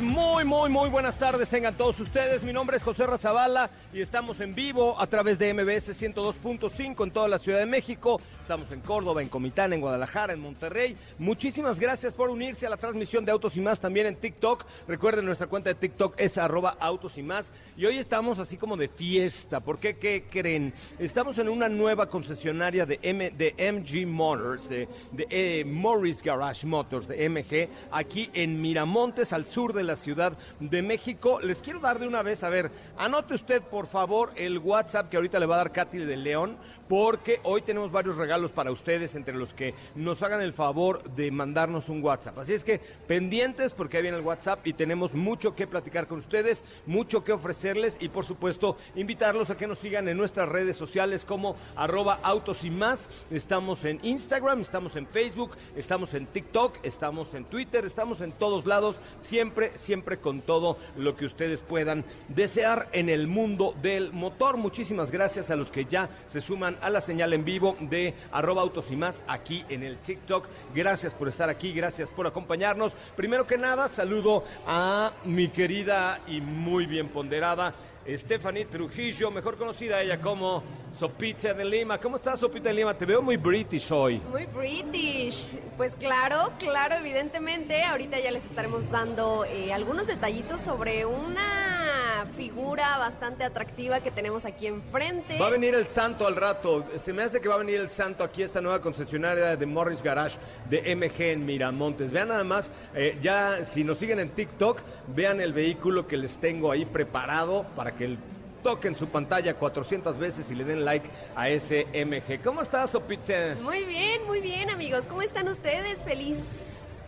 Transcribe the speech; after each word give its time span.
muy, 0.00 0.44
muy, 0.44 0.68
muy 0.68 0.88
buenas 0.90 1.16
tardes 1.16 1.48
tengan 1.48 1.76
todos 1.76 2.00
ustedes. 2.00 2.42
Mi 2.42 2.52
nombre 2.52 2.76
es 2.76 2.82
José 2.82 3.06
Razabala 3.06 3.70
y 3.92 4.00
estamos 4.00 4.40
en 4.40 4.52
vivo 4.52 5.00
a 5.00 5.06
través 5.06 5.38
de 5.38 5.54
MBS 5.54 5.90
102.5 5.90 7.04
en 7.04 7.10
toda 7.12 7.28
la 7.28 7.38
Ciudad 7.38 7.60
de 7.60 7.66
México. 7.66 8.20
Estamos 8.40 8.72
en 8.72 8.80
Córdoba, 8.80 9.22
en 9.22 9.28
Comitán, 9.28 9.72
en 9.72 9.80
Guadalajara, 9.80 10.32
en 10.32 10.40
Monterrey. 10.40 10.96
Muchísimas 11.18 11.78
gracias 11.78 12.12
por 12.12 12.28
unirse 12.28 12.66
a 12.66 12.70
la 12.70 12.76
transmisión 12.76 13.24
de 13.24 13.30
Autos 13.30 13.56
y 13.56 13.60
Más 13.60 13.78
también 13.78 14.06
en 14.06 14.16
TikTok. 14.16 14.64
Recuerden, 14.88 15.24
nuestra 15.24 15.46
cuenta 15.46 15.68
de 15.68 15.76
TikTok 15.76 16.14
es 16.18 16.38
arroba 16.38 16.76
Autos 16.80 17.16
y 17.16 17.22
Más. 17.22 17.52
Y 17.76 17.86
hoy 17.86 17.98
estamos 17.98 18.40
así 18.40 18.56
como 18.56 18.76
de 18.76 18.88
fiesta. 18.88 19.60
¿Por 19.60 19.78
qué? 19.78 19.96
¿Qué 19.96 20.24
creen? 20.28 20.74
Estamos 20.98 21.38
en 21.38 21.48
una 21.48 21.68
nueva 21.68 22.08
concesionaria 22.08 22.84
de, 22.84 22.98
M, 23.02 23.30
de 23.30 23.54
MG 23.72 24.06
Motors, 24.06 24.68
de, 24.68 24.88
de 25.12 25.26
eh, 25.30 25.64
Morris 25.64 26.22
Garage 26.22 26.66
Motors, 26.66 27.06
de 27.06 27.28
MG, 27.28 27.68
aquí 27.92 28.28
en 28.32 28.60
Miramontes, 28.60 29.32
al 29.32 29.46
sur 29.46 29.67
de 29.72 29.84
la 29.84 29.96
Ciudad 29.96 30.32
de 30.60 30.82
México. 30.82 31.40
Les 31.40 31.62
quiero 31.62 31.80
dar 31.80 31.98
de 31.98 32.06
una 32.06 32.22
vez, 32.22 32.44
a 32.44 32.48
ver, 32.48 32.70
anote 32.96 33.34
usted 33.34 33.62
por 33.62 33.86
favor 33.86 34.32
el 34.36 34.58
WhatsApp 34.58 35.08
que 35.08 35.16
ahorita 35.16 35.38
le 35.38 35.46
va 35.46 35.56
a 35.56 35.58
dar 35.58 35.72
Katy 35.72 35.98
de 35.98 36.16
León 36.16 36.56
porque 36.88 37.40
hoy 37.42 37.62
tenemos 37.62 37.92
varios 37.92 38.16
regalos 38.16 38.50
para 38.50 38.72
ustedes, 38.72 39.14
entre 39.14 39.34
los 39.34 39.52
que 39.52 39.74
nos 39.94 40.22
hagan 40.22 40.40
el 40.40 40.52
favor 40.52 41.02
de 41.14 41.30
mandarnos 41.30 41.88
un 41.88 42.02
WhatsApp. 42.02 42.38
Así 42.38 42.54
es 42.54 42.64
que 42.64 42.80
pendientes 43.06 43.72
porque 43.72 43.98
ahí 43.98 44.02
viene 44.02 44.16
el 44.16 44.24
WhatsApp 44.24 44.66
y 44.66 44.72
tenemos 44.72 45.14
mucho 45.14 45.54
que 45.54 45.66
platicar 45.66 46.06
con 46.06 46.18
ustedes, 46.18 46.64
mucho 46.86 47.22
que 47.24 47.32
ofrecerles 47.32 47.98
y 48.00 48.08
por 48.08 48.24
supuesto 48.24 48.76
invitarlos 48.94 49.50
a 49.50 49.56
que 49.56 49.66
nos 49.66 49.78
sigan 49.78 50.08
en 50.08 50.16
nuestras 50.16 50.48
redes 50.48 50.76
sociales 50.76 51.24
como 51.24 51.56
arroba 51.76 52.20
autos 52.22 52.64
y 52.64 52.70
más. 52.70 53.08
Estamos 53.30 53.84
en 53.84 54.00
Instagram, 54.02 54.62
estamos 54.62 54.96
en 54.96 55.06
Facebook, 55.06 55.52
estamos 55.76 56.14
en 56.14 56.26
TikTok, 56.26 56.78
estamos 56.82 57.34
en 57.34 57.44
Twitter, 57.44 57.84
estamos 57.84 58.20
en 58.20 58.32
todos 58.32 58.66
lados, 58.66 58.96
siempre, 59.20 59.76
siempre 59.76 60.18
con 60.18 60.40
todo 60.40 60.78
lo 60.96 61.16
que 61.16 61.26
ustedes 61.26 61.60
puedan 61.60 62.04
desear 62.28 62.88
en 62.92 63.08
el 63.08 63.26
mundo 63.26 63.74
del 63.82 64.12
motor. 64.12 64.56
Muchísimas 64.56 65.10
gracias 65.10 65.50
a 65.50 65.56
los 65.56 65.70
que 65.70 65.84
ya 65.84 66.08
se 66.26 66.40
suman 66.40 66.77
a 66.80 66.90
la 66.90 67.00
señal 67.00 67.32
en 67.32 67.44
vivo 67.44 67.76
de 67.80 68.14
arroba 68.32 68.62
autos 68.62 68.90
y 68.90 68.96
más 68.96 69.22
aquí 69.26 69.64
en 69.68 69.82
el 69.82 69.98
TikTok. 69.98 70.46
Gracias 70.74 71.14
por 71.14 71.28
estar 71.28 71.48
aquí, 71.48 71.72
gracias 71.72 72.08
por 72.10 72.26
acompañarnos. 72.26 72.94
Primero 73.16 73.46
que 73.46 73.58
nada, 73.58 73.88
saludo 73.88 74.44
a 74.66 75.12
mi 75.24 75.48
querida 75.48 76.20
y 76.26 76.40
muy 76.40 76.86
bien 76.86 77.08
ponderada 77.08 77.74
Stephanie 78.16 78.64
Trujillo, 78.64 79.30
mejor 79.30 79.56
conocida 79.58 80.00
ella 80.00 80.18
como 80.20 80.62
Sopita 80.90 81.52
de 81.52 81.64
Lima. 81.64 81.98
¿Cómo 81.98 82.16
estás, 82.16 82.40
Sopita 82.40 82.70
de 82.70 82.74
Lima? 82.74 82.96
Te 82.96 83.04
veo 83.04 83.20
muy 83.20 83.36
british 83.36 83.92
hoy. 83.92 84.20
Muy 84.30 84.46
british. 84.46 85.58
Pues 85.76 85.94
claro, 85.94 86.52
claro, 86.58 86.96
evidentemente. 86.96 87.82
Ahorita 87.82 88.18
ya 88.18 88.30
les 88.30 88.44
estaremos 88.44 88.90
dando 88.90 89.44
eh, 89.44 89.72
algunos 89.72 90.06
detallitos 90.06 90.62
sobre 90.62 91.04
una 91.04 92.26
figura 92.36 92.98
bastante 92.98 93.44
atractiva 93.44 94.00
que 94.00 94.10
tenemos 94.10 94.44
aquí 94.44 94.66
enfrente. 94.66 95.38
Va 95.38 95.48
a 95.48 95.50
venir 95.50 95.74
el 95.74 95.86
santo 95.86 96.26
al 96.26 96.36
rato. 96.36 96.86
Se 96.96 97.12
me 97.12 97.22
hace 97.22 97.40
que 97.40 97.48
va 97.48 97.56
a 97.56 97.58
venir 97.58 97.80
el 97.80 97.90
santo 97.90 98.24
aquí 98.24 98.42
a 98.42 98.44
esta 98.46 98.60
nueva 98.60 98.80
concesionaria 98.80 99.56
de 99.56 99.66
Morris 99.66 100.02
Garage 100.02 100.38
de 100.68 100.94
MG 100.94 101.32
en 101.32 101.44
Miramontes. 101.44 102.10
Vean 102.10 102.28
nada 102.28 102.44
más, 102.44 102.72
eh, 102.94 103.18
ya 103.20 103.64
si 103.64 103.84
nos 103.84 103.98
siguen 103.98 104.20
en 104.20 104.30
TikTok, 104.30 104.80
vean 105.08 105.40
el 105.40 105.52
vehículo 105.52 106.06
que 106.06 106.16
les 106.16 106.38
tengo 106.38 106.70
ahí 106.70 106.84
preparado 106.84 107.66
para 107.76 107.90
que 107.90 107.97
que 107.98 108.16
toquen 108.62 108.94
su 108.94 109.08
pantalla 109.08 109.54
400 109.54 110.18
veces 110.18 110.50
y 110.50 110.54
le 110.54 110.64
den 110.64 110.84
like 110.84 111.10
a 111.36 111.48
ese 111.48 111.86
MG. 111.92 112.42
¿Cómo 112.42 112.62
estás, 112.62 112.90
Sopiche? 112.90 113.56
Muy 113.56 113.84
bien, 113.84 114.24
muy 114.26 114.40
bien, 114.40 114.70
amigos. 114.70 115.04
¿Cómo 115.06 115.22
están 115.22 115.48
ustedes? 115.48 116.02
Feliz. 116.04 116.64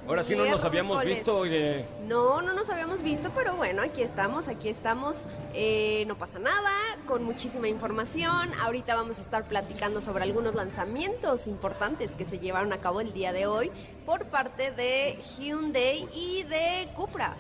Ahora 0.06 0.25
sí 0.25 0.34
no 0.34 0.45
nos 0.47 0.65
habíamos 0.65 1.05
visto. 1.05 1.37
Oye. 1.37 1.87
No, 2.09 2.43
no 2.43 2.53
nos 2.53 2.69
habíamos 2.71 3.03
visto, 3.03 3.31
pero 3.34 3.55
bueno, 3.55 3.83
aquí 3.83 4.03
estamos, 4.03 4.49
aquí 4.49 4.69
estamos. 4.69 5.19
Eh, 5.55 6.05
no 6.09 6.17
pasa 6.17 6.39
nada, 6.39 6.71
con 7.06 7.23
muchísima 7.23 7.69
información. 7.69 8.53
Ahorita 8.61 8.97
vamos 8.97 9.19
a 9.19 9.21
estar 9.21 9.45
platicando 9.45 10.00
sobre 10.00 10.25
algunos 10.25 10.55
lanzamientos 10.55 11.47
importantes 11.47 12.17
que 12.17 12.25
se 12.25 12.39
llevaron 12.39 12.73
a 12.73 12.79
cabo 12.79 13.00
el 13.00 13.12
día 13.12 13.33
de 13.33 13.47
hoy 13.47 13.71
por 14.05 14.27
parte 14.27 14.73
de 14.73 15.19
Hyundai 15.39 16.09
y 16.12 16.43
de 16.45 16.89
Cupra. 16.97 17.37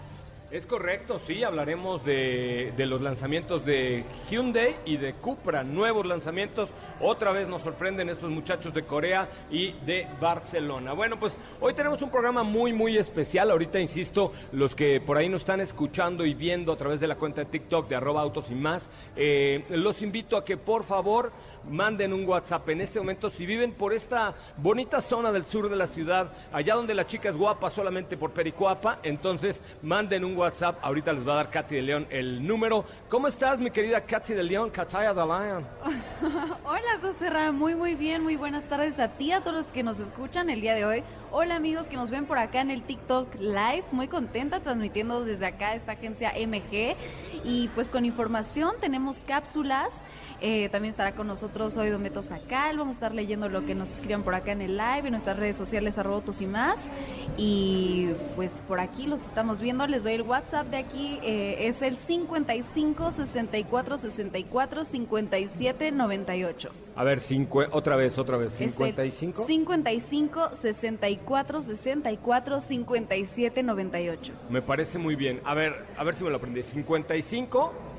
Es 0.50 0.66
correcto, 0.66 1.20
sí, 1.24 1.44
hablaremos 1.44 2.04
de, 2.04 2.72
de, 2.76 2.86
los 2.86 3.00
lanzamientos 3.00 3.64
de 3.64 4.02
Hyundai 4.28 4.74
y 4.84 4.96
de 4.96 5.12
Cupra, 5.14 5.62
nuevos 5.62 6.04
lanzamientos. 6.04 6.70
Otra 7.00 7.30
vez 7.30 7.46
nos 7.46 7.62
sorprenden 7.62 8.08
estos 8.08 8.32
muchachos 8.32 8.74
de 8.74 8.82
Corea 8.82 9.28
y 9.48 9.74
de 9.86 10.08
Barcelona. 10.20 10.92
Bueno, 10.92 11.20
pues 11.20 11.38
hoy 11.60 11.72
tenemos 11.74 12.02
un 12.02 12.10
programa 12.10 12.42
muy, 12.42 12.72
muy 12.72 12.98
especial. 12.98 13.52
Ahorita, 13.52 13.78
insisto, 13.78 14.32
los 14.50 14.74
que 14.74 15.00
por 15.00 15.18
ahí 15.18 15.28
nos 15.28 15.42
están 15.42 15.60
escuchando 15.60 16.26
y 16.26 16.34
viendo 16.34 16.72
a 16.72 16.76
través 16.76 16.98
de 16.98 17.06
la 17.06 17.14
cuenta 17.14 17.44
de 17.44 17.50
TikTok 17.50 17.88
de 17.88 17.94
arroba 17.94 18.20
autos 18.20 18.50
y 18.50 18.56
más, 18.56 18.90
eh, 19.14 19.64
los 19.68 20.02
invito 20.02 20.36
a 20.36 20.44
que 20.44 20.56
por 20.56 20.82
favor 20.82 21.30
manden 21.70 22.12
un 22.12 22.26
WhatsApp 22.26 22.68
en 22.68 22.80
este 22.80 22.98
momento 22.98 23.30
si 23.30 23.46
viven 23.46 23.72
por 23.72 23.92
esta 23.92 24.34
bonita 24.56 25.00
zona 25.00 25.32
del 25.32 25.44
sur 25.44 25.68
de 25.68 25.76
la 25.76 25.86
ciudad, 25.86 26.32
allá 26.52 26.74
donde 26.74 26.94
la 26.94 27.06
chica 27.06 27.28
es 27.28 27.36
guapa 27.36 27.70
solamente 27.70 28.16
por 28.16 28.32
Pericuapa, 28.32 28.98
entonces 29.02 29.62
manden 29.82 30.24
un 30.24 30.36
WhatsApp. 30.36 30.78
Ahorita 30.82 31.12
les 31.12 31.26
va 31.26 31.32
a 31.32 31.36
dar 31.36 31.50
Katy 31.50 31.76
de 31.76 31.82
León 31.82 32.06
el 32.10 32.46
número. 32.46 32.84
¿Cómo 33.08 33.28
estás, 33.28 33.60
mi 33.60 33.70
querida 33.70 34.00
Katy 34.00 34.34
de 34.34 34.42
León? 34.42 34.70
Kataya 34.70 35.14
de 35.14 35.24
León. 35.24 35.66
Hola, 36.64 36.98
José 37.00 37.30
Ra. 37.30 37.52
Muy, 37.52 37.74
muy 37.74 37.94
bien. 37.94 38.22
Muy 38.22 38.36
buenas 38.36 38.66
tardes 38.66 38.98
a 38.98 39.08
ti, 39.08 39.32
a 39.32 39.40
todos 39.40 39.56
los 39.56 39.66
que 39.68 39.82
nos 39.82 40.00
escuchan 40.00 40.50
el 40.50 40.60
día 40.60 40.74
de 40.74 40.84
hoy. 40.84 41.04
Hola, 41.32 41.56
amigos 41.56 41.86
que 41.86 41.96
nos 41.96 42.10
ven 42.10 42.26
por 42.26 42.38
acá 42.38 42.60
en 42.60 42.70
el 42.70 42.82
TikTok 42.82 43.36
Live. 43.38 43.84
Muy 43.92 44.08
contenta 44.08 44.60
transmitiendo 44.60 45.24
desde 45.24 45.46
acá 45.46 45.74
esta 45.74 45.92
agencia 45.92 46.32
MG. 46.32 46.96
Y 47.44 47.68
pues 47.74 47.88
con 47.88 48.04
información 48.04 48.74
tenemos 48.80 49.22
cápsulas. 49.24 50.02
Eh, 50.40 50.68
también 50.70 50.92
estará 50.92 51.12
con 51.14 51.26
nosotros 51.26 51.59
hoy 51.60 51.90
Dometo 51.90 52.22
Sacal. 52.22 52.78
Vamos 52.78 52.92
a 52.92 52.96
estar 52.96 53.14
leyendo 53.14 53.48
lo 53.48 53.66
que 53.66 53.74
nos 53.74 53.90
escriban 53.90 54.22
por 54.22 54.34
acá 54.34 54.52
en 54.52 54.62
el 54.62 54.78
live, 54.78 55.02
en 55.04 55.10
nuestras 55.10 55.38
redes 55.38 55.56
sociales, 55.56 55.98
arrobotos 55.98 56.40
y 56.40 56.46
más. 56.46 56.90
Y 57.36 58.08
pues 58.34 58.62
por 58.62 58.80
aquí 58.80 59.06
los 59.06 59.26
estamos 59.26 59.60
viendo. 59.60 59.86
Les 59.86 60.02
doy 60.02 60.14
el 60.14 60.22
WhatsApp 60.22 60.68
de 60.68 60.78
aquí. 60.78 61.18
Eh, 61.22 61.68
es 61.68 61.82
el 61.82 61.96
55 61.96 63.12
64 63.12 63.98
64 63.98 64.84
57 64.84 65.92
98. 65.92 66.70
A 66.96 67.04
ver, 67.04 67.20
cinco, 67.20 67.62
otra 67.70 67.96
vez, 67.96 68.18
otra 68.18 68.36
vez. 68.38 68.52
55. 68.54 69.44
55 69.44 70.50
64 70.56 71.62
64 71.62 72.60
57 72.60 73.62
98. 73.62 74.32
Me 74.48 74.62
parece 74.62 74.98
muy 74.98 75.14
bien. 75.14 75.40
A 75.44 75.54
ver, 75.54 75.84
a 75.96 76.04
ver 76.04 76.14
si 76.14 76.24
me 76.24 76.30
lo 76.30 76.36
aprendí. 76.36 76.62
55 76.62 77.89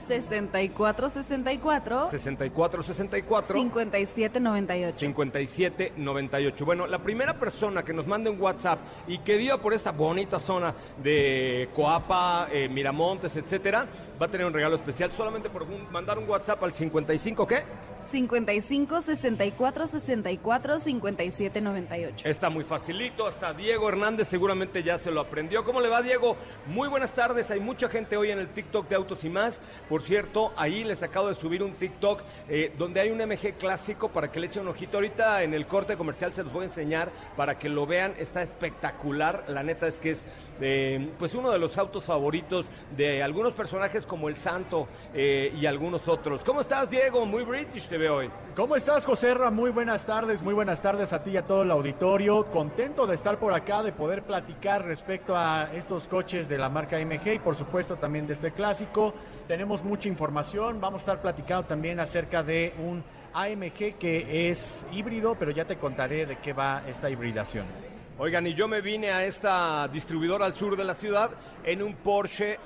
64 0.00 1.10
64 1.10 2.10
64 2.10 2.82
64 2.82 3.54
57 3.54 4.40
98 4.40 4.98
57 4.98 5.92
98. 5.96 6.64
Bueno, 6.64 6.86
la 6.86 6.98
primera 6.98 7.38
persona 7.38 7.82
que 7.82 7.92
nos 7.92 8.06
mande 8.06 8.30
un 8.30 8.40
WhatsApp 8.40 8.80
y 9.06 9.18
que 9.18 9.36
viva 9.36 9.58
por 9.58 9.74
esta 9.74 9.92
bonita 9.92 10.38
zona 10.38 10.74
de 11.02 11.68
Coapa, 11.74 12.48
eh, 12.50 12.68
Miramontes, 12.68 13.36
etcétera, 13.36 13.86
va 14.20 14.26
a 14.26 14.28
tener 14.28 14.46
un 14.46 14.52
regalo 14.52 14.76
especial 14.76 15.10
solamente 15.10 15.48
por 15.48 15.62
un- 15.62 15.90
mandar 15.90 16.18
un 16.18 16.28
WhatsApp 16.28 16.62
al 16.62 16.74
55, 16.74 17.46
¿qué? 17.46 17.62
55 18.04 19.00
64 19.02 19.86
64 19.86 20.80
57 20.80 21.60
98. 21.60 22.28
Está 22.28 22.50
muy 22.50 22.64
facilito, 22.64 23.26
hasta 23.26 23.52
Diego 23.54 23.88
Hernández 23.88 24.28
seguramente 24.28 24.82
ya 24.82 24.98
se 24.98 25.10
lo 25.10 25.20
aprendió. 25.20 25.64
¿Cómo 25.64 25.80
le 25.80 25.88
va 25.88 26.02
Diego? 26.02 26.36
Muy 26.66 26.88
buenas 26.88 27.12
tardes, 27.14 27.50
hay 27.50 27.60
mucha 27.60 27.88
gente 27.88 28.16
hoy 28.16 28.30
en 28.30 28.38
el 28.38 28.48
TikTok 28.48 28.88
de 28.88 28.96
Autos 28.96 29.24
y 29.24 29.28
más. 29.28 29.60
Por 29.88 30.02
cierto, 30.02 30.52
ahí 30.56 30.82
les 30.84 31.02
acabo 31.02 31.28
de 31.28 31.34
subir 31.34 31.62
un 31.62 31.74
TikTok 31.74 32.22
eh, 32.48 32.72
donde 32.76 33.00
hay 33.00 33.10
un 33.10 33.18
MG 33.20 33.54
clásico 33.58 34.08
para 34.08 34.30
que 34.32 34.40
le 34.40 34.46
echen 34.46 34.62
un 34.62 34.68
ojito. 34.68 34.96
Ahorita 34.96 35.42
en 35.42 35.54
el 35.54 35.66
corte 35.66 35.96
comercial 35.96 36.32
se 36.32 36.42
los 36.42 36.52
voy 36.52 36.62
a 36.62 36.66
enseñar 36.66 37.10
para 37.36 37.58
que 37.58 37.68
lo 37.68 37.86
vean, 37.86 38.14
está 38.18 38.42
espectacular. 38.42 39.44
La 39.48 39.62
neta 39.62 39.86
es 39.86 39.98
que 40.00 40.10
es 40.10 40.24
eh, 40.60 41.10
pues 41.18 41.34
uno 41.34 41.50
de 41.50 41.58
los 41.58 41.76
autos 41.78 42.04
favoritos 42.04 42.66
de 42.96 43.22
algunos 43.22 43.52
personajes 43.52 44.06
como 44.06 44.28
el 44.28 44.36
Santo 44.36 44.86
eh, 45.14 45.52
y 45.58 45.66
algunos 45.66 46.06
otros. 46.08 46.42
¿Cómo 46.44 46.60
estás 46.60 46.90
Diego? 46.90 47.24
Muy 47.26 47.44
british 47.44 47.88
te 47.88 47.98
veo 47.98 48.16
hoy. 48.16 48.30
¿Cómo 48.54 48.76
estás, 48.76 49.06
José? 49.06 49.34
Muy 49.50 49.70
buenas 49.70 50.04
tardes, 50.04 50.42
muy 50.42 50.54
buenas 50.54 50.82
tardes 50.82 51.12
a 51.12 51.22
ti 51.22 51.30
y 51.30 51.36
a 51.36 51.46
todo 51.46 51.62
el 51.62 51.70
auditorio. 51.70 52.46
Contento 52.46 53.06
de 53.06 53.14
estar 53.14 53.38
por 53.38 53.52
acá, 53.52 53.82
de 53.82 53.92
poder 53.92 54.22
platicar 54.22 54.84
respecto 54.84 55.36
a 55.36 55.70
estos 55.72 56.08
coches 56.08 56.48
de 56.48 56.58
la 56.58 56.68
marca 56.68 56.98
MG 56.98 57.34
y 57.34 57.38
por 57.38 57.54
supuesto 57.54 57.96
también 57.96 58.26
de 58.26 58.34
este 58.34 58.52
clásico. 58.52 59.14
Tenemos 59.46 59.84
mucha 59.84 60.08
información, 60.08 60.80
vamos 60.80 60.98
a 60.98 61.02
estar 61.02 61.22
platicando 61.22 61.66
también 61.66 62.00
acerca 62.00 62.42
de 62.42 62.74
un 62.78 63.02
AMG 63.32 63.98
que 63.98 64.50
es 64.50 64.84
híbrido, 64.92 65.36
pero 65.38 65.50
ya 65.52 65.64
te 65.64 65.76
contaré 65.76 66.26
de 66.26 66.36
qué 66.36 66.52
va 66.52 66.82
esta 66.86 67.08
hibridación. 67.08 67.89
Oigan, 68.22 68.46
y 68.46 68.52
yo 68.52 68.68
me 68.68 68.82
vine 68.82 69.10
a 69.12 69.24
esta 69.24 69.88
distribuidora 69.88 70.44
al 70.44 70.54
sur 70.54 70.76
de 70.76 70.84
la 70.84 70.92
ciudad 70.92 71.30
en 71.64 71.82
un 71.82 71.94
Porsche 71.94 72.58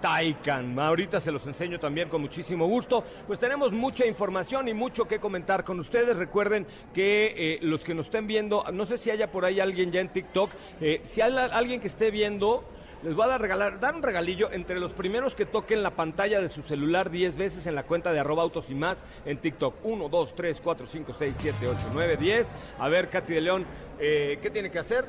Taycan. 0.00 0.78
Ahorita 0.78 1.18
se 1.18 1.32
los 1.32 1.44
enseño 1.48 1.80
también 1.80 2.08
con 2.08 2.20
muchísimo 2.20 2.68
gusto. 2.68 3.02
Pues 3.26 3.40
tenemos 3.40 3.72
mucha 3.72 4.06
información 4.06 4.68
y 4.68 4.72
mucho 4.72 5.08
que 5.08 5.18
comentar 5.18 5.64
con 5.64 5.80
ustedes. 5.80 6.16
Recuerden 6.16 6.64
que 6.94 7.34
eh, 7.36 7.58
los 7.62 7.82
que 7.82 7.92
nos 7.92 8.06
estén 8.06 8.28
viendo, 8.28 8.64
no 8.72 8.86
sé 8.86 8.98
si 8.98 9.10
haya 9.10 9.32
por 9.32 9.44
ahí 9.44 9.58
alguien 9.58 9.90
ya 9.90 10.00
en 10.00 10.10
TikTok, 10.10 10.48
eh, 10.80 11.00
si 11.02 11.20
hay 11.20 11.36
alguien 11.36 11.80
que 11.80 11.88
esté 11.88 12.12
viendo... 12.12 12.62
Les 13.04 13.14
voy 13.14 13.26
a 13.26 13.28
dar, 13.28 13.40
regalar, 13.42 13.78
dar 13.80 13.94
un 13.94 14.02
regalillo 14.02 14.50
entre 14.50 14.80
los 14.80 14.92
primeros 14.92 15.34
que 15.34 15.44
toquen 15.44 15.82
la 15.82 15.90
pantalla 15.90 16.40
de 16.40 16.48
su 16.48 16.62
celular 16.62 17.10
10 17.10 17.36
veces 17.36 17.66
en 17.66 17.74
la 17.74 17.82
cuenta 17.82 18.14
de 18.14 18.18
arroba 18.18 18.42
autos 18.42 18.70
y 18.70 18.74
más 18.74 19.04
en 19.26 19.36
TikTok. 19.36 19.74
1, 19.84 20.08
2, 20.08 20.34
3, 20.34 20.60
4, 20.64 20.86
5, 20.86 21.12
6, 21.18 21.36
7, 21.38 21.68
8, 21.68 21.78
9, 21.92 22.16
10. 22.16 22.46
A 22.78 22.88
ver, 22.88 23.10
Katy 23.10 23.34
de 23.34 23.40
León, 23.42 23.66
eh, 24.00 24.38
¿qué 24.40 24.48
tiene 24.48 24.70
que 24.70 24.78
hacer? 24.78 25.04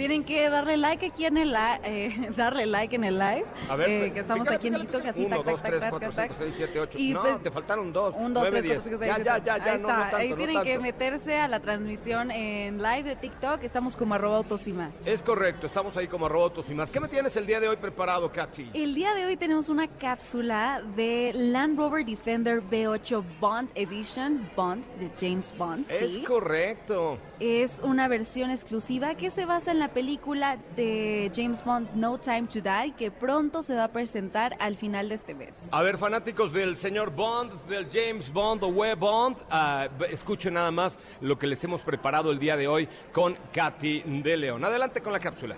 Tienen 0.00 0.24
que 0.24 0.48
darle 0.48 0.78
like 0.78 1.04
aquí 1.04 1.26
en 1.26 1.36
el 1.36 1.54
eh, 1.84 2.30
darle 2.36 2.64
like 2.64 2.96
en 2.96 3.04
el 3.04 3.18
live. 3.18 3.44
A 3.68 3.76
ver, 3.76 3.90
eh, 3.90 4.12
que 4.14 4.20
estamos 4.20 4.48
pícale, 4.48 4.56
aquí 4.56 4.68
en 4.68 4.72
pícale, 4.72 4.90
TikTok, 4.90 5.06
así 5.10 5.24
pícale. 5.24 5.28
tac, 5.28 5.44
Uno, 5.44 5.44
tac, 5.44 5.52
dos, 5.52 5.60
tac, 5.62 5.70
tres, 5.70 5.80
tac, 5.82 5.90
cuatro, 5.90 6.08
tac, 6.10 6.24
cinco, 6.32 6.34
seis, 6.38 6.54
siete, 6.56 6.80
ocho. 6.80 6.98
Y 6.98 7.12
No, 7.12 7.20
pues, 7.20 7.42
te 7.42 7.50
faltaron 7.50 7.92
dos. 7.92 8.14
Un, 8.16 8.32
dos, 8.32 8.48
tres, 8.48 8.62
diez. 8.64 8.74
cuatro, 8.82 8.90
cinco, 8.98 9.04
Ya, 9.04 9.14
seis, 9.16 9.26
ya, 9.26 9.34
siete, 9.34 9.46
ya, 9.46 9.54
ocho. 9.56 9.64
ya, 9.66 9.72
Ahí 9.74 9.78
no, 9.82 9.88
está. 9.88 9.96
no 9.96 10.00
tanto, 10.04 10.16
Ahí 10.16 10.28
no 10.30 10.36
tienen 10.36 10.62
que 10.62 10.78
meterse 10.78 11.38
a 11.38 11.48
la 11.48 11.60
transmisión 11.60 12.30
en 12.30 12.78
live 12.82 13.02
de 13.10 13.16
TikTok. 13.16 13.62
Estamos 13.62 13.94
como 13.94 14.14
arroba 14.14 14.38
autos 14.38 14.66
y 14.68 14.72
más. 14.72 15.06
Es 15.06 15.20
correcto, 15.20 15.66
estamos 15.66 15.94
ahí 15.98 16.06
como 16.06 16.30
robots 16.30 16.70
y 16.70 16.74
más. 16.74 16.90
¿Qué 16.90 16.98
me 16.98 17.08
tienes 17.08 17.36
el 17.36 17.44
día 17.44 17.60
de 17.60 17.68
hoy 17.68 17.76
preparado, 17.76 18.32
Katy? 18.32 18.70
El 18.72 18.94
día 18.94 19.12
de 19.12 19.26
hoy 19.26 19.36
tenemos 19.36 19.68
una 19.68 19.86
cápsula 19.86 20.80
de 20.96 21.32
Land 21.34 21.76
Rover 21.76 22.06
Defender 22.06 22.62
V8 22.62 23.22
Bond 23.38 23.68
Edition, 23.74 24.48
Bond 24.56 24.82
de 24.98 25.10
James 25.20 25.52
Bond. 25.58 25.84
Es 25.90 26.20
correcto. 26.20 27.18
Es 27.40 27.80
una 27.82 28.06
versión 28.06 28.50
exclusiva 28.50 29.14
que 29.14 29.30
se 29.30 29.46
basa 29.46 29.70
en 29.70 29.78
la 29.78 29.88
película 29.88 30.58
de 30.76 31.32
James 31.34 31.64
Bond 31.64 31.88
No 31.94 32.18
Time 32.18 32.48
to 32.48 32.60
Die, 32.60 32.92
que 32.98 33.10
pronto 33.10 33.62
se 33.62 33.74
va 33.74 33.84
a 33.84 33.88
presentar 33.88 34.56
al 34.60 34.76
final 34.76 35.08
de 35.08 35.14
este 35.14 35.34
mes. 35.34 35.56
A 35.70 35.82
ver, 35.82 35.96
fanáticos 35.96 36.52
del 36.52 36.76
señor 36.76 37.14
Bond, 37.14 37.66
del 37.66 37.88
James 37.90 38.30
Bond 38.30 38.62
o 38.64 38.68
Web 38.68 38.98
Bond, 38.98 39.38
ah, 39.48 39.88
escuchen 40.10 40.52
nada 40.52 40.70
más 40.70 40.98
lo 41.22 41.38
que 41.38 41.46
les 41.46 41.64
hemos 41.64 41.80
preparado 41.80 42.30
el 42.30 42.38
día 42.38 42.58
de 42.58 42.68
hoy 42.68 42.86
con 43.10 43.34
Katy 43.54 44.02
de 44.22 44.36
León. 44.36 44.62
Adelante 44.62 45.00
con 45.00 45.14
la 45.14 45.20
cápsula. 45.20 45.56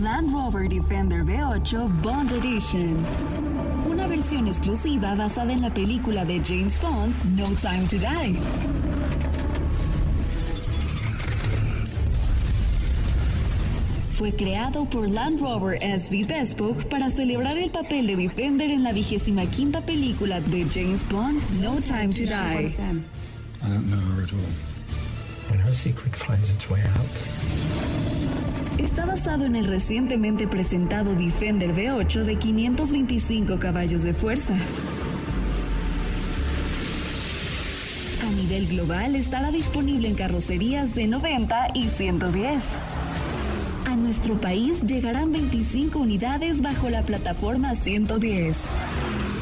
Land 0.00 0.32
Rover 0.32 0.68
Defender 0.68 1.24
V8 1.24 2.02
Bond 2.02 2.32
Edition. 2.32 2.96
Una 3.88 4.08
versión 4.08 4.48
exclusiva 4.48 5.14
basada 5.14 5.52
en 5.52 5.62
la 5.62 5.72
película 5.72 6.24
de 6.24 6.42
James 6.44 6.80
Bond 6.80 7.14
No 7.36 7.46
Time 7.54 7.86
to 7.88 7.96
Die. 7.96 8.97
Fue 14.18 14.32
creado 14.32 14.84
por 14.84 15.08
Land 15.08 15.40
Rover 15.40 15.78
SV 15.80 16.26
Bespoke 16.26 16.88
para 16.88 17.08
celebrar 17.08 17.56
el 17.56 17.70
papel 17.70 18.08
de 18.08 18.16
Defender 18.16 18.68
en 18.68 18.82
la 18.82 18.92
vigésima 18.92 19.46
quinta 19.46 19.80
película 19.80 20.40
de 20.40 20.64
James 20.64 21.08
Bond 21.08 21.40
No 21.62 21.76
Time 21.76 22.08
to 22.08 22.24
Die. 22.24 22.26
I 22.26 23.68
don't 23.68 23.86
know 23.86 24.00
her 24.16 24.24
at 24.24 24.32
all. 24.32 24.40
When 25.48 25.60
her 25.60 25.72
secret 25.72 26.16
finds 26.16 26.50
its 26.50 26.68
way 26.68 26.80
out, 26.80 28.80
Está 28.80 29.06
basado 29.06 29.44
en 29.44 29.54
el 29.54 29.66
recientemente 29.68 30.48
presentado 30.48 31.14
Defender 31.14 31.72
V8 31.72 32.24
de 32.24 32.38
525 32.38 33.60
caballos 33.60 34.02
de 34.02 34.14
fuerza. 34.14 34.54
A 38.26 38.30
nivel 38.32 38.66
global 38.66 39.14
estará 39.14 39.52
disponible 39.52 40.08
en 40.08 40.16
carrocerías 40.16 40.96
de 40.96 41.06
90 41.06 41.68
y 41.74 41.88
110. 41.88 42.78
Nuestro 44.08 44.40
país 44.40 44.80
llegarán 44.86 45.32
25 45.32 45.98
unidades 45.98 46.62
bajo 46.62 46.88
la 46.88 47.02
plataforma 47.02 47.74
110. 47.74 48.70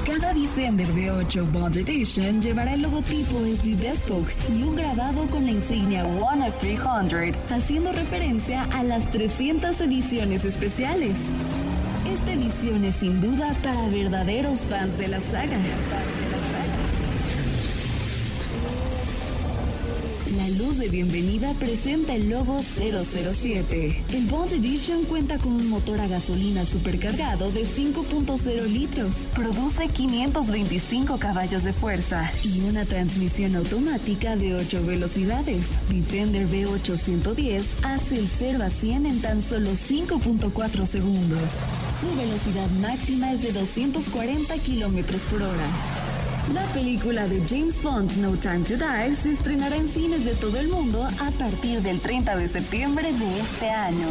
Cada 0.04 0.34
Defender 0.34 0.88
V8 0.88 1.52
Bond 1.52 1.76
Edition 1.76 2.42
llevará 2.42 2.74
el 2.74 2.82
logotipo 2.82 3.38
SB 3.46 3.76
Bespoke 3.80 4.34
y 4.52 4.64
un 4.64 4.74
grabado 4.74 5.24
con 5.28 5.46
la 5.46 5.52
insignia 5.52 6.04
One 6.04 6.48
of 6.48 6.58
300, 6.58 7.36
haciendo 7.48 7.92
referencia 7.92 8.64
a 8.72 8.82
las 8.82 9.08
300 9.12 9.80
ediciones 9.82 10.44
especiales. 10.44 11.30
Esta 12.12 12.32
edición 12.32 12.84
es 12.84 12.96
sin 12.96 13.20
duda 13.20 13.54
para 13.62 13.88
verdaderos 13.88 14.66
fans 14.66 14.98
de 14.98 15.06
la 15.06 15.20
saga. 15.20 15.58
De 20.76 20.90
bienvenida 20.90 21.54
presenta 21.54 22.14
el 22.14 22.28
logo 22.28 22.60
007. 22.60 24.04
El 24.12 24.26
Bond 24.26 24.52
Edition 24.52 25.04
cuenta 25.04 25.38
con 25.38 25.52
un 25.52 25.70
motor 25.70 25.98
a 26.02 26.06
gasolina 26.06 26.66
supercargado 26.66 27.50
de 27.50 27.62
5.0 27.62 28.66
litros, 28.66 29.26
produce 29.34 29.88
525 29.88 31.18
caballos 31.18 31.64
de 31.64 31.72
fuerza 31.72 32.30
y 32.44 32.60
una 32.60 32.84
transmisión 32.84 33.56
automática 33.56 34.36
de 34.36 34.54
8 34.54 34.84
velocidades. 34.84 35.78
Defender 35.88 36.46
V810 36.46 37.64
hace 37.82 38.18
el 38.18 38.28
0 38.28 38.62
a 38.62 38.68
100 38.68 39.06
en 39.06 39.22
tan 39.22 39.42
solo 39.42 39.70
5.4 39.70 40.84
segundos. 40.84 41.52
Su 41.98 42.14
velocidad 42.18 42.68
máxima 42.82 43.32
es 43.32 43.42
de 43.42 43.52
240 43.52 44.54
kilómetros 44.58 45.22
por 45.22 45.40
hora. 45.40 46.05
La 46.52 46.62
película 46.72 47.26
de 47.26 47.42
James 47.44 47.82
Bond 47.82 48.18
No 48.18 48.36
Time 48.36 48.60
to 48.60 48.76
Die 48.76 49.16
se 49.16 49.32
estrenará 49.32 49.74
en 49.74 49.88
cines 49.88 50.24
de 50.24 50.34
todo 50.36 50.60
el 50.60 50.68
mundo 50.68 51.02
a 51.02 51.30
partir 51.32 51.82
del 51.82 51.98
30 51.98 52.36
de 52.36 52.46
septiembre 52.46 53.12
de 53.12 53.40
este 53.40 53.68
año. 53.68 54.06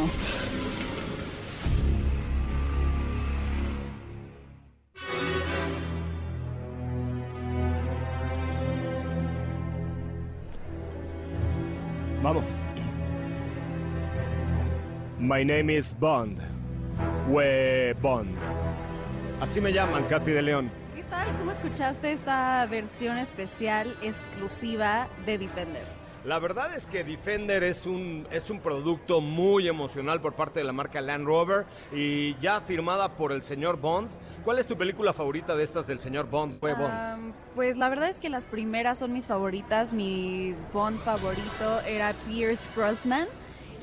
Vamos. 12.21 12.45
My 15.19 15.45
name 15.45 15.69
is 15.69 15.95
Bond. 15.97 16.41
We 17.29 17.93
Bond. 18.01 18.35
Así 19.39 19.61
me 19.61 19.71
llaman, 19.71 20.03
Katy 20.09 20.31
de 20.31 20.41
León. 20.41 20.84
¿Cómo 21.39 21.51
escuchaste 21.51 22.13
esta 22.13 22.65
versión 22.65 23.17
especial 23.17 23.95
exclusiva 24.01 25.07
de 25.25 25.37
Defender? 25.37 25.85
La 26.23 26.39
verdad 26.39 26.73
es 26.73 26.87
que 26.87 27.03
Defender 27.03 27.63
es 27.63 27.85
un, 27.85 28.27
es 28.31 28.49
un 28.49 28.59
producto 28.59 29.21
muy 29.21 29.67
emocional 29.67 30.21
por 30.21 30.33
parte 30.33 30.59
de 30.59 30.65
la 30.65 30.71
marca 30.71 30.99
Land 30.99 31.25
Rover 31.25 31.65
y 31.93 32.35
ya 32.37 32.61
firmada 32.61 33.15
por 33.15 33.31
el 33.31 33.43
señor 33.43 33.79
Bond. 33.79 34.09
¿Cuál 34.43 34.57
es 34.57 34.65
tu 34.65 34.75
película 34.75 35.13
favorita 35.13 35.55
de 35.55 35.63
estas 35.63 35.85
del 35.85 35.99
señor 35.99 36.27
Bond? 36.27 36.59
Fue 36.59 36.73
Bond. 36.73 36.91
Am, 36.91 37.33
pues 37.53 37.77
la 37.77 37.89
verdad 37.89 38.09
es 38.09 38.19
que 38.19 38.29
las 38.29 38.47
primeras 38.47 38.97
son 38.97 39.13
mis 39.13 39.27
favoritas. 39.27 39.93
Mi 39.93 40.55
Bond 40.73 40.97
favorito 40.99 41.81
era 41.87 42.13
Pierce 42.27 42.67
Brosnan. 42.75 43.27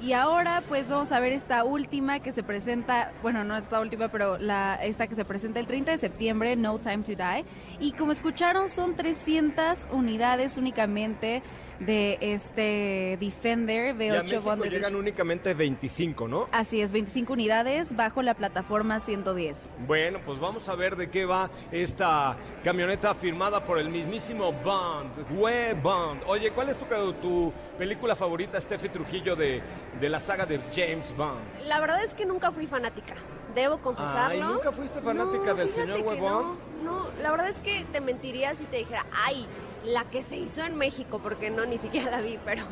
Y 0.03 0.15
ahora 0.15 0.65
pues 0.69 0.89
vamos 0.89 1.13
a 1.13 1.21
ver 1.21 1.33
esta 1.33 1.63
última 1.63 2.19
que 2.19 2.33
se 2.33 2.43
presenta, 2.43 3.13
bueno, 3.23 3.45
no 3.45 3.57
esta 3.57 3.81
última, 3.81 4.09
pero 4.09 4.37
la, 4.37 4.75
esta 4.83 5.07
que 5.07 5.15
se 5.15 5.25
presenta 5.25 5.61
el 5.61 5.69
30 5.69 5.93
de 5.93 5.99
septiembre, 5.99 6.57
No 6.57 6.81
Time 6.81 7.05
to 7.05 7.13
Die. 7.13 7.45
Y 7.79 7.93
como 7.93 8.11
escucharon, 8.11 8.69
son 8.69 8.97
300 8.97 9.87
unidades 9.93 10.57
únicamente 10.57 11.41
de 11.81 12.19
este 12.21 13.17
Defender 13.21 13.95
Y 13.97 14.09
a 14.09 14.23
V8 14.23 14.23
México 14.23 14.43
Bond 14.43 14.64
llegan 14.64 14.95
únicamente 14.95 15.55
25, 15.55 16.29
¿no? 16.29 16.49
Así 16.52 16.81
es, 16.81 16.93
25 16.93 17.33
unidades 17.33 17.95
bajo 17.97 18.23
la 18.23 18.35
plataforma 18.35 19.00
110. 19.00 19.75
Bueno, 19.87 20.21
pues 20.25 20.38
vamos 20.38 20.69
a 20.69 20.75
ver 20.75 20.97
de 20.97 21.11
qué 21.11 21.25
va 21.25 21.50
esta 21.71 22.37
camioneta 22.64 23.14
firmada 23.14 23.64
por 23.64 23.79
el 23.79 23.88
mismísimo 23.88 24.52
Bond, 24.52 25.11
Hue 25.37 25.75
Bond. 25.83 26.23
Oye, 26.26 26.50
¿cuál 26.50 26.69
es 26.69 26.76
tu, 26.76 27.12
tu 27.14 27.52
película 27.79 28.14
favorita, 28.14 28.61
Steffi 28.61 28.88
Trujillo, 28.88 29.37
de, 29.37 29.61
de 30.00 30.09
la 30.09 30.21
saga 30.21 30.47
de 30.47 30.61
James 30.75 31.14
Bond? 31.17 31.41
La 31.67 31.81
verdad 31.81 32.05
es 32.05 32.14
que 32.14 32.25
nunca 32.26 32.50
fui 32.52 32.67
fanática. 32.67 33.14
Debo 33.55 33.79
confesarlo. 33.79 34.47
Ay, 34.47 34.52
¿nunca 34.55 34.73
fuiste 34.73 35.00
fanática 35.00 35.47
No, 35.47 35.55
del 35.55 35.69
señor 35.69 36.00
Huevón? 36.00 36.33
No, 36.33 36.72
no, 36.83 37.07
la 37.23 37.31
verdad 37.31 37.49
es 37.49 37.61
que 37.61 37.85
te 37.93 38.01
mentiría 38.01 38.55
si 38.55 38.65
te 38.65 38.79
dijera, 38.79 39.07
ay, 39.25 39.47
la 39.85 40.05
que 40.05 40.23
se 40.23 40.37
hizo 40.37 40.62
en 40.62 40.77
México, 40.77 41.21
porque 41.23 41.51
no, 41.51 41.65
ni 41.67 41.79
siquiera 41.79 42.11
la 42.11 42.21
vi, 42.21 42.39
pero, 42.45 42.65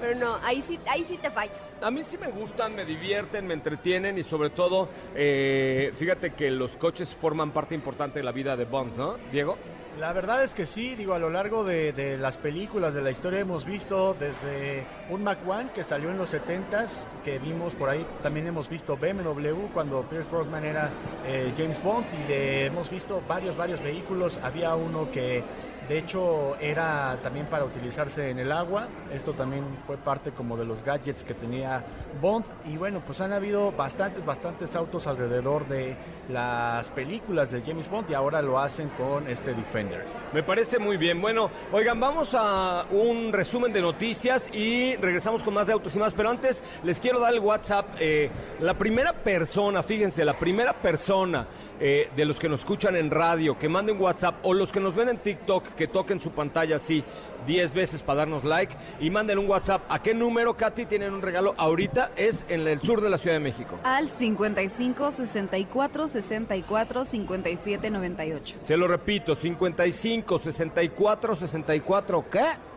pero 0.00 0.18
no, 0.18 0.36
ahí 0.42 0.62
sí, 0.62 0.78
ahí 0.86 1.04
sí 1.04 1.16
te 1.16 1.30
fallo. 1.30 1.52
A 1.80 1.90
mí 1.90 2.02
sí 2.04 2.18
me 2.18 2.28
gustan, 2.28 2.74
me 2.74 2.84
divierten, 2.84 3.46
me 3.46 3.54
entretienen 3.54 4.18
y 4.18 4.22
sobre 4.22 4.50
todo, 4.50 4.88
eh, 5.14 5.92
fíjate 5.96 6.30
que 6.30 6.50
los 6.50 6.72
coches 6.76 7.14
forman 7.14 7.52
parte 7.52 7.74
importante 7.74 8.18
de 8.18 8.24
la 8.24 8.32
vida 8.32 8.56
de 8.56 8.64
Bond, 8.64 8.96
¿no, 8.96 9.16
Diego? 9.32 9.56
La 10.00 10.14
verdad 10.14 10.42
es 10.42 10.54
que 10.54 10.64
sí, 10.64 10.94
digo, 10.94 11.12
a 11.12 11.18
lo 11.18 11.28
largo 11.28 11.62
de, 11.62 11.92
de 11.92 12.16
las 12.16 12.38
películas 12.38 12.94
de 12.94 13.02
la 13.02 13.10
historia 13.10 13.40
hemos 13.40 13.66
visto 13.66 14.16
desde 14.18 14.86
un 15.10 15.22
Mac 15.22 15.46
One 15.46 15.68
que 15.74 15.84
salió 15.84 16.10
en 16.10 16.16
los 16.16 16.32
70s, 16.32 17.04
que 17.22 17.38
vimos 17.38 17.74
por 17.74 17.90
ahí, 17.90 18.06
también 18.22 18.46
hemos 18.46 18.66
visto 18.66 18.96
BMW 18.96 19.66
cuando 19.74 20.02
Pierce 20.04 20.30
Brosnan 20.30 20.64
era 20.64 20.88
eh, 21.26 21.52
James 21.54 21.82
Bond 21.82 22.06
y 22.14 22.28
le 22.28 22.64
hemos 22.64 22.88
visto 22.88 23.22
varios, 23.28 23.58
varios 23.58 23.82
vehículos. 23.82 24.40
Había 24.42 24.74
uno 24.74 25.10
que 25.10 25.44
de 25.90 25.98
hecho 25.98 26.56
era 26.60 27.18
también 27.20 27.46
para 27.46 27.64
utilizarse 27.64 28.30
en 28.30 28.38
el 28.38 28.52
agua, 28.52 28.86
esto 29.12 29.32
también 29.32 29.64
fue 29.88 29.96
parte 29.96 30.30
como 30.30 30.56
de 30.56 30.64
los 30.64 30.84
gadgets 30.84 31.24
que 31.24 31.34
tenía 31.34 31.84
Bond 32.22 32.44
y 32.64 32.76
bueno, 32.76 33.02
pues 33.04 33.20
han 33.20 33.32
habido 33.32 33.72
bastantes, 33.72 34.24
bastantes 34.24 34.76
autos 34.76 35.08
alrededor 35.08 35.66
de 35.66 35.96
las 36.28 36.88
películas 36.92 37.50
de 37.50 37.62
James 37.62 37.90
Bond 37.90 38.08
y 38.08 38.14
ahora 38.14 38.40
lo 38.40 38.60
hacen 38.60 38.88
con 38.90 39.26
este 39.26 39.52
Defender. 39.52 40.04
Me 40.32 40.44
parece 40.44 40.78
muy 40.78 40.96
bien. 40.96 41.20
Bueno, 41.20 41.50
oigan, 41.72 41.98
vamos 41.98 42.30
a 42.34 42.86
un 42.92 43.32
resumen 43.32 43.72
de 43.72 43.80
noticias 43.80 44.48
y 44.54 44.94
regresamos 44.94 45.42
con 45.42 45.54
más 45.54 45.66
de 45.66 45.72
autos 45.72 45.96
y 45.96 45.98
más. 45.98 46.14
Pero 46.14 46.30
antes 46.30 46.62
les 46.84 47.00
quiero 47.00 47.18
dar 47.18 47.32
el 47.32 47.40
WhatsApp. 47.40 47.96
Eh, 47.98 48.30
la 48.60 48.74
primera 48.74 49.12
persona, 49.12 49.82
fíjense, 49.82 50.24
la 50.24 50.34
primera 50.34 50.72
persona 50.72 51.48
eh, 51.80 52.10
de 52.14 52.24
los 52.26 52.38
que 52.38 52.48
nos 52.48 52.60
escuchan 52.60 52.94
en 52.94 53.10
radio, 53.10 53.58
que 53.58 53.68
manden 53.68 54.00
WhatsApp 54.00 54.36
o 54.42 54.52
los 54.52 54.70
que 54.70 54.80
nos 54.80 54.94
ven 54.94 55.08
en 55.08 55.18
TikTok, 55.18 55.70
que 55.74 55.88
toquen 55.88 56.20
su 56.20 56.30
pantalla 56.30 56.76
así 56.76 57.02
10 57.46 57.72
veces 57.72 58.02
para 58.02 58.20
darnos 58.20 58.44
like 58.44 58.74
y 59.00 59.10
manden 59.10 59.38
un 59.38 59.48
WhatsApp. 59.48 59.82
¿A 59.88 60.02
qué 60.02 60.14
número, 60.14 60.54
Katy, 60.56 60.86
tienen 60.86 61.14
un 61.14 61.22
regalo 61.22 61.54
ahorita? 61.56 62.10
Es 62.16 62.44
en 62.48 62.66
el 62.66 62.80
sur 62.80 63.00
de 63.00 63.10
la 63.10 63.18
Ciudad 63.18 63.36
de 63.36 63.40
México. 63.40 63.78
Al 63.82 64.08
55 64.08 65.12
64 65.12 66.08
64 66.08 67.04
57 67.04 67.90
98. 67.90 68.56
Se 68.60 68.76
lo 68.76 68.86
repito, 68.86 69.34
55, 69.34 70.38
64, 70.38 71.34
64, 71.34 72.24
¿qué? 72.30 72.69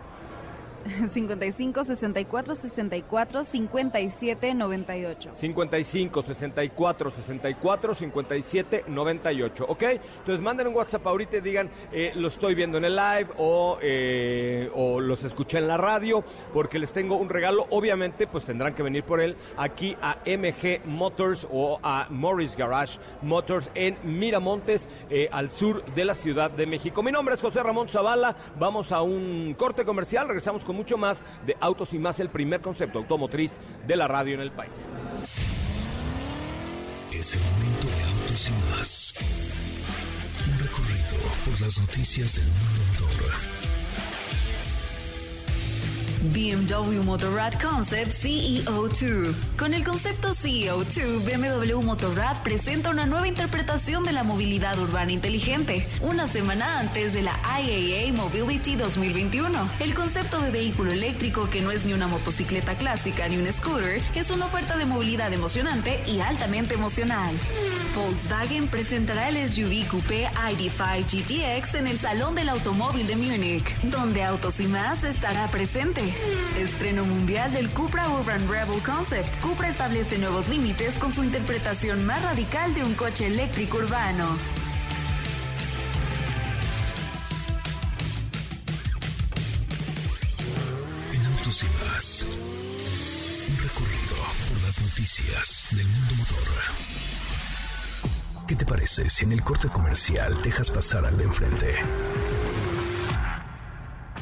55 1.08 1.84
64 1.84 2.56
64 2.56 3.44
57 3.44 4.54
98. 4.54 5.30
55 5.34 6.22
64 6.22 7.10
64 7.10 7.96
57 7.96 8.84
98, 8.88 9.66
¿ok? 9.68 9.84
Entonces 9.84 10.42
manden 10.42 10.68
un 10.68 10.76
WhatsApp 10.76 11.06
ahorita 11.08 11.38
y 11.38 11.42
digan, 11.42 11.70
eh, 11.92 12.12
lo 12.16 12.28
estoy 12.28 12.56
viendo 12.56 12.78
en 12.78 12.86
el 12.86 12.96
live 12.96 13.28
o, 13.38 13.78
eh, 13.82 14.70
o 14.74 15.00
los 15.00 15.24
escuché 15.24 15.58
en 15.58 15.68
la 15.68 15.78
radio, 15.78 16.24
porque 16.54 16.80
les 16.80 16.92
tengo 16.92 17.16
un 17.18 17.30
regalo. 17.30 17.66
Obviamente, 17.70 18.28
pues 18.28 18.46
tendrán 18.46 18.74
que 18.74 18.84
venir 18.84 19.04
por 19.04 19.22
él 19.22 19.36
aquí 19.58 19.96
a 20.02 20.18
MG 20.26 20.86
Motors 20.86 21.48
o 21.52 21.80
a 21.82 22.08
Morris 22.10 22.56
Garage 22.56 23.00
Motors 23.22 23.70
en 23.76 23.98
Miramontes, 24.04 24.90
eh, 25.10 25.30
al 25.32 25.50
sur 25.50 25.84
de 25.94 26.06
la 26.06 26.14
Ciudad 26.14 26.52
de 26.52 26.66
México. 26.66 27.04
Mi 27.04 27.12
nombre 27.12 27.36
es 27.36 27.42
José 27.42 27.62
Ramón 27.64 27.88
Zavala. 27.88 28.36
Vamos 28.60 28.92
a 28.92 29.02
un 29.02 29.56
corte 29.58 29.86
comercial. 29.86 30.28
Regresamos 30.28 30.64
con 30.64 30.73
mucho 30.74 30.98
más 30.98 31.24
de 31.46 31.56
Autos 31.60 31.94
y 31.94 32.00
Más, 32.00 32.20
el 32.20 32.30
primer 32.30 32.62
concepto 32.62 33.00
automotriz 33.00 33.60
de 33.88 33.96
la 33.96 34.08
radio 34.08 34.36
en 34.36 34.42
el 34.42 34.52
país. 34.52 34.88
Es 37.12 37.36
el 37.36 37.42
momento 37.42 37.88
de 37.88 38.04
autos 38.04 38.50
y 38.50 38.76
más. 38.76 39.14
Un 40.46 40.60
recorrido 40.60 41.18
por 41.46 41.62
las 41.62 41.80
noticias 41.80 42.36
del 42.36 42.46
mundo 42.48 42.93
BMW 46.32 47.04
Motorrad 47.04 47.54
Concept 47.62 48.12
CEO2. 48.12 49.34
Con 49.58 49.74
el 49.74 49.84
concepto 49.84 50.30
CEO2, 50.30 51.22
BMW 51.26 51.82
Motorrad 51.82 52.42
presenta 52.44 52.92
una 52.92 53.06
nueva 53.06 53.28
interpretación 53.28 54.06
de 54.06 54.14
la 54.14 54.24
movilidad 54.24 54.80
urbana 54.80 55.12
inteligente, 55.12 55.86
una 56.02 56.28
semana 56.28 56.80
antes 56.80 57.14
de 57.14 57.24
la 57.24 57.38
IAA 57.60 58.14
Mobility 58.14 58.78
2021. 58.78 59.70
El 59.82 59.94
concepto 59.94 60.40
de 60.40 60.52
vehículo 60.52 60.94
eléctrico, 60.94 61.50
que 61.50 61.60
no 61.60 61.72
es 61.72 61.84
ni 61.84 61.92
una 61.92 62.08
motocicleta 62.08 62.76
clásica 62.76 63.28
ni 63.28 63.36
un 63.36 63.52
scooter, 63.52 64.02
es 64.16 64.30
una 64.30 64.46
oferta 64.46 64.78
de 64.78 64.86
movilidad 64.86 65.34
emocionante 65.34 66.02
y 66.08 66.22
altamente 66.22 66.76
emocional. 66.76 67.36
Volkswagen 67.96 68.68
presentará 68.70 69.28
el 69.28 69.50
SUV 69.50 69.88
coupé 69.88 70.28
ID5 70.28 71.04
GTX 71.04 71.76
en 71.76 71.88
el 71.88 72.00
Salón 72.00 72.34
del 72.36 72.48
Automóvil 72.50 73.08
de 73.08 73.16
Múnich, 73.18 73.76
donde 73.84 74.24
Autos 74.24 74.62
y 74.62 74.68
Más 74.68 75.04
estará 75.04 75.48
presente. 75.48 76.13
Estreno 76.58 77.06
mundial 77.06 77.52
del 77.52 77.70
Cupra 77.70 78.10
Urban 78.10 78.48
Rebel 78.48 78.82
Concept. 78.84 79.28
Cupra 79.42 79.70
establece 79.70 80.18
nuevos 80.18 80.50
límites 80.50 80.98
con 80.98 81.12
su 81.12 81.24
interpretación 81.24 82.06
más 82.06 82.22
radical 82.22 82.74
de 82.74 82.84
un 82.84 82.94
coche 82.94 83.28
eléctrico 83.28 83.78
urbano. 83.78 84.38
En 91.14 91.26
Autos 91.26 91.64
y 91.64 91.68
más. 91.86 92.26
Un 93.50 93.58
recorrido 93.58 94.16
por 94.50 94.62
las 94.64 94.82
noticias 94.82 95.68
del 95.72 95.88
mundo 95.88 96.16
motor. 96.16 96.48
¿Qué 98.48 98.56
te 98.56 98.66
parece 98.66 99.10
si 99.10 99.24
en 99.24 99.32
el 99.32 99.42
corte 99.42 99.70
comercial 99.70 100.42
dejas 100.44 100.70
pasar 100.70 101.06
al 101.06 101.18
de 101.18 101.24
enfrente? 101.24 101.76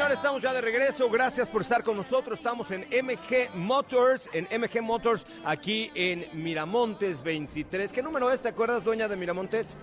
Señores, 0.00 0.16
estamos 0.16 0.40
ya 0.40 0.54
de 0.54 0.62
regreso. 0.62 1.10
Gracias 1.10 1.46
por 1.50 1.60
estar 1.60 1.84
con 1.84 1.94
nosotros. 1.94 2.38
Estamos 2.38 2.70
en 2.70 2.86
MG 2.88 3.50
Motors, 3.54 4.30
en 4.32 4.44
MG 4.58 4.80
Motors, 4.80 5.26
aquí 5.44 5.90
en 5.94 6.26
Miramontes 6.32 7.22
23. 7.22 7.92
¿Qué 7.92 8.02
número 8.02 8.32
es? 8.32 8.40
¿Te 8.40 8.48
acuerdas, 8.48 8.82
dueña 8.82 9.08
de 9.08 9.16
Miramontes? 9.16 9.76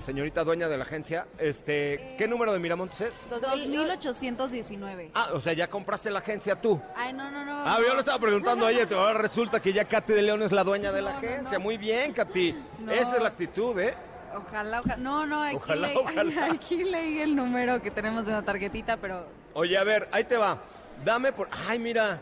Señorita 0.00 0.44
dueña 0.44 0.68
de 0.68 0.76
la 0.76 0.84
agencia, 0.84 1.26
este, 1.38 2.14
¿qué 2.16 2.28
número 2.28 2.52
de 2.52 2.60
Miramontes 2.60 3.00
es? 3.00 3.12
2819. 3.28 5.10
Ah, 5.12 5.30
o 5.32 5.40
sea, 5.40 5.54
ya 5.54 5.66
compraste 5.66 6.08
la 6.08 6.20
agencia 6.20 6.54
tú. 6.54 6.80
Ay, 6.94 7.12
no, 7.12 7.28
no, 7.28 7.44
no. 7.44 7.52
Ah, 7.66 7.78
yo 7.84 7.94
le 7.94 7.98
estaba 7.98 8.20
preguntando 8.20 8.64
a 8.64 8.70
ella, 8.70 8.86
pero 8.88 9.00
ahora 9.00 9.18
resulta 9.22 9.58
que 9.58 9.72
ya 9.72 9.86
Katy 9.86 10.12
de 10.12 10.22
León 10.22 10.42
es 10.44 10.52
la 10.52 10.62
dueña 10.62 10.92
de 10.92 11.02
la 11.02 11.14
No, 11.14 11.20
no, 11.20 11.26
agencia. 11.26 11.58
no. 11.58 11.64
Muy 11.64 11.78
bien, 11.78 12.12
Katy. 12.12 12.54
Esa 12.92 13.16
es 13.16 13.22
la 13.22 13.28
actitud, 13.30 13.76
¿eh? 13.80 13.92
Ojalá, 14.36 14.80
ojalá. 14.80 14.96
No, 14.96 15.26
no, 15.26 15.42
aquí, 15.42 15.56
Ojalá, 15.56 15.88
leí, 15.88 15.96
ojalá. 15.96 16.46
aquí 16.52 16.84
leí 16.84 17.20
el 17.20 17.34
número 17.34 17.80
que 17.82 17.90
tenemos 17.90 18.24
de 18.26 18.32
una 18.32 18.42
tarjetita, 18.44 18.96
pero 18.96 19.26
Oye, 19.54 19.76
a 19.78 19.84
ver, 19.84 20.08
ahí 20.12 20.24
te 20.24 20.36
va. 20.36 20.58
Dame 21.04 21.32
por. 21.32 21.48
Ay, 21.50 21.78
mira. 21.78 22.20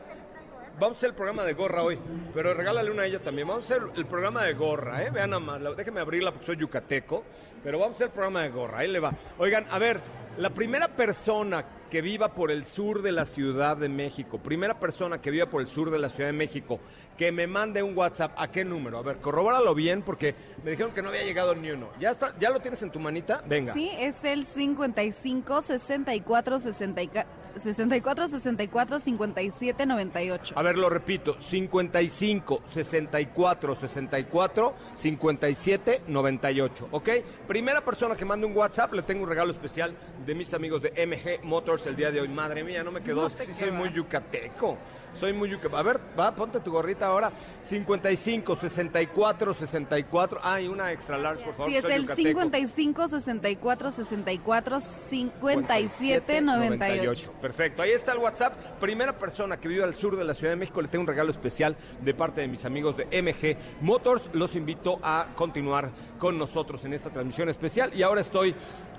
Vamos 0.79 0.97
a 0.97 0.99
hacer 0.99 1.11
el 1.11 1.15
programa 1.15 1.45
de 1.45 1.53
gorra 1.53 1.85
hoy, 1.85 1.97
pero 2.35 2.53
regálale 2.53 2.91
una 2.91 3.03
a 3.03 3.07
ella 3.07 3.21
también. 3.21 3.47
Vamos 3.47 3.71
a 3.71 3.75
hacer 3.75 3.89
el 3.97 4.07
programa 4.07 4.43
de 4.43 4.55
gorra, 4.55 5.05
¿eh? 5.05 5.11
Vean 5.11 5.31
nada 5.31 5.41
más. 5.41 5.77
Déjenme 5.77 6.01
abrirla 6.01 6.33
porque 6.33 6.47
soy 6.47 6.57
yucateco, 6.57 7.23
pero 7.63 7.79
vamos 7.79 7.93
a 7.93 7.97
hacer 7.97 8.07
el 8.09 8.13
programa 8.13 8.43
de 8.43 8.49
gorra. 8.49 8.79
Ahí 8.79 8.89
le 8.89 8.99
va. 8.99 9.13
Oigan, 9.39 9.67
a 9.71 9.79
ver, 9.79 10.01
La 10.37 10.51
primera 10.51 10.89
persona 10.89 11.65
que 11.95 12.03
viva 12.03 12.35
por 12.35 12.51
el 12.51 12.65
sur 12.65 13.03
de 13.03 13.13
la 13.13 13.25
Ciudad 13.25 13.77
de 13.77 13.89
México, 13.89 14.39
primera 14.39 14.81
persona 14.81 15.21
que 15.21 15.31
viva 15.31 15.47
por 15.47 15.61
el 15.61 15.69
sur 15.69 15.93
de 15.93 16.01
la 16.01 16.09
Ciudad 16.09 16.29
de 16.29 16.37
México, 16.37 16.81
que 17.17 17.31
me 17.31 17.47
mande 17.47 17.85
un 17.85 17.97
WhatsApp, 17.97 18.33
¿a 18.37 18.51
qué 18.51 18.65
número? 18.65 18.99
A 18.99 19.03
ver, 19.03 19.19
corrobóralo 19.19 19.77
bien 19.77 20.03
porque 20.03 20.35
me 20.65 20.73
dijeron 20.73 20.93
que 20.93 21.03
no 21.03 21.11
había 21.11 21.23
llegado 21.23 21.55
ni 21.55 21.71
uno. 21.71 21.91
¿Ya 22.01 22.11
está? 22.11 22.37
¿Ya 22.41 22.51
lo 22.51 22.59
tienes 22.59 22.83
en 22.83 22.91
tu 22.91 22.99
manita? 22.99 23.45
Venga. 23.47 23.75
Sí, 23.75 23.93
es 23.97 24.25
el 24.25 24.45
55 24.45 25.63
64 25.63 26.59
64 26.59 27.44
64 27.63 28.29
64 28.29 29.01
57 29.01 29.87
98. 29.87 30.55
A 30.57 30.63
ver, 30.63 30.77
lo 30.79 30.89
repito, 30.89 31.37
55 31.41 32.63
64 32.73 33.75
64 33.75 34.75
57 34.95 36.03
98, 36.09 36.89
¿ok? 36.91 37.09
Primera 37.47 37.85
persona 37.85 38.17
que 38.17 38.25
mande 38.25 38.47
un 38.47 38.57
WhatsApp, 38.57 38.93
le 38.95 39.03
tengo 39.03 39.23
un 39.25 39.29
regalo 39.29 39.53
especial 39.53 39.95
de 40.25 40.35
mis 40.35 40.53
amigos 40.55 40.83
de 40.83 40.91
MG 41.07 41.45
Motors 41.45 41.87
el 41.87 41.97
día 41.97 42.11
de 42.11 42.21
hoy. 42.21 42.29
Madre 42.29 42.65
mía, 42.65 42.83
no 42.83 42.91
me 42.91 43.03
quedó, 43.03 43.23
No 43.23 43.29
sí 43.31 43.53
soy 43.53 43.69
queda. 43.69 43.73
muy 43.79 43.93
yucateco. 43.93 44.77
Soy 45.15 45.33
muy. 45.33 45.59
A 45.73 45.83
ver, 45.83 46.01
va, 46.19 46.35
ponte 46.35 46.61
tu 46.61 46.71
gorrita 46.71 47.07
ahora. 47.07 47.33
55 47.63 48.57
64 48.57 49.55
64. 49.55 50.41
Ay, 50.43 50.69
una 50.69 50.93
extra 50.93 51.17
large, 51.19 51.45
por 51.45 51.55
favor. 51.55 51.71
Sí, 51.71 51.77
es 51.77 51.83
soy 51.85 51.93
el 51.93 52.03
yucateco. 52.03 52.29
55 52.29 53.09
64 53.09 53.91
64 53.91 54.81
57 54.81 56.41
98. 56.41 57.33
Perfecto, 57.41 57.83
ahí 57.83 57.91
está 57.91 58.13
el 58.13 58.19
WhatsApp. 58.19 58.55
Primera 58.81 59.17
persona 59.17 59.57
que 59.59 59.69
vive 59.69 59.85
al 59.85 59.95
sur 59.95 60.17
de 60.17 60.25
la 60.25 60.35
Ciudad 60.35 60.53
de 60.53 60.57
México, 60.57 60.83
le 60.83 60.89
tengo 60.89 61.03
un 61.03 61.09
regalo 61.09 61.31
especial 61.31 61.77
de 62.01 62.15
parte 62.15 62.41
de 62.41 62.49
mis 62.49 62.65
amigos 62.65 62.97
de 62.97 63.05
MG 63.07 63.57
Motors. 63.81 64.31
Los 64.33 64.57
invito 64.57 64.99
a 65.03 65.29
continuar 65.35 65.91
con 66.19 66.39
nosotros 66.39 66.85
en 66.85 66.93
esta 66.93 67.11
transmisión 67.11 67.49
especial. 67.49 67.93
Y 67.95 68.03
ahora 68.03 68.21
estoy 68.21 68.55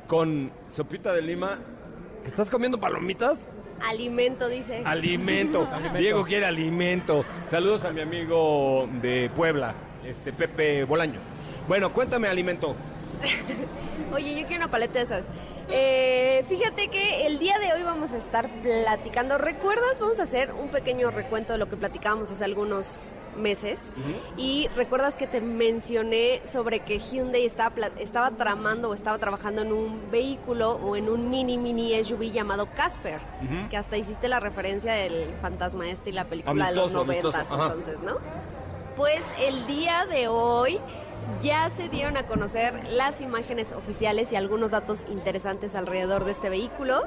con 0.08 0.52
Sopita 0.68 1.14
de 1.14 1.22
Lima. 1.22 1.60
¿Estás 2.24 2.50
comiendo 2.50 2.80
palomitas? 2.80 3.48
Alimento, 3.82 4.50
dice. 4.50 4.82
Alimento. 4.86 5.68
Diego 5.98 6.24
quiere 6.26 6.46
alimento. 6.46 7.26
Saludos 7.48 7.84
a 7.86 7.92
mi 7.92 8.02
amigo 8.02 8.88
de 9.02 9.30
Puebla, 9.36 9.74
este 10.06 10.34
Pepe 10.34 10.84
Bolaños. 10.86 11.24
Bueno, 11.68 11.92
cuéntame 11.92 12.28
alimento. 12.28 12.76
Oye, 14.14 14.40
yo 14.40 14.48
quiero 14.48 14.64
una 14.64 14.72
paleta 14.72 15.00
de 15.00 15.06
esas. 15.06 15.26
Eh, 15.72 16.46
fíjate 16.48 16.90
que 16.90 17.26
el 17.26 17.40
día 17.40 17.58
de 17.60 17.74
hoy 17.74 17.84
vamos 17.84 18.14
a 18.14 18.18
estar 18.18 18.50
platicando. 18.62 19.38
¿Recuerdas? 19.38 20.00
Vamos 20.00 20.20
a 20.20 20.24
hacer 20.24 20.54
un 20.54 20.70
pequeño 20.70 21.10
recuento 21.10 21.54
de 21.54 21.60
lo 21.60 21.68
que 21.68 21.76
platicábamos 21.76 22.30
hace 22.32 22.46
algunos 22.46 23.14
meses. 23.36 23.82
Y 24.38 24.68
recuerdas 24.76 25.18
que 25.18 25.28
te 25.28 25.42
mencioné 25.42 26.42
sobre 26.46 26.82
que 26.82 27.00
Hyundai 27.00 27.46
estaba, 27.46 27.88
estaba 28.00 28.32
tramando 28.32 28.90
o 28.90 28.94
estaba 28.94 29.18
trabajando 29.18 29.64
en 29.64 29.74
un 29.74 30.12
vehículo 30.12 30.74
o 30.74 30.96
en 30.96 31.10
un 31.10 31.30
mini 31.30 31.58
mini 31.58 32.02
SUV 32.04 32.32
llamado 32.32 32.68
Casper. 32.76 33.20
Ujú. 33.44 33.70
Que 33.70 33.78
hasta 33.78 33.98
hiciste 33.98 34.28
la 34.28 34.40
referencia 34.40 34.94
del 34.94 35.34
fantasma 35.42 35.90
este 35.90 36.12
y 36.12 36.14
la 36.14 36.26
película 36.26 36.70
de 36.70 36.76
los 36.76 36.92
noventas, 36.92 37.48
entonces, 37.52 38.00
¿no? 38.02 38.18
Pues 38.96 39.22
el 39.40 39.68
día 39.68 40.06
de 40.06 40.30
hoy 40.30 40.80
ya 41.42 41.70
se 41.70 41.90
dieron 41.90 42.18
a 42.18 42.24
conocer 42.24 42.74
las 42.90 43.22
imágenes 43.22 43.72
oficiales 43.72 44.32
y 44.32 44.36
algunos 44.36 44.72
datos 44.72 45.06
interesantes 45.10 45.76
alrededor 45.76 46.26
de 46.26 46.32
este 46.32 46.50
vehículo 46.50 47.04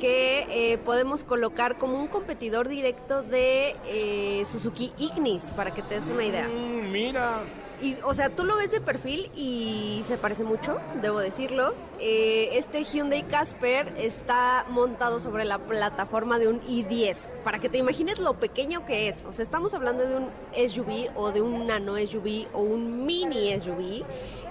que 0.00 0.46
eh, 0.50 0.78
podemos 0.78 1.24
colocar 1.24 1.78
como 1.78 1.98
un 1.98 2.08
competidor 2.08 2.68
directo 2.68 3.22
de 3.22 3.76
eh, 3.86 4.44
Suzuki 4.50 4.92
Ignis, 4.98 5.52
para 5.56 5.72
que 5.72 5.82
te 5.82 5.96
des 5.96 6.08
una 6.08 6.24
idea. 6.24 6.48
Mm, 6.48 6.90
mira. 6.90 7.40
Y, 7.82 7.96
o 8.04 8.14
sea, 8.14 8.30
tú 8.30 8.44
lo 8.44 8.56
ves 8.56 8.70
de 8.70 8.80
perfil 8.80 9.30
y 9.34 10.02
se 10.06 10.16
parece 10.16 10.44
mucho, 10.44 10.78
debo 11.02 11.18
decirlo. 11.18 11.74
Eh, 12.00 12.50
este 12.52 12.84
Hyundai 12.84 13.24
Casper 13.24 13.92
está 13.98 14.64
montado 14.68 15.20
sobre 15.20 15.44
la 15.44 15.58
plataforma 15.58 16.38
de 16.38 16.48
un 16.48 16.60
i10, 16.62 17.16
para 17.42 17.58
que 17.58 17.68
te 17.68 17.78
imagines 17.78 18.18
lo 18.20 18.34
pequeño 18.34 18.86
que 18.86 19.08
es. 19.08 19.24
O 19.26 19.32
sea, 19.32 19.42
estamos 19.42 19.74
hablando 19.74 20.06
de 20.06 20.16
un 20.16 20.30
SUV 20.56 21.10
o 21.16 21.32
de 21.32 21.42
un 21.42 21.66
nano 21.66 21.96
SUV 21.96 22.46
o 22.52 22.60
un 22.60 23.04
mini 23.04 23.52
SUV. 23.60 24.04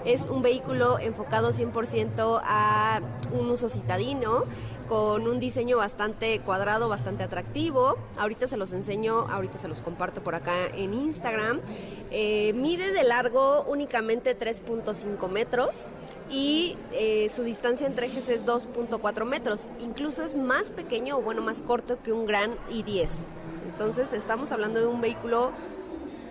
Es 0.04 0.22
un 0.22 0.42
vehículo 0.42 0.98
enfocado 0.98 1.50
100% 1.50 2.40
a 2.44 3.00
un 3.32 3.50
uso 3.50 3.68
citadino 3.68 4.44
con 4.88 5.26
un 5.26 5.40
diseño 5.40 5.76
bastante 5.78 6.40
cuadrado, 6.40 6.88
bastante 6.88 7.22
atractivo. 7.24 7.96
Ahorita 8.18 8.46
se 8.48 8.56
los 8.56 8.72
enseño, 8.72 9.26
ahorita 9.30 9.58
se 9.58 9.68
los 9.68 9.80
comparto 9.80 10.22
por 10.22 10.34
acá 10.34 10.52
en 10.74 10.94
Instagram. 10.94 11.60
Eh, 12.10 12.52
mide 12.54 12.92
de 12.92 13.02
largo 13.04 13.62
únicamente 13.66 14.38
3.5 14.38 15.28
metros 15.28 15.86
y 16.30 16.76
eh, 16.92 17.30
su 17.34 17.42
distancia 17.42 17.86
entre 17.86 18.06
ejes 18.06 18.28
es 18.28 18.44
2.4 18.44 19.24
metros. 19.24 19.68
Incluso 19.80 20.22
es 20.22 20.34
más 20.36 20.70
pequeño 20.70 21.18
o 21.18 21.22
bueno, 21.22 21.42
más 21.42 21.62
corto 21.62 21.98
que 22.02 22.12
un 22.12 22.26
gran 22.26 22.52
i10. 22.70 23.08
Entonces 23.72 24.12
estamos 24.12 24.52
hablando 24.52 24.80
de 24.80 24.86
un 24.86 25.00
vehículo 25.00 25.50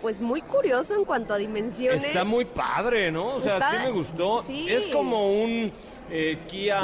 pues 0.00 0.20
muy 0.20 0.42
curioso 0.42 0.94
en 0.94 1.04
cuanto 1.04 1.34
a 1.34 1.38
dimensiones. 1.38 2.04
Está 2.04 2.24
muy 2.24 2.44
padre, 2.44 3.10
¿no? 3.10 3.32
O 3.32 3.40
sea, 3.40 3.54
Está- 3.54 3.70
sí 3.70 3.76
me 3.78 3.90
gustó. 3.90 4.42
sí. 4.42 4.66
Es 4.68 4.86
como 4.88 5.32
un 5.42 5.72
eh, 6.10 6.38
Kia, 6.46 6.76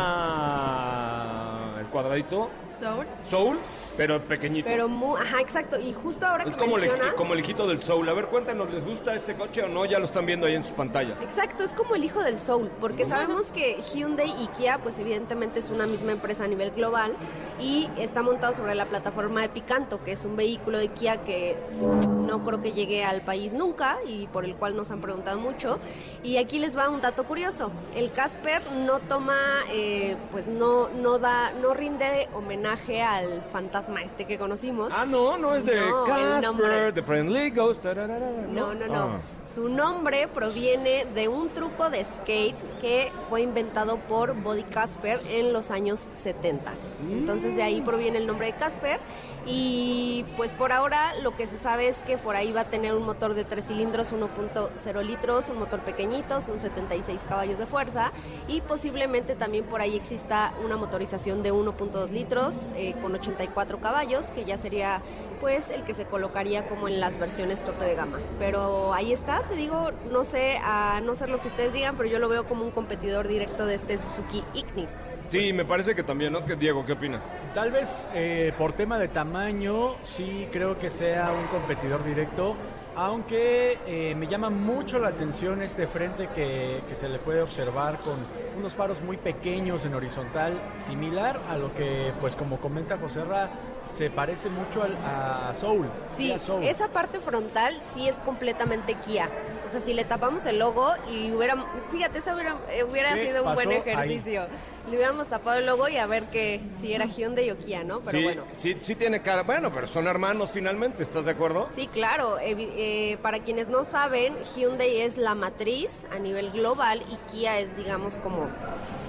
cuadradito, 1.90 2.48
Soul. 2.78 3.06
Soul, 3.28 3.58
pero 4.00 4.18
pequeñito. 4.18 4.66
Pero 4.66 4.88
muy, 4.88 5.20
ajá, 5.20 5.42
exacto. 5.42 5.78
Y 5.78 5.92
justo 5.92 6.24
ahora 6.24 6.44
es 6.44 6.56
que 6.56 6.56
como 6.56 6.78
el, 6.78 6.90
como 7.16 7.34
el 7.34 7.40
hijito 7.40 7.68
del 7.68 7.82
Soul. 7.82 8.08
A 8.08 8.14
ver, 8.14 8.28
cuéntanos, 8.28 8.70
¿les 8.70 8.82
gusta 8.82 9.14
este 9.14 9.34
coche 9.34 9.62
o 9.62 9.68
no? 9.68 9.84
Ya 9.84 9.98
lo 9.98 10.06
están 10.06 10.24
viendo 10.24 10.46
ahí 10.46 10.54
en 10.54 10.64
sus 10.64 10.72
pantallas. 10.72 11.20
Exacto, 11.20 11.64
es 11.64 11.74
como 11.74 11.94
el 11.94 12.02
hijo 12.02 12.22
del 12.22 12.40
Soul, 12.40 12.70
porque 12.80 13.04
sabemos 13.04 13.52
que 13.52 13.78
Hyundai 13.92 14.30
y 14.42 14.46
Kia, 14.56 14.78
pues 14.78 14.98
evidentemente 14.98 15.58
es 15.58 15.68
una 15.68 15.86
misma 15.86 16.12
empresa 16.12 16.44
a 16.44 16.46
nivel 16.46 16.70
global 16.70 17.12
y 17.60 17.90
está 17.98 18.22
montado 18.22 18.54
sobre 18.54 18.74
la 18.74 18.86
plataforma 18.86 19.42
de 19.42 19.50
Picanto, 19.50 20.02
que 20.02 20.12
es 20.12 20.24
un 20.24 20.34
vehículo 20.34 20.78
de 20.78 20.88
Kia 20.88 21.18
que 21.18 21.58
no 21.78 22.42
creo 22.42 22.62
que 22.62 22.72
llegue 22.72 23.04
al 23.04 23.20
país 23.20 23.52
nunca 23.52 23.98
y 24.06 24.28
por 24.28 24.46
el 24.46 24.54
cual 24.56 24.76
nos 24.76 24.90
han 24.90 25.02
preguntado 25.02 25.38
mucho. 25.38 25.78
Y 26.22 26.38
aquí 26.38 26.58
les 26.58 26.74
va 26.74 26.88
un 26.88 27.02
dato 27.02 27.24
curioso: 27.24 27.70
el 27.94 28.10
Casper 28.12 28.62
no 28.86 29.00
toma, 29.00 29.36
eh, 29.70 30.16
pues 30.32 30.48
no 30.48 30.88
no 30.88 31.18
da, 31.18 31.50
no 31.50 31.74
rinde 31.74 32.30
homenaje 32.32 33.02
al 33.02 33.42
fantasma 33.52 33.89
este 33.98 34.24
que 34.24 34.38
conocimos. 34.38 34.92
Ah, 34.96 35.04
no, 35.04 35.36
no 35.38 35.54
es 35.54 35.64
de 35.64 35.80
No. 35.80 36.04
Casper, 36.04 36.92
The 36.94 37.02
Friendly 37.02 37.50
Ghost. 37.50 37.82
tararara, 37.82 38.30
No, 38.50 38.74
no, 38.74 38.86
no. 38.86 38.94
Ah. 38.94 39.20
Su 39.54 39.68
nombre 39.68 40.28
proviene 40.28 41.06
de 41.06 41.26
un 41.26 41.48
truco 41.48 41.90
de 41.90 42.04
skate 42.04 42.54
que 42.80 43.10
fue 43.28 43.42
inventado 43.42 43.96
por 43.96 44.34
Body 44.34 44.62
Casper 44.62 45.20
en 45.28 45.52
los 45.52 45.72
años 45.72 46.08
70. 46.12 46.72
Entonces 47.10 47.56
de 47.56 47.62
ahí 47.62 47.80
proviene 47.80 48.18
el 48.18 48.28
nombre 48.28 48.46
de 48.46 48.52
Casper. 48.52 49.00
Y 49.46 50.26
pues 50.36 50.52
por 50.52 50.70
ahora 50.70 51.14
lo 51.22 51.34
que 51.34 51.46
se 51.46 51.58
sabe 51.58 51.88
es 51.88 52.02
que 52.02 52.18
por 52.18 52.36
ahí 52.36 52.52
va 52.52 52.62
a 52.62 52.64
tener 52.66 52.94
un 52.94 53.04
motor 53.04 53.34
de 53.34 53.44
3 53.44 53.66
cilindros, 53.66 54.12
1.0 54.12 55.02
litros, 55.02 55.48
un 55.48 55.58
motor 55.58 55.80
pequeñito, 55.80 56.42
son 56.42 56.58
76 56.58 57.24
caballos 57.26 57.58
de 57.58 57.66
fuerza 57.66 58.12
y 58.48 58.60
posiblemente 58.60 59.36
también 59.36 59.64
por 59.64 59.80
ahí 59.80 59.96
exista 59.96 60.52
una 60.62 60.76
motorización 60.76 61.42
de 61.42 61.54
1.2 61.54 62.10
litros 62.10 62.68
eh, 62.74 62.94
con 63.00 63.14
84 63.14 63.80
caballos, 63.80 64.30
que 64.30 64.44
ya 64.44 64.58
sería 64.58 65.00
pues 65.40 65.70
el 65.70 65.84
que 65.84 65.94
se 65.94 66.04
colocaría 66.04 66.68
como 66.68 66.86
en 66.86 67.00
las 67.00 67.18
versiones 67.18 67.64
tope 67.64 67.86
de 67.86 67.94
gama. 67.94 68.18
Pero 68.38 68.92
ahí 68.92 69.12
está, 69.12 69.39
te 69.42 69.56
digo, 69.56 69.90
no 70.10 70.24
sé, 70.24 70.58
a 70.62 71.00
no 71.02 71.14
ser 71.14 71.28
lo 71.28 71.40
que 71.40 71.48
ustedes 71.48 71.72
digan, 71.72 71.96
pero 71.96 72.08
yo 72.08 72.18
lo 72.18 72.28
veo 72.28 72.44
como 72.46 72.64
un 72.64 72.70
competidor 72.70 73.28
directo 73.28 73.66
de 73.66 73.74
este 73.74 73.98
Suzuki 73.98 74.44
Ignis. 74.54 74.90
Sí, 75.30 75.52
me 75.52 75.64
parece 75.64 75.94
que 75.94 76.02
también, 76.02 76.32
¿no? 76.32 76.44
Que 76.44 76.56
Diego, 76.56 76.84
¿qué 76.84 76.92
opinas? 76.92 77.22
Tal 77.54 77.70
vez 77.70 78.08
eh, 78.14 78.52
por 78.58 78.72
tema 78.72 78.98
de 78.98 79.08
tamaño, 79.08 79.94
sí 80.04 80.48
creo 80.50 80.78
que 80.78 80.90
sea 80.90 81.30
un 81.32 81.46
competidor 81.46 82.04
directo, 82.04 82.56
aunque 82.96 83.78
eh, 83.86 84.14
me 84.16 84.26
llama 84.26 84.50
mucho 84.50 84.98
la 84.98 85.08
atención 85.08 85.62
este 85.62 85.86
frente 85.86 86.28
que, 86.34 86.82
que 86.88 86.94
se 86.96 87.08
le 87.08 87.18
puede 87.18 87.40
observar 87.40 87.98
con 87.98 88.18
unos 88.58 88.74
faros 88.74 89.00
muy 89.00 89.16
pequeños 89.16 89.84
en 89.84 89.94
horizontal, 89.94 90.54
similar 90.86 91.40
a 91.48 91.56
lo 91.56 91.72
que, 91.74 92.12
pues 92.20 92.34
como 92.34 92.58
comenta 92.58 92.98
José 92.98 93.24
Ra, 93.24 93.48
se 93.96 94.10
parece 94.10 94.48
mucho 94.48 94.82
al, 94.82 94.96
a 95.04 95.52
Soul. 95.60 95.86
Sí, 96.10 96.34
Soul. 96.44 96.64
esa 96.64 96.88
parte 96.88 97.20
frontal 97.20 97.76
sí 97.80 98.08
es 98.08 98.18
completamente 98.20 98.94
Kia. 98.94 99.28
O 99.66 99.70
sea, 99.70 99.80
si 99.80 99.94
le 99.94 100.04
tapamos 100.04 100.46
el 100.46 100.58
logo 100.58 100.92
y 101.08 101.30
hubiera, 101.32 101.54
fíjate, 101.92 102.18
eso 102.18 102.34
hubiera, 102.34 102.56
eh, 102.70 102.82
hubiera 102.82 103.14
¿Qué 103.14 103.26
sido 103.26 103.44
un 103.44 103.54
buen 103.54 103.68
ahí? 103.70 103.76
ejercicio. 103.76 104.46
Le 104.90 104.96
hubiéramos 104.96 105.28
tapado 105.28 105.58
el 105.58 105.66
logo 105.66 105.88
y 105.88 105.96
a 105.98 106.06
ver 106.06 106.24
que 106.24 106.60
si 106.80 106.92
era 106.92 107.04
Hyundai 107.04 107.50
o 107.50 107.58
Kia, 107.58 107.84
¿no? 107.84 108.00
Pero 108.00 108.18
sí, 108.18 108.24
bueno. 108.24 108.42
sí, 108.56 108.76
sí 108.80 108.94
tiene 108.96 109.22
cara. 109.22 109.42
Bueno, 109.42 109.70
pero 109.72 109.86
son 109.86 110.08
hermanos 110.08 110.50
finalmente, 110.52 111.02
¿estás 111.04 111.26
de 111.26 111.32
acuerdo? 111.32 111.68
Sí, 111.70 111.86
claro. 111.86 112.38
Eh, 112.40 113.18
para 113.22 113.40
quienes 113.40 113.68
no 113.68 113.84
saben, 113.84 114.34
Hyundai 114.56 115.02
es 115.02 115.18
la 115.18 115.34
matriz 115.34 116.06
a 116.12 116.18
nivel 116.18 116.50
global 116.50 117.02
y 117.08 117.16
Kia 117.30 117.58
es, 117.60 117.76
digamos, 117.76 118.14
como 118.16 118.48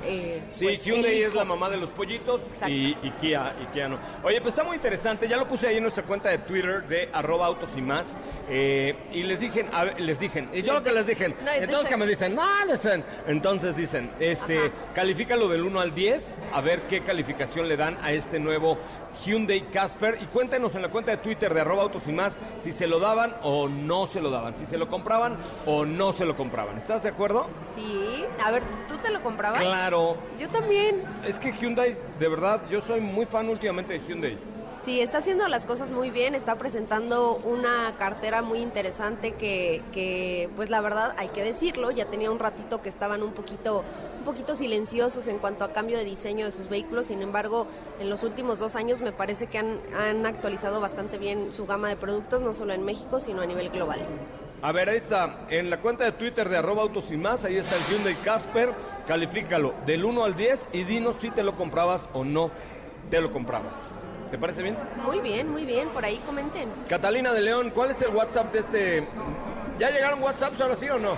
eh, 0.04 0.42
Sí, 0.50 0.66
pues, 0.66 0.84
Hyundai 0.84 1.22
es 1.22 1.34
la 1.34 1.46
mamá 1.46 1.70
de 1.70 1.78
los 1.78 1.90
pollitos 1.90 2.42
y, 2.68 2.90
y 3.04 3.12
Kia, 3.20 3.56
y 3.62 3.66
Kia 3.74 3.88
no. 3.88 4.00
Oye, 4.24 4.42
pues 4.42 4.54
está 4.54 4.64
muy 4.64 4.76
interesante, 4.76 5.28
ya 5.28 5.38
lo 5.38 5.48
puse 5.48 5.68
ahí 5.68 5.78
en 5.78 5.84
nuestra 5.84 6.04
cuenta 6.04 6.30
de 6.30 6.40
Twitter 6.40 6.84
de 6.88 7.10
arroba 7.14 7.46
autos 7.46 7.70
y 7.76 7.82
más. 7.82 8.18
eh, 8.50 8.96
y 9.14 9.24
les 9.24 9.40
dije, 9.40 9.66
les 9.98 10.20
dije, 10.20 10.48
y 10.54 10.62
yo 10.62 10.74
lo 10.74 10.84
que 10.84 10.92
les 10.92 11.08
dije, 11.08 11.30
No, 11.30 11.36
entonces 11.36 11.62
entonces- 11.64 11.90
que 11.90 11.98
me 11.98 12.06
dicen, 12.08 12.36
no, 12.36 12.44
dicen, 12.70 13.04
entonces 13.28 13.76
dicen, 13.76 14.12
este, 14.20 14.58
Ajá. 14.58 14.72
califícalo 14.94 15.48
del 15.48 15.64
1 15.64 15.80
al 15.80 15.94
10, 15.96 16.38
a 16.54 16.60
ver 16.62 16.82
qué 16.90 17.02
calificación 17.02 17.68
le 17.70 17.78
dan 17.78 17.98
a 18.02 18.12
este 18.12 18.40
nuevo 18.40 18.78
Hyundai 19.24 19.62
Casper 19.72 20.18
y 20.22 20.26
cuéntenos 20.26 20.76
en 20.76 20.82
la 20.82 20.90
cuenta 20.90 21.12
de 21.12 21.18
Twitter 21.18 21.54
de 21.54 21.62
arroba 21.62 21.84
autos 21.84 22.04
y 22.08 22.12
más 22.12 22.40
si 22.60 22.72
se 22.72 22.88
lo 22.88 23.00
daban 23.00 23.36
o 23.44 23.68
no 23.68 24.08
se 24.08 24.22
lo 24.22 24.30
daban, 24.30 24.56
si 24.56 24.66
se 24.66 24.78
lo 24.78 24.88
compraban 24.88 25.38
o 25.66 25.86
no 25.86 26.14
se 26.14 26.26
lo 26.26 26.36
compraban. 26.36 26.78
¿Estás 26.78 27.04
de 27.04 27.10
acuerdo? 27.10 27.48
Sí, 27.76 28.26
a 28.44 28.52
ver, 28.52 28.64
¿tú 28.88 28.98
te 28.98 29.12
lo 29.12 29.22
comprabas? 29.22 29.60
Claro. 29.60 30.18
Yo 30.40 30.50
también. 30.50 31.04
Es 31.26 31.40
que 31.40 31.52
Hyundai, 31.52 31.98
de 32.20 32.28
verdad, 32.28 32.62
yo 32.70 32.82
soy 32.82 33.02
muy 33.02 33.26
fan 33.26 33.50
últimamente 33.50 33.94
de 33.94 34.00
Hyundai. 34.08 34.38
Sí, 34.84 35.00
está 35.00 35.20
haciendo 35.20 35.48
las 35.48 35.68
cosas 35.68 35.92
muy 35.92 36.10
bien, 36.10 36.34
está 36.34 36.56
presentando 36.56 37.36
una 37.44 37.94
cartera 38.00 38.42
muy 38.42 38.60
interesante 38.60 39.34
que, 39.34 40.50
pues 40.56 40.72
la 40.72 40.82
verdad, 40.82 41.14
hay 41.18 41.28
que 41.28 41.44
decirlo, 41.44 41.92
ya 41.92 42.06
tenía 42.06 42.32
un 42.32 42.40
ratito 42.40 42.82
que 42.82 42.90
estaban 42.90 43.22
un 43.22 43.32
poquito, 43.32 43.84
un 44.18 44.26
poquito 44.26 44.56
silenciosos 44.56 45.28
en 45.28 45.38
cuanto 45.38 45.66
a 45.66 45.72
cambio 45.72 46.00
de 46.00 46.04
diseño 46.04 46.48
de 46.48 46.52
sus 46.52 46.68
vehículos, 46.68 47.06
sin 47.06 47.22
embargo, 47.22 47.68
en 48.00 48.10
los 48.10 48.24
últimos 48.24 48.58
dos 48.58 48.76
años 48.76 49.02
me 49.02 49.12
parece 49.12 49.46
que 49.46 49.60
han, 49.60 49.80
han 49.96 50.26
actualizado 50.26 50.82
bastante 50.82 51.20
bien 51.20 51.54
su 51.54 51.68
gama 51.68 51.88
de 51.88 51.96
productos, 51.96 52.42
no 52.42 52.56
solo 52.56 52.74
en 52.74 52.84
México, 52.84 53.20
sino 53.20 53.44
a 53.44 53.46
nivel 53.46 53.70
global. 53.70 54.00
A 54.64 54.72
ver, 54.72 54.90
ahí 54.90 54.98
está, 54.98 55.46
en 55.52 55.70
la 55.70 55.78
cuenta 55.78 56.06
de 56.06 56.14
Twitter 56.14 56.50
de 56.50 56.58
arroba 56.58 56.82
autos 56.82 57.12
y 57.12 57.18
más, 57.18 57.46
ahí 57.46 57.58
está 57.58 57.76
el 57.76 57.84
Hyundai 57.84 58.16
Casper, 58.24 58.74
califícalo 59.06 59.76
del 59.86 60.06
1 60.06 60.24
al 60.24 60.36
10 60.36 60.70
y 60.74 60.86
dinos 60.86 61.18
si 61.22 61.30
te 61.30 61.44
lo 61.44 61.54
comprabas 61.54 62.08
o 62.14 62.24
no 62.24 62.50
te 63.12 63.22
lo 63.22 63.32
comprabas. 63.32 63.76
¿Te 64.32 64.38
parece 64.38 64.64
bien? 64.64 64.78
Muy 65.06 65.20
bien, 65.20 65.50
muy 65.52 65.66
bien, 65.66 65.90
por 65.90 66.06
ahí 66.06 66.18
comenten. 66.26 66.70
Catalina 66.88 67.34
de 67.34 67.42
León, 67.42 67.72
¿cuál 67.76 67.92
es 67.92 68.02
el 68.02 68.16
WhatsApp 68.16 68.54
de 68.54 68.60
este? 68.60 69.08
¿Ya 69.78 69.92
llegaron 69.92 70.24
WhatsApps 70.24 70.60
ahora 70.62 70.78
sí 70.78 70.88
o 70.90 70.98
no? 70.98 71.18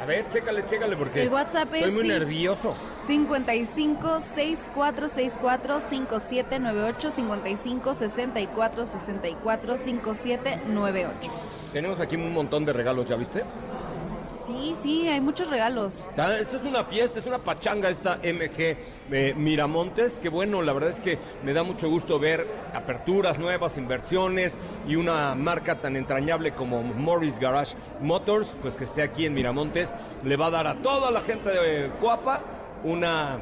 A 0.00 0.06
ver, 0.06 0.28
chécale, 0.30 0.64
chécale 0.66 0.96
porque 0.96 1.22
El 1.22 1.28
WhatsApp 1.28 1.68
es 1.74 1.80
estoy 1.80 1.92
muy 1.92 2.02
sí. 2.02 2.08
nervioso. 2.08 2.74
55 3.06 4.20
6464 4.20 5.80
5798 5.80 7.10
55 7.10 7.94
64 7.94 8.86
64 8.86 9.78
5798. 9.78 11.32
Tenemos 11.72 12.00
aquí 12.00 12.14
un 12.16 12.32
montón 12.32 12.64
de 12.64 12.72
regalos, 12.72 13.08
¿ya 13.08 13.16
viste? 13.16 13.42
Sí, 14.50 14.74
sí, 14.82 15.08
hay 15.08 15.20
muchos 15.20 15.48
regalos. 15.48 16.06
Ta- 16.16 16.38
Esto 16.38 16.56
es 16.56 16.62
una 16.64 16.82
fiesta, 16.84 17.20
es 17.20 17.26
una 17.26 17.38
pachanga 17.38 17.88
esta 17.88 18.16
MG 18.16 18.76
eh, 19.12 19.34
Miramontes, 19.36 20.18
que 20.18 20.28
bueno, 20.28 20.60
la 20.62 20.72
verdad 20.72 20.90
es 20.90 21.00
que 21.00 21.18
me 21.44 21.52
da 21.52 21.62
mucho 21.62 21.88
gusto 21.88 22.18
ver 22.18 22.46
aperturas 22.74 23.38
nuevas, 23.38 23.76
inversiones 23.78 24.56
y 24.88 24.96
una 24.96 25.34
marca 25.36 25.76
tan 25.80 25.94
entrañable 25.96 26.52
como 26.52 26.82
Morris 26.82 27.38
Garage 27.38 27.76
Motors, 28.00 28.48
pues 28.60 28.74
que 28.74 28.84
esté 28.84 29.02
aquí 29.02 29.24
en 29.26 29.34
Miramontes, 29.34 29.94
le 30.24 30.36
va 30.36 30.46
a 30.46 30.50
dar 30.50 30.66
a 30.66 30.74
toda 30.76 31.10
la 31.12 31.20
gente 31.20 31.48
de 31.50 31.90
Coapa 32.00 32.40
una, 32.82 33.38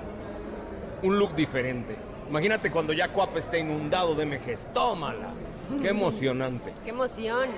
un 1.02 1.18
look 1.18 1.34
diferente. 1.34 1.96
Imagínate 2.28 2.70
cuando 2.70 2.92
ya 2.92 3.08
Coapa 3.12 3.38
esté 3.38 3.60
inundado 3.60 4.14
de 4.14 4.26
MGs, 4.26 4.74
tómala, 4.74 5.30
qué 5.80 5.88
emocionante. 5.90 6.74
¡Qué 6.84 6.90
emoción! 6.90 7.48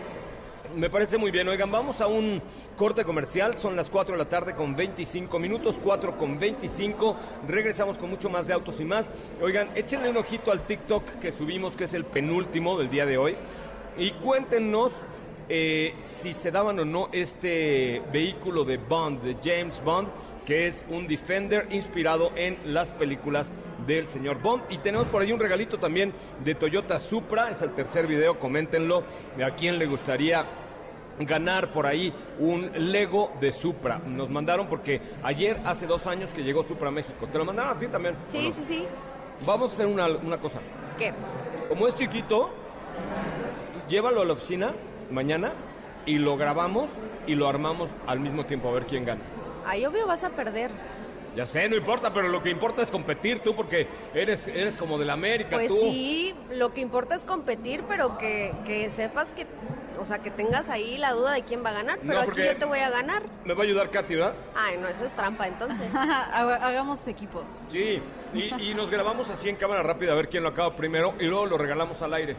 Me 0.77 0.89
parece 0.89 1.19
muy 1.19 1.31
bien. 1.31 1.49
Oigan, 1.49 1.71
vamos 1.71 2.01
a 2.01 2.07
un 2.07 2.41
corte 2.77 3.05
comercial. 3.05 3.59
Son 3.59 3.75
las 3.75 3.91
4 3.91 4.13
de 4.13 4.19
la 4.19 4.29
tarde 4.29 4.55
con 4.55 4.77
25 4.77 5.39
minutos, 5.39 5.81
4 5.83 6.17
con 6.17 6.39
25. 6.39 7.17
Regresamos 7.49 7.97
con 7.99 8.11
mucho 8.11 8.31
más 8.31 8.47
de 8.47 8.53
autos 8.53 8.81
y 8.81 8.85
más. 8.85 9.11
Oigan, 9.43 9.71
échenle 9.75 10.11
un 10.11 10.17
ojito 10.17 10.53
al 10.53 10.63
TikTok 10.63 11.19
que 11.21 11.33
subimos, 11.33 11.75
que 11.75 11.85
es 11.85 11.95
el 11.95 12.05
penúltimo 12.05 12.79
del 12.79 12.89
día 12.89 13.05
de 13.05 13.19
hoy. 13.19 13.37
Y 13.99 14.13
cuéntenos 14.13 14.93
eh, 15.49 15.95
si 16.05 16.33
se 16.33 16.53
daban 16.53 16.79
o 16.79 16.85
no 16.85 17.09
este 17.11 18.03
vehículo 18.13 18.65
de 18.65 18.77
Bond, 18.77 19.23
de 19.23 19.35
James 19.43 19.83
Bond, 19.85 20.09
que 20.47 20.69
es 20.69 20.85
un 20.89 21.09
Defender 21.09 21.67
inspirado 21.73 22.31
en 22.37 22.57
las 22.65 22.93
películas 22.93 23.51
del 23.87 24.07
señor 24.07 24.41
Bond. 24.41 24.65
Y 24.71 24.79
tenemos 24.79 25.07
por 25.09 25.23
ahí 25.23 25.33
un 25.33 25.41
regalito 25.41 25.79
también 25.79 26.13
de 26.45 26.55
Toyota 26.55 26.99
Supra, 26.99 27.51
es 27.51 27.63
el 27.63 27.73
tercer 27.73 28.07
video, 28.07 28.39
coméntenlo, 28.39 29.05
a 29.45 29.51
quién 29.55 29.79
le 29.79 29.87
gustaría 29.87 30.45
ganar 31.19 31.73
por 31.73 31.87
ahí 31.87 32.13
un 32.39 32.71
Lego 32.75 33.33
de 33.41 33.53
Supra. 33.53 34.01
Nos 34.07 34.31
mandaron 34.31 34.67
porque 34.69 35.01
ayer, 35.23 35.59
hace 35.65 35.87
dos 35.87 36.07
años 36.07 36.31
que 36.31 36.43
llegó 36.43 36.63
Supra 36.65 36.89
a 36.89 36.93
México. 36.93 37.27
¿Te 37.31 37.39
lo 37.39 37.45
mandaron 37.45 37.77
a 37.77 37.79
ti 37.79 37.87
también? 37.89 38.15
¿o 38.15 38.31
Sí, 38.31 38.47
no? 38.47 38.53
sí, 38.53 38.65
sí. 38.65 38.87
Vamos 39.47 39.71
a 39.71 39.75
hacer 39.75 39.87
una, 39.87 40.07
una 40.07 40.39
cosa. 40.39 40.61
¿Qué? 40.99 41.13
Como 41.69 41.87
es 41.89 41.95
chiquito, 41.95 42.51
llévalo 43.89 44.23
a 44.23 44.25
la 44.25 44.33
oficina 44.35 44.73
mañana 45.11 45.53
y 46.07 46.19
lo 46.19 46.37
grabamos 46.37 46.91
y 47.27 47.35
lo 47.35 47.49
armamos 47.49 47.89
al 48.07 48.21
mismo 48.21 48.45
tiempo 48.47 48.69
a 48.69 48.73
ver 48.73 48.87
quién 48.87 49.05
gana. 49.05 49.21
Ay, 49.67 49.85
obvio 49.87 50.07
vas 50.07 50.25
a 50.25 50.31
perder. 50.31 50.71
Ya 51.37 51.47
sé, 51.47 51.69
no 51.69 51.77
importa, 51.77 52.13
pero 52.13 52.29
lo 52.29 52.43
que 52.43 52.51
importa 52.51 52.83
es 52.83 52.91
competir 52.91 53.41
tú 53.41 53.55
porque 53.55 53.87
eres, 54.15 54.47
eres 54.49 54.77
como 54.77 54.99
de 54.99 55.05
la 55.05 55.13
América, 55.13 55.51
Pues 55.57 55.69
tú. 55.69 55.77
sí, 55.81 56.35
lo 56.53 56.75
que 56.75 56.81
importa 56.81 57.15
es 57.15 57.23
competir, 57.25 57.85
pero 57.89 58.19
que, 58.19 58.53
que 58.67 58.91
sepas 58.91 59.31
que, 59.31 59.47
o 60.01 60.05
sea, 60.05 60.19
que 60.19 60.31
tengas 60.33 60.69
ahí 60.69 60.99
la 60.99 61.13
duda 61.13 61.33
de 61.33 61.43
quién 61.45 61.65
va 61.65 61.71
a 61.71 61.75
ganar, 61.75 61.99
pero 62.01 62.15
No, 62.15 62.21
aquí 62.21 62.43
yo 62.45 62.57
te 62.57 62.65
voy 62.65 62.81
a 62.81 62.91
ganar. 62.91 63.23
Me 63.45 63.55
va 63.55 63.61
a 63.63 63.65
ayudar 63.65 63.91
Katy, 63.91 64.17
¿verdad? 64.17 64.35
Ay, 64.57 64.77
no, 64.79 64.89
eso 64.89 65.05
es 65.05 65.13
trampa 65.15 65.47
entonces. 65.47 65.95
Haga- 65.95 66.67
Hagamos 66.67 67.07
equipos. 67.07 67.45
Sí, 67.71 68.01
y, 68.35 68.71
y 68.71 68.75
nos 68.75 68.91
grabamos 68.91 69.31
así 69.31 69.49
en 69.49 69.57
cámara 69.57 69.83
rápida 69.85 70.13
a 70.13 70.17
ver 70.17 70.29
quién 70.29 70.43
lo 70.43 70.49
acaba 70.49 70.75
primero 70.75 71.15
y 71.21 71.25
luego 71.27 71.47
lo 71.47 71.59
regalamos 71.59 72.03
al 72.03 72.13
aire. 72.15 72.35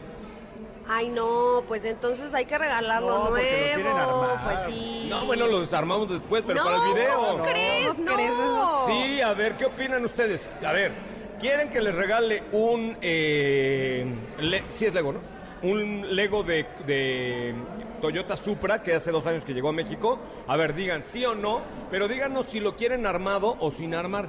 Ay, 0.94 1.08
no, 1.08 1.62
pues 1.66 1.84
entonces 1.86 2.34
hay 2.34 2.44
que 2.44 2.58
regalarlo 2.58 3.24
No, 3.24 3.30
nuevo. 3.30 3.98
armar. 3.98 4.44
Pues 4.44 4.60
sí. 4.66 5.06
No, 5.08 5.24
bueno, 5.24 5.46
lo 5.46 5.60
desarmamos 5.60 6.06
después, 6.10 6.42
pero 6.46 6.62
no, 6.62 6.64
para 6.70 6.84
el 6.86 6.94
video. 6.94 7.16
¿cómo 7.30 7.42
crees? 7.44 7.88
¿Cómo 7.88 8.04
No. 8.04 8.14
crees 8.14 8.30
eso? 8.32 8.86
Sí, 8.88 9.20
a 9.22 9.32
ver, 9.32 9.56
¿qué 9.56 9.64
opinan 9.64 10.04
ustedes? 10.04 10.46
A 10.62 10.72
ver, 10.72 10.92
¿quieren 11.40 11.70
que 11.70 11.80
les 11.80 11.94
regale 11.94 12.42
un... 12.52 12.98
Eh, 13.00 14.04
le- 14.40 14.64
sí 14.74 14.84
es 14.84 14.92
Lego, 14.92 15.12
¿no? 15.14 15.20
Un 15.62 16.14
Lego 16.14 16.42
de, 16.42 16.66
de 16.86 17.54
Toyota 18.02 18.36
Supra, 18.36 18.82
que 18.82 18.94
hace 18.94 19.12
dos 19.12 19.24
años 19.26 19.44
que 19.46 19.54
llegó 19.54 19.70
a 19.70 19.72
México. 19.72 20.18
A 20.46 20.56
ver, 20.58 20.74
digan 20.74 21.02
sí 21.04 21.24
o 21.24 21.34
no, 21.34 21.62
pero 21.90 22.06
díganos 22.06 22.46
si 22.50 22.60
lo 22.60 22.76
quieren 22.76 23.06
armado 23.06 23.56
o 23.60 23.70
sin 23.70 23.94
armar. 23.94 24.26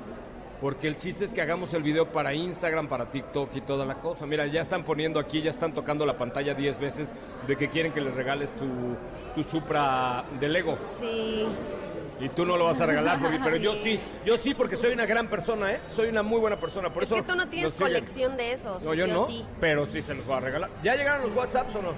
Porque 0.63 0.87
el 0.87 0.95
chiste 0.95 1.25
es 1.25 1.33
que 1.33 1.41
hagamos 1.41 1.73
el 1.73 1.83
video 1.83 2.07
para 2.07 2.33
Instagram, 2.33 2.87
para 2.87 3.11
TikTok 3.11 3.53
y 3.53 3.59
toda 3.59 3.85
la 3.85 3.95
cosa. 3.95 4.25
Mira, 4.25 4.45
ya 4.45 4.61
están 4.61 4.85
poniendo 4.85 5.19
aquí, 5.19 5.41
ya 5.41 5.49
están 5.49 5.73
tocando 5.73 6.05
la 6.05 6.17
pantalla 6.17 6.53
10 6.53 6.79
veces 6.79 7.09
de 7.45 7.57
que 7.57 7.67
quieren 7.67 7.91
que 7.91 7.99
les 7.99 8.13
regales 8.13 8.49
tu, 8.53 8.95
tu 9.35 9.43
Supra 9.49 10.23
de 10.39 10.47
Lego. 10.47 10.77
Sí. 11.01 11.45
Y 12.21 12.29
tú 12.29 12.45
no 12.45 12.55
lo 12.55 12.63
vas 12.63 12.79
a 12.79 12.85
regalar, 12.85 13.19
Bobby, 13.19 13.39
pero 13.43 13.57
yo 13.57 13.73
sí, 13.83 13.99
yo 14.25 14.37
sí, 14.37 14.53
porque 14.53 14.77
soy 14.77 14.93
una 14.93 15.05
gran 15.05 15.27
persona, 15.27 15.69
¿eh? 15.69 15.81
Soy 15.97 16.07
una 16.07 16.23
muy 16.23 16.39
buena 16.39 16.55
persona, 16.55 16.93
por 16.93 17.03
es 17.03 17.11
eso... 17.11 17.15
que 17.15 17.23
tú 17.23 17.35
no 17.35 17.49
tienes 17.49 17.73
siguen. 17.73 17.87
colección 17.87 18.37
de 18.37 18.53
esos. 18.53 18.81
No, 18.83 18.93
yo, 18.93 19.05
no, 19.05 19.25
sí. 19.25 19.43
pero 19.59 19.85
sí 19.85 20.01
se 20.01 20.13
los 20.13 20.25
voy 20.25 20.37
a 20.37 20.39
regalar. 20.39 20.69
¿Ya 20.81 20.95
llegaron 20.95 21.27
los 21.27 21.35
WhatsApps 21.35 21.75
o 21.75 21.81
no? 21.81 21.89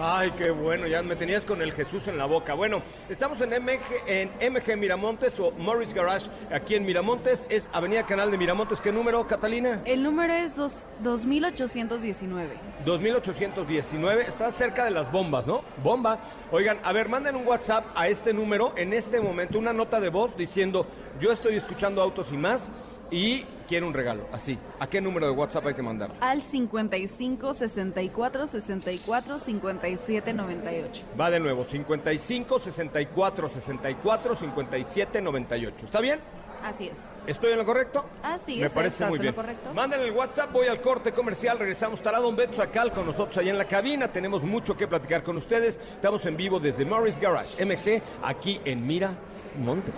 Ay, 0.00 0.30
qué 0.32 0.50
bueno, 0.50 0.86
ya 0.86 1.02
me 1.02 1.14
tenías 1.16 1.44
con 1.44 1.60
el 1.62 1.72
Jesús 1.72 2.08
en 2.08 2.16
la 2.18 2.24
boca. 2.24 2.54
Bueno, 2.54 2.82
estamos 3.08 3.40
en 3.42 3.50
MG, 3.50 3.80
en 4.06 4.30
MG 4.52 4.76
Miramontes 4.76 5.38
o 5.38 5.52
Morris 5.52 5.92
Garage, 5.94 6.28
aquí 6.52 6.74
en 6.74 6.84
Miramontes, 6.84 7.46
es 7.48 7.68
Avenida 7.72 8.04
Canal 8.04 8.30
de 8.30 8.38
Miramontes. 8.38 8.80
¿Qué 8.80 8.90
número, 8.90 9.24
Catalina? 9.28 9.82
El 9.84 10.02
número 10.02 10.32
es 10.32 10.56
dos- 10.56 10.86
2819. 11.02 12.54
2819, 12.84 14.22
está 14.26 14.50
cerca 14.50 14.84
de 14.86 14.90
las 14.90 15.12
bombas, 15.12 15.46
¿no? 15.46 15.62
Bomba. 15.84 16.18
Oigan, 16.50 16.78
a 16.82 16.92
ver, 16.92 17.08
manden 17.08 17.36
un 17.36 17.46
WhatsApp 17.46 17.84
a 17.94 18.08
este 18.08 18.32
número 18.32 18.72
en 18.76 18.92
este 18.94 19.20
momento, 19.20 19.58
una 19.58 19.72
nota 19.72 20.00
de 20.00 20.08
voz 20.08 20.36
diciendo, 20.36 20.86
yo 21.20 21.30
estoy 21.30 21.54
escuchando 21.56 22.02
autos 22.02 22.32
y 22.32 22.36
más 22.36 22.70
y 23.12 23.44
quiero 23.68 23.86
un 23.86 23.94
regalo. 23.94 24.26
Así, 24.32 24.58
¿a 24.80 24.86
qué 24.88 25.00
número 25.00 25.26
de 25.26 25.32
WhatsApp 25.32 25.66
hay 25.66 25.74
que 25.74 25.82
mandar? 25.82 26.10
Al 26.20 26.42
55 26.42 27.54
64 27.54 28.46
64 28.48 29.38
57 29.38 30.32
98. 30.32 31.02
Va 31.20 31.30
de 31.30 31.38
nuevo, 31.38 31.62
55 31.62 32.58
64 32.58 33.48
64 33.48 34.34
57 34.34 35.20
98. 35.22 35.84
¿Está 35.84 36.00
bien? 36.00 36.18
Así 36.64 36.86
es. 36.86 37.10
¿Estoy 37.26 37.52
en 37.52 37.58
lo 37.58 37.66
correcto? 37.66 38.04
Así 38.22 38.60
Me 38.60 38.66
es, 38.66 38.72
parece 38.72 38.94
estás 38.94 39.08
muy 39.08 39.16
en 39.16 39.22
bien. 39.22 39.34
lo 39.34 39.42
correcto. 39.42 39.74
Manden 39.74 40.00
el 40.00 40.12
WhatsApp, 40.12 40.52
voy 40.52 40.68
al 40.68 40.80
corte 40.80 41.12
comercial, 41.12 41.58
regresamos. 41.58 41.98
Estará 41.98 42.20
Don 42.20 42.36
Beto 42.36 42.54
Sacal 42.54 42.92
con 42.92 43.04
nosotros 43.04 43.36
allá 43.38 43.50
en 43.50 43.58
la 43.58 43.66
cabina. 43.66 44.08
Tenemos 44.08 44.44
mucho 44.44 44.76
que 44.76 44.86
platicar 44.86 45.22
con 45.24 45.36
ustedes. 45.36 45.78
Estamos 45.94 46.24
en 46.24 46.36
vivo 46.36 46.60
desde 46.60 46.84
Morris 46.84 47.18
Garage, 47.18 47.64
MG, 47.64 48.00
aquí 48.22 48.60
en 48.64 48.86
Mira 48.86 49.12
Montes. 49.58 49.94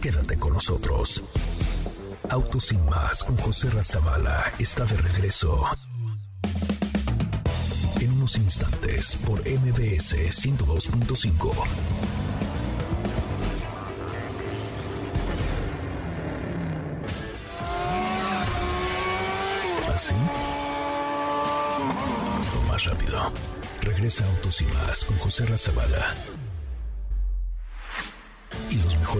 Quédate 0.00 0.38
con 0.38 0.54
nosotros. 0.54 1.22
Autos 2.30 2.64
sin 2.64 2.82
más 2.86 3.22
con 3.22 3.36
José 3.36 3.68
Razabala 3.68 4.50
está 4.58 4.86
de 4.86 4.96
regreso. 4.96 5.62
En 8.00 8.12
unos 8.12 8.36
instantes 8.36 9.16
por 9.26 9.40
MBS 9.40 10.14
102.5. 10.14 11.52
¿Así? 19.94 20.14
Lo 22.54 22.62
más 22.72 22.84
rápido. 22.84 23.32
Regresa 23.82 24.24
Autos 24.24 24.62
y 24.62 24.64
más 24.64 25.04
con 25.04 25.18
José 25.18 25.44
Razabala 25.44 26.16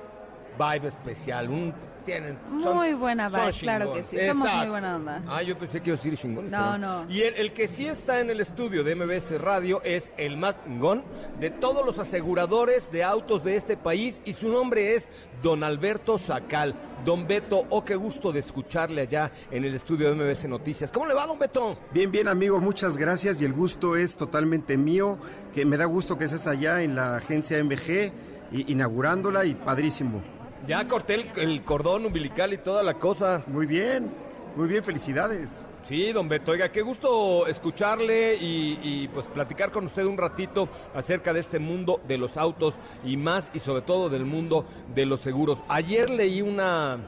vibe 0.59 0.89
especial, 0.89 1.49
un 1.49 1.73
tienen 2.05 2.37
son- 2.61 2.79
Muy 2.79 2.95
buena 2.95 3.29
vibe, 3.29 3.53
claro 3.61 3.93
que 3.95 4.03
sí. 4.03 4.17
Somos 4.27 4.53
muy 4.53 4.69
buena 4.71 4.97
onda. 4.97 5.23
Ah, 5.29 5.41
yo 5.41 5.57
pensé 5.57 5.81
que 5.81 5.91
iba 5.91 5.95
a 5.95 6.03
decir 6.03 6.17
chingón. 6.19 6.51
No, 6.51 6.77
no. 6.77 7.09
Y 7.09 7.23
el, 7.23 7.35
el 7.37 7.53
que 7.53 7.69
sí 7.69 7.87
está 7.87 8.19
en 8.19 8.29
el 8.29 8.41
estudio 8.41 8.83
de 8.83 8.97
MBS 8.97 9.39
Radio 9.41 9.81
es 9.85 10.13
el 10.17 10.37
más 10.37 10.57
chingón 10.65 11.05
de 11.39 11.51
todos 11.51 11.87
los 11.87 12.01
aseguradores 12.01 12.91
de 12.91 13.05
autos 13.05 13.45
de 13.45 13.55
este 13.55 13.77
país 13.77 14.21
y 14.25 14.33
su 14.33 14.49
nombre 14.51 14.97
es 14.97 15.13
Don 15.45 15.63
Alberto 15.63 16.19
Sacal. 16.19 16.75
Don 17.05 17.29
Beto, 17.29 17.67
oh, 17.71 17.85
qué 17.85 17.95
gusto 17.95 18.33
de 18.33 18.41
escucharle 18.41 19.03
allá 19.03 19.31
en 19.53 19.65
el 19.65 19.73
estudio 19.75 20.13
de 20.13 20.17
MBS 20.17 20.49
Noticias. 20.49 20.91
¿Cómo 20.91 21.07
le 21.07 21.15
va, 21.15 21.25
Don 21.29 21.39
Beto? 21.39 21.79
Bien, 21.93 22.11
bien, 22.11 22.27
amigo, 22.27 22.59
muchas 22.61 22.97
gracias 22.97 23.41
y 23.41 23.45
el 23.45 23.53
gusto 23.53 23.95
es 23.97 24.17
totalmente 24.17 24.77
mío, 24.77 25.19
que 25.55 25.65
me 25.65 25.77
da 25.77 25.85
gusto 25.85 26.19
que 26.19 26.25
estés 26.25 26.49
allá 26.49 26.83
en 26.83 26.97
la 26.97 27.15
agencia 27.19 27.59
MG, 27.63 28.13
y- 28.51 28.73
inaugurándola 28.73 29.45
y 29.45 29.55
padrísimo. 29.55 30.21
Ya 30.67 30.87
corté 30.87 31.15
el, 31.15 31.31
el 31.37 31.65
cordón 31.65 32.07
umbilical 32.07 32.53
y 32.53 32.59
toda 32.59 32.83
la 32.83 32.95
cosa. 32.95 33.43
Muy 33.47 33.67
bien, 33.67 34.11
muy 34.55 34.69
bien, 34.69 34.85
felicidades. 34.85 35.67
Sí, 35.83 36.13
don 36.13 36.29
Beto, 36.29 36.53
oiga, 36.53 36.71
qué 36.71 36.81
gusto 36.81 37.49
escucharle 37.49 38.37
y, 38.37 38.79
y, 38.83 39.09
pues 39.09 39.27
platicar 39.27 39.73
con 39.73 39.87
usted 39.87 40.05
un 40.05 40.17
ratito 40.17 40.69
acerca 40.95 41.33
de 41.33 41.41
este 41.41 41.59
mundo 41.59 42.01
de 42.07 42.19
los 42.19 42.37
autos 42.37 42.77
y 43.05 43.17
más 43.17 43.51
y 43.53 43.59
sobre 43.59 43.83
todo 43.83 44.09
del 44.09 44.25
mundo 44.25 44.65
de 44.95 45.07
los 45.07 45.21
seguros. 45.21 45.59
Ayer 45.69 46.09
leí 46.09 46.41
una 46.41 46.99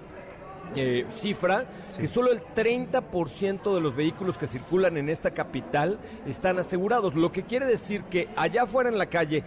eh, 0.74 1.06
cifra 1.10 1.66
que 1.96 2.08
solo 2.08 2.32
el 2.32 2.42
30% 2.42 3.74
de 3.74 3.80
los 3.80 3.94
vehículos 3.94 4.36
que 4.36 4.48
circulan 4.48 4.96
en 4.96 5.08
esta 5.08 5.30
capital 5.30 6.00
están 6.26 6.58
asegurados, 6.58 7.14
lo 7.14 7.30
que 7.30 7.44
quiere 7.44 7.66
decir 7.66 8.02
que 8.04 8.28
allá 8.34 8.64
afuera 8.64 8.90
en 8.90 8.98
la 8.98 9.06
calle 9.06 9.44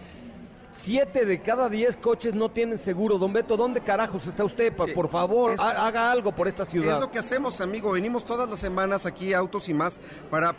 Siete 0.78 1.26
de 1.26 1.42
cada 1.42 1.70
diez 1.70 1.98
coches 1.98 2.36
no 2.36 2.52
tienen 2.52 2.78
seguro. 2.78 3.18
Don 3.18 3.34
Beto, 3.34 3.58
¿dónde 3.58 3.82
carajos 3.82 4.28
está 4.28 4.44
usted? 4.44 4.72
Por 4.76 5.10
favor, 5.10 5.52
es- 5.54 5.60
ha- 5.60 5.88
haga 5.88 6.12
algo 6.12 6.32
por 6.34 6.48
esta 6.48 6.66
ciudad. 6.66 6.94
Es 6.96 7.00
lo 7.02 7.10
que 7.10 7.18
hacemos, 7.18 7.60
amigo. 7.62 7.92
Venimos 7.94 8.24
todas 8.26 8.48
las 8.48 8.60
semanas 8.60 9.06
aquí 9.08 9.34
a 9.34 9.40
Autos 9.40 9.68
y 9.70 9.74
más 9.74 10.00
para, 10.30 10.54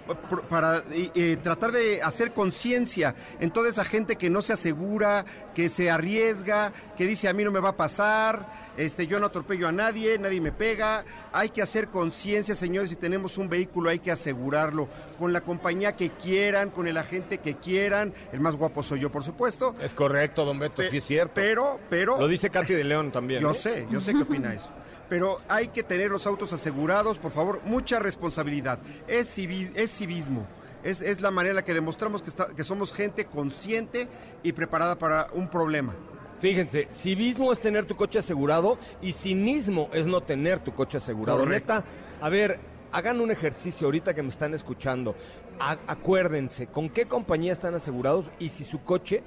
para 0.50 0.78
eh, 0.90 1.11
eh, 1.14 1.38
tratar 1.42 1.70
de 1.70 2.02
hacer 2.02 2.33
conciencia 2.33 3.14
en 3.38 3.52
toda 3.52 3.68
esa 3.68 3.85
gente 3.85 4.16
que 4.16 4.28
no 4.28 4.42
se 4.42 4.52
asegura, 4.54 5.24
que 5.54 5.68
se 5.68 5.88
arriesga, 5.90 6.72
que 6.96 7.07
dice 7.07 7.28
a 7.28 7.33
mí 7.33 7.44
no 7.44 7.52
me 7.52 7.61
va 7.61 7.70
a 7.70 7.76
pasar, 7.76 8.68
este, 8.76 9.07
yo 9.07 9.20
no 9.20 9.26
atropello 9.26 9.68
a 9.68 9.72
nadie, 9.72 10.18
nadie 10.18 10.40
me 10.40 10.52
pega. 10.52 11.04
Hay 11.33 11.50
que 11.50 11.62
hacer 11.62 11.88
conciencia, 11.88 12.54
señores. 12.57 12.90
Si 12.90 12.96
tenemos 12.96 13.38
un 13.38 13.48
vehículo, 13.48 13.88
hay 13.90 13.98
que 14.00 14.11
asegurarlo 14.11 14.88
con 15.18 15.33
la 15.33 15.40
compañía 15.42 15.94
que 15.96 16.11
quieran, 16.11 16.70
con 16.70 16.87
el 16.88 16.96
agente 16.96 17.38
que 17.38 17.57
quieran. 17.57 18.12
El 18.33 18.40
más 18.40 18.57
guapo 18.57 18.83
soy 18.83 19.00
yo, 19.00 19.11
por 19.11 19.22
supuesto. 19.24 19.74
Es 19.83 19.92
correcto, 19.94 20.08
don 20.35 20.59
Beto, 20.59 20.83
sí 20.83 20.99
es 20.99 21.05
cierto. 21.05 21.33
Pero, 21.35 21.79
pero. 21.88 22.18
Lo 22.18 22.29
dice 22.29 22.51
Katy 22.51 22.75
de 22.75 22.85
León 22.85 23.11
también. 23.12 23.40
Yo 23.40 23.51
¿eh? 23.51 23.55
sé, 23.55 23.87
yo 23.90 24.01
sé 24.01 24.12
qué 24.12 24.23
opina 24.23 24.53
eso. 24.55 24.71
Pero 25.09 25.40
hay 25.49 25.68
que 25.68 25.83
tener 25.83 26.11
los 26.11 26.27
autos 26.27 26.53
asegurados, 26.53 27.18
por 27.18 27.33
favor, 27.33 27.61
mucha 27.64 27.99
responsabilidad. 27.99 28.79
Es, 29.07 29.37
civi- 29.38 29.73
es 29.75 29.90
civismo. 29.90 30.47
Es, 30.85 31.01
es 31.01 31.21
la 31.21 31.31
manera 31.31 31.51
en 31.51 31.57
la 31.57 31.64
que 31.64 31.75
demostramos 31.75 32.23
que, 32.23 32.29
está- 32.31 32.49
que 32.55 32.62
somos 32.64 32.92
gente 32.92 33.25
consciente 33.25 34.07
y 34.42 34.53
preparada 34.53 34.97
para 34.99 35.29
un 35.33 35.49
problema. 35.49 35.94
Fíjense, 36.40 36.87
civismo 36.92 37.53
es 37.53 37.61
tener 37.61 37.85
tu 37.87 37.97
coche 37.97 38.21
asegurado 38.21 38.79
y 39.03 39.12
cinismo 39.12 39.90
es 39.92 40.07
no 40.07 40.21
tener 40.21 40.61
tu 40.61 40.73
coche 40.73 40.99
asegurado. 40.99 41.40
Correcto. 41.40 41.75
Neta, 41.75 41.85
a 42.21 42.29
ver, 42.29 42.61
hagan 42.92 43.21
un 43.21 43.31
ejercicio 43.33 43.87
ahorita 43.88 44.14
que 44.14 44.23
me 44.23 44.29
están 44.29 44.55
escuchando. 44.55 45.16
A- 45.59 45.79
acuérdense, 45.88 46.68
¿con 46.68 46.90
qué 46.90 47.07
compañía 47.07 47.53
están 47.53 47.75
asegurados 47.75 48.31
y 48.38 48.51
si 48.51 48.62
su 48.62 48.85
coche, 48.85 49.23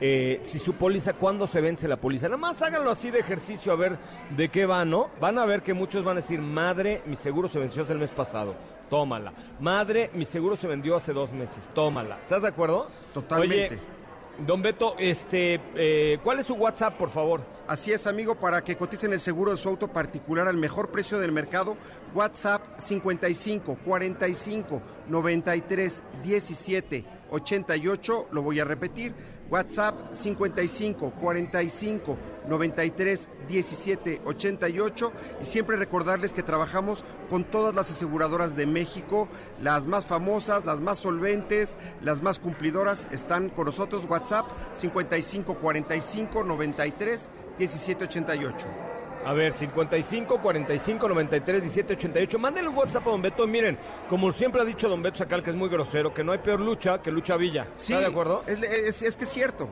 eh, 0.00 0.40
si 0.44 0.58
su 0.58 0.74
póliza, 0.74 1.14
cuándo 1.14 1.46
se 1.46 1.60
vence 1.60 1.88
la 1.88 1.96
póliza? 1.96 2.26
Nada 2.26 2.38
más 2.38 2.60
háganlo 2.62 2.90
así 2.90 3.10
de 3.10 3.18
ejercicio 3.18 3.72
a 3.72 3.76
ver 3.76 3.98
de 4.36 4.48
qué 4.48 4.66
va, 4.66 4.84
¿no? 4.84 5.10
Van 5.20 5.38
a 5.38 5.44
ver 5.44 5.62
que 5.62 5.74
muchos 5.74 6.04
van 6.04 6.18
a 6.18 6.20
decir, 6.20 6.40
madre, 6.40 7.02
mi 7.06 7.16
seguro 7.16 7.48
se 7.48 7.58
venció 7.58 7.82
hace 7.82 7.92
el 7.92 7.98
mes 7.98 8.10
pasado. 8.10 8.54
Tómala. 8.88 9.32
Madre, 9.60 10.10
mi 10.14 10.24
seguro 10.24 10.56
se 10.56 10.66
vendió 10.66 10.96
hace 10.96 11.12
dos 11.12 11.32
meses. 11.32 11.68
Tómala. 11.74 12.18
¿Estás 12.22 12.42
de 12.42 12.48
acuerdo? 12.48 12.88
Totalmente. 13.12 13.74
Oye, 13.74 13.98
Don 14.46 14.62
Beto, 14.62 14.94
este, 14.98 15.60
eh, 15.74 16.18
¿cuál 16.22 16.38
es 16.38 16.46
su 16.46 16.54
WhatsApp, 16.54 16.96
por 16.96 17.10
favor? 17.10 17.42
Así 17.66 17.92
es, 17.92 18.06
amigo, 18.06 18.36
para 18.36 18.62
que 18.62 18.76
coticen 18.76 19.12
el 19.12 19.18
seguro 19.18 19.50
de 19.50 19.56
su 19.56 19.68
auto 19.68 19.88
particular 19.88 20.46
al 20.46 20.56
mejor 20.56 20.90
precio 20.90 21.18
del 21.18 21.32
mercado, 21.32 21.76
WhatsApp 22.14 22.78
55 22.78 23.78
45 23.84 24.82
93 25.08 26.02
17 26.22 27.17
88, 27.30 28.28
lo 28.32 28.42
voy 28.42 28.60
a 28.60 28.64
repetir, 28.64 29.14
WhatsApp 29.50 30.12
55 30.12 31.12
45 31.20 32.18
93 32.48 33.28
17 33.48 34.20
88 34.24 35.12
y 35.40 35.44
siempre 35.44 35.76
recordarles 35.76 36.32
que 36.32 36.42
trabajamos 36.42 37.04
con 37.30 37.44
todas 37.44 37.74
las 37.74 37.90
aseguradoras 37.90 38.56
de 38.56 38.66
México, 38.66 39.28
las 39.62 39.86
más 39.86 40.06
famosas, 40.06 40.64
las 40.64 40.80
más 40.80 40.98
solventes, 40.98 41.76
las 42.02 42.22
más 42.22 42.38
cumplidoras 42.38 43.06
están 43.10 43.48
con 43.48 43.66
nosotros, 43.66 44.06
WhatsApp 44.08 44.46
55 44.74 45.54
45 45.54 46.44
93 46.44 47.28
17 47.58 48.04
88. 48.04 48.87
A 49.24 49.32
ver, 49.34 49.52
55 49.52 50.38
45 50.40 51.08
93 51.08 51.60
17 51.62 51.92
88. 51.94 52.38
Mándenle 52.38 52.70
un 52.70 52.76
WhatsApp 52.76 53.06
a 53.06 53.10
Don 53.10 53.20
Beto. 53.22 53.46
Miren, 53.46 53.78
como 54.08 54.32
siempre 54.32 54.62
ha 54.62 54.64
dicho 54.64 54.88
Don 54.88 55.02
Beto 55.02 55.18
Sacal, 55.18 55.42
que 55.42 55.50
es 55.50 55.56
muy 55.56 55.68
grosero, 55.68 56.14
que 56.14 56.24
no 56.24 56.32
hay 56.32 56.38
peor 56.38 56.60
lucha 56.60 57.02
que 57.02 57.10
lucha 57.10 57.36
Villa. 57.36 57.66
Sí, 57.74 57.92
¿Está 57.92 58.04
de 58.06 58.10
acuerdo? 58.10 58.42
Es, 58.46 58.62
es- 58.62 59.02
es 59.02 59.16
que 59.16 59.24
es 59.24 59.30
cierto. 59.30 59.68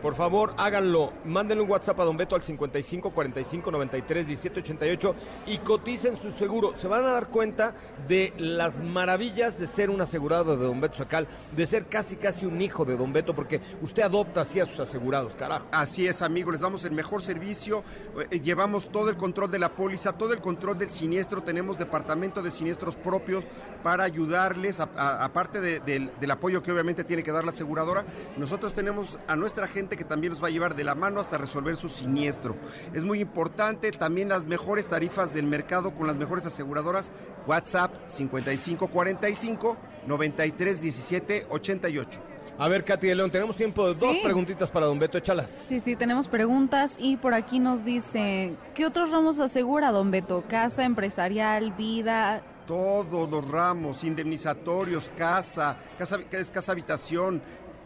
Por 0.00 0.14
favor, 0.14 0.54
háganlo. 0.56 1.12
Mándenle 1.24 1.62
un 1.62 1.70
WhatsApp 1.70 2.00
a 2.00 2.04
Don 2.04 2.16
Beto 2.16 2.34
al 2.34 2.42
55 2.42 3.10
45 3.10 3.70
93 3.70 4.26
17 4.26 4.60
88 4.60 5.14
y 5.46 5.58
coticen 5.58 6.16
su 6.16 6.30
seguro. 6.30 6.76
Se 6.76 6.88
van 6.88 7.04
a 7.04 7.12
dar 7.12 7.28
cuenta 7.28 7.74
de 8.08 8.32
las 8.38 8.82
maravillas 8.82 9.58
de 9.58 9.66
ser 9.66 9.90
un 9.90 10.00
asegurado 10.00 10.56
de 10.56 10.64
Don 10.64 10.80
Beto 10.80 10.96
Sacal, 10.96 11.28
de 11.54 11.66
ser 11.66 11.86
casi 11.86 12.16
casi 12.16 12.46
un 12.46 12.60
hijo 12.60 12.84
de 12.84 12.96
Don 12.96 13.12
Beto, 13.12 13.34
porque 13.34 13.60
usted 13.82 14.02
adopta 14.02 14.42
así 14.42 14.60
a 14.60 14.66
sus 14.66 14.80
asegurados, 14.80 15.34
carajo. 15.34 15.66
Así 15.70 16.06
es, 16.06 16.22
amigo, 16.22 16.50
les 16.50 16.60
damos 16.60 16.84
el 16.84 16.92
mejor 16.92 17.22
servicio, 17.22 17.84
eh, 18.30 18.40
llevamos 18.40 18.90
todo 18.90 19.10
el 19.10 19.16
control 19.16 19.50
de 19.50 19.58
la 19.58 19.70
póliza, 19.70 20.12
todo 20.12 20.32
el 20.32 20.40
control 20.40 20.78
del 20.78 20.90
siniestro, 20.90 21.42
tenemos 21.42 21.78
departamento 21.78 22.42
de 22.42 22.50
siniestros 22.50 22.96
propios 22.96 23.44
para 23.82 24.04
ayudarles, 24.04 24.80
aparte 24.80 25.60
del 25.60 26.30
apoyo 26.30 26.62
que 26.62 26.72
obviamente 26.72 27.04
tiene 27.04 27.22
que 27.22 27.32
dar 27.32 27.44
la 27.44 27.50
aseguradora, 27.50 28.04
nosotros 28.36 28.72
tenemos 28.72 29.18
a 29.26 29.36
nuestra 29.36 29.66
gente 29.66 29.89
que 29.96 30.04
también 30.04 30.32
nos 30.32 30.42
va 30.42 30.48
a 30.48 30.50
llevar 30.50 30.74
de 30.74 30.84
la 30.84 30.94
mano 30.94 31.20
hasta 31.20 31.38
resolver 31.38 31.76
su 31.76 31.88
siniestro. 31.88 32.56
Es 32.92 33.04
muy 33.04 33.20
importante 33.20 33.92
también 33.92 34.28
las 34.28 34.46
mejores 34.46 34.86
tarifas 34.86 35.32
del 35.34 35.46
mercado 35.46 35.94
con 35.94 36.06
las 36.06 36.16
mejores 36.16 36.46
aseguradoras, 36.46 37.10
WhatsApp 37.46 37.92
5545 38.08 39.76
9317 40.06 41.46
88. 41.48 42.30
A 42.60 42.68
ver, 42.68 42.84
Katy 42.84 43.06
de 43.06 43.14
León, 43.14 43.30
tenemos 43.30 43.56
tiempo 43.56 43.88
de 43.88 43.94
dos 43.94 44.16
preguntitas 44.22 44.70
para 44.70 44.84
Don 44.84 44.98
Beto, 44.98 45.16
échalas. 45.16 45.48
Sí, 45.48 45.80
sí, 45.80 45.96
tenemos 45.96 46.28
preguntas 46.28 46.96
y 46.98 47.16
por 47.16 47.32
aquí 47.32 47.58
nos 47.58 47.86
dice, 47.86 48.52
¿qué 48.74 48.84
otros 48.84 49.10
ramos 49.10 49.38
asegura 49.38 49.90
Don 49.92 50.10
Beto? 50.10 50.44
Casa, 50.46 50.84
empresarial, 50.84 51.72
vida. 51.72 52.42
Todos 52.66 53.30
los 53.30 53.48
ramos, 53.48 54.04
indemnizatorios, 54.04 55.10
casa, 55.16 55.78
casa, 55.96 56.18
es 56.30 56.50
casa 56.50 56.72
habitación, 56.72 57.40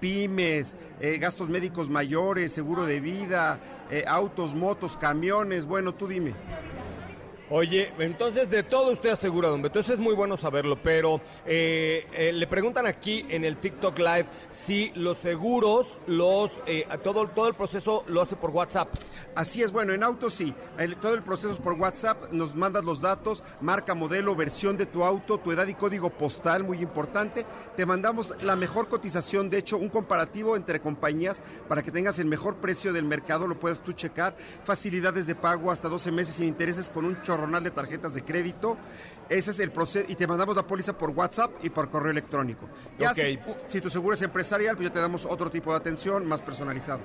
pymes, 0.04 0.76
eh, 1.00 1.16
gastos 1.16 1.48
médicos 1.48 1.88
mayores, 1.88 2.52
seguro 2.52 2.84
de 2.84 3.00
vida, 3.00 3.58
eh, 3.90 4.04
autos, 4.06 4.54
motos, 4.54 4.98
camiones, 4.98 5.64
bueno, 5.64 5.94
tú 5.94 6.06
dime. 6.06 6.34
Oye, 7.56 7.92
entonces 8.00 8.50
de 8.50 8.64
todo 8.64 8.90
usted 8.90 9.10
asegura, 9.10 9.48
don 9.48 9.62
Beto. 9.62 9.78
Eso 9.78 9.92
es 9.92 10.00
muy 10.00 10.12
bueno 10.12 10.36
saberlo, 10.36 10.76
pero 10.82 11.20
eh, 11.46 12.04
eh, 12.12 12.32
le 12.32 12.48
preguntan 12.48 12.84
aquí 12.84 13.24
en 13.28 13.44
el 13.44 13.58
TikTok 13.58 13.96
Live 13.96 14.26
si 14.50 14.90
los 14.96 15.18
seguros, 15.18 15.86
los 16.08 16.50
eh, 16.66 16.84
todo, 17.04 17.28
todo 17.28 17.46
el 17.46 17.54
proceso 17.54 18.02
lo 18.08 18.22
hace 18.22 18.34
por 18.34 18.50
WhatsApp. 18.50 18.88
Así 19.36 19.62
es, 19.62 19.70
bueno, 19.70 19.92
en 19.92 20.02
auto 20.02 20.30
sí. 20.30 20.52
todo 21.00 21.14
el 21.14 21.22
proceso 21.22 21.52
es 21.52 21.60
por 21.60 21.74
WhatsApp. 21.74 22.32
Nos 22.32 22.56
mandas 22.56 22.84
los 22.84 23.00
datos, 23.00 23.44
marca, 23.60 23.94
modelo, 23.94 24.34
versión 24.34 24.76
de 24.76 24.86
tu 24.86 25.04
auto, 25.04 25.38
tu 25.38 25.52
edad 25.52 25.68
y 25.68 25.74
código 25.74 26.10
postal, 26.10 26.64
muy 26.64 26.82
importante. 26.82 27.46
Te 27.76 27.86
mandamos 27.86 28.34
la 28.42 28.56
mejor 28.56 28.88
cotización, 28.88 29.48
de 29.48 29.58
hecho, 29.58 29.78
un 29.78 29.90
comparativo 29.90 30.56
entre 30.56 30.80
compañías 30.80 31.40
para 31.68 31.84
que 31.84 31.92
tengas 31.92 32.18
el 32.18 32.26
mejor 32.26 32.56
precio 32.56 32.92
del 32.92 33.04
mercado, 33.04 33.46
lo 33.46 33.60
puedes 33.60 33.78
tú 33.78 33.92
checar. 33.92 34.36
Facilidades 34.64 35.28
de 35.28 35.36
pago 35.36 35.70
hasta 35.70 35.88
12 35.88 36.10
meses 36.10 36.34
sin 36.34 36.48
intereses 36.48 36.90
con 36.90 37.04
un 37.04 37.22
chorro 37.22 37.43
de 37.44 37.70
tarjetas 37.70 38.14
de 38.14 38.22
crédito. 38.22 38.76
Ese 39.28 39.50
es 39.52 39.60
el 39.60 39.70
proceso 39.70 40.06
y 40.08 40.14
te 40.14 40.26
mandamos 40.26 40.56
la 40.56 40.66
póliza 40.66 40.96
por 40.96 41.10
WhatsApp 41.10 41.52
y 41.62 41.70
por 41.70 41.90
correo 41.90 42.10
electrónico. 42.10 42.68
Ya 42.98 43.14
si, 43.66 43.80
tu 43.80 43.88
seguro 43.88 44.14
es 44.14 44.22
empresarial, 44.22 44.76
pues 44.76 44.88
ya 44.88 44.94
te 44.94 45.00
damos 45.00 45.24
otro 45.24 45.50
tipo 45.50 45.70
de 45.70 45.76
atención 45.76 46.26
más 46.26 46.40
personalizado. 46.40 47.00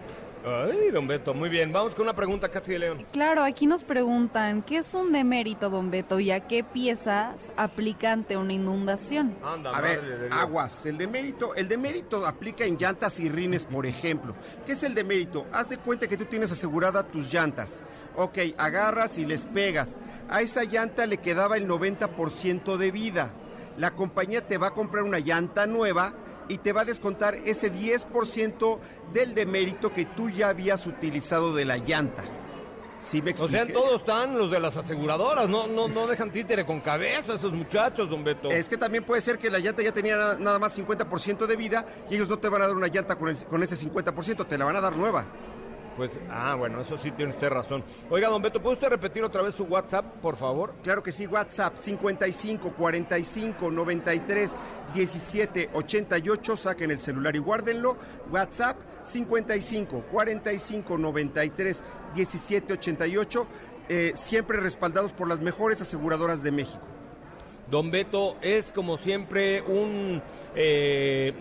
Ay, 0.45 0.89
don 0.91 1.05
Beto, 1.05 1.33
muy 1.33 1.49
bien. 1.49 1.73
Vamos 1.73 1.93
con 1.93 2.03
una 2.03 2.15
pregunta, 2.15 2.47
Katy 2.47 2.71
de 2.71 2.79
León. 2.79 3.05
Claro, 3.11 3.43
aquí 3.43 3.67
nos 3.67 3.83
preguntan, 3.83 4.61
¿qué 4.61 4.77
es 4.77 4.93
un 4.93 5.11
demérito, 5.11 5.69
don 5.69 5.91
Beto, 5.91 6.19
y 6.19 6.31
a 6.31 6.47
qué 6.47 6.63
piezas 6.63 7.51
aplica 7.57 8.13
ante 8.13 8.37
una 8.37 8.53
inundación? 8.53 9.35
a 9.43 9.81
ver, 9.81 10.29
aguas. 10.31 10.85
El 10.85 10.97
demérito, 10.97 11.55
el 11.55 11.67
demérito 11.67 12.25
aplica 12.25 12.63
en 12.63 12.77
llantas 12.77 13.19
y 13.19 13.29
rines, 13.29 13.65
por 13.65 13.85
ejemplo. 13.85 14.33
¿Qué 14.65 14.71
es 14.71 14.83
el 14.83 14.95
demérito? 14.95 15.45
Haz 15.51 15.69
de 15.69 15.77
cuenta 15.77 16.07
que 16.07 16.15
tú 16.15 16.25
tienes 16.25 16.51
asegurada 16.51 17.03
tus 17.03 17.31
llantas. 17.31 17.81
Ok, 18.15 18.37
agarras 18.57 19.17
y 19.17 19.25
les 19.25 19.45
pegas 19.45 19.97
a 20.29 20.41
esa 20.41 20.63
llanta 20.63 21.05
le 21.05 21.17
quedaba 21.17 21.57
el 21.57 21.67
90% 21.67 22.77
de 22.77 22.91
vida. 22.91 23.33
La 23.77 23.91
compañía 23.91 24.45
te 24.47 24.57
va 24.57 24.67
a 24.67 24.73
comprar 24.73 25.03
una 25.03 25.19
llanta 25.19 25.65
nueva 25.65 26.13
y 26.47 26.57
te 26.57 26.73
va 26.73 26.81
a 26.81 26.85
descontar 26.85 27.35
ese 27.35 27.71
10% 27.71 28.79
del 29.13 29.33
demérito 29.33 29.93
que 29.93 30.05
tú 30.05 30.29
ya 30.29 30.49
habías 30.49 30.85
utilizado 30.87 31.55
de 31.55 31.65
la 31.65 31.77
llanta. 31.77 32.23
¿Sí 33.01 33.21
me 33.21 33.31
o 33.31 33.47
sea, 33.47 33.65
todos 33.65 34.01
están 34.01 34.37
los 34.37 34.51
de 34.51 34.59
las 34.59 34.75
aseguradoras, 34.75 35.47
no, 35.47 35.67
no, 35.67 35.87
no 35.87 36.05
dejan 36.05 36.31
títere 36.31 36.65
con 36.65 36.81
cabeza 36.81 37.35
esos 37.35 37.53
muchachos, 37.53 38.09
don 38.09 38.25
Beto. 38.25 38.51
Es 38.51 38.67
que 38.67 38.75
también 38.75 39.05
puede 39.05 39.21
ser 39.21 39.37
que 39.37 39.49
la 39.49 39.59
llanta 39.59 39.81
ya 39.81 39.93
tenía 39.93 40.35
nada 40.37 40.59
más 40.59 40.77
50% 40.77 41.45
de 41.45 41.55
vida 41.55 41.85
y 42.09 42.15
ellos 42.15 42.27
no 42.27 42.37
te 42.39 42.49
van 42.49 42.61
a 42.61 42.67
dar 42.67 42.75
una 42.75 42.87
llanta 42.87 43.15
con, 43.15 43.33
con 43.49 43.63
ese 43.63 43.77
50%, 43.77 44.45
te 44.45 44.57
la 44.57 44.65
van 44.65 44.75
a 44.75 44.81
dar 44.81 44.97
nueva. 44.97 45.25
Pues, 45.99 46.11
ah, 46.29 46.55
bueno, 46.55 46.79
eso 46.79 46.97
sí 46.97 47.11
tiene 47.11 47.33
usted 47.33 47.49
razón. 47.49 47.83
Oiga, 48.09 48.29
don 48.29 48.41
Beto, 48.41 48.61
¿puede 48.61 48.75
usted 48.75 48.87
repetir 48.87 49.21
otra 49.21 49.41
vez 49.41 49.53
su 49.53 49.65
WhatsApp, 49.65 50.05
por 50.21 50.37
favor? 50.37 50.75
Claro 50.81 51.03
que 51.03 51.11
sí, 51.11 51.27
WhatsApp 51.27 51.75
55 51.75 52.71
45 52.71 53.69
93 53.69 54.55
17 54.93 55.71
88. 55.73 56.55
Saquen 56.55 56.91
el 56.91 57.01
celular 57.01 57.35
y 57.35 57.39
guárdenlo. 57.39 57.97
WhatsApp 58.31 58.77
55 59.03 60.05
45 60.09 60.97
93 60.97 61.83
17 62.15 62.73
88. 62.73 63.47
siempre 64.15 64.61
respaldados 64.61 65.11
por 65.11 65.27
las 65.27 65.41
mejores 65.41 65.81
aseguradoras 65.81 66.41
de 66.41 66.51
México. 66.53 66.79
Don 67.69 67.91
Beto, 67.91 68.37
es 68.41 68.71
como 68.71 68.97
siempre 68.97 69.61
un 69.61 70.21
eh, 70.55 71.33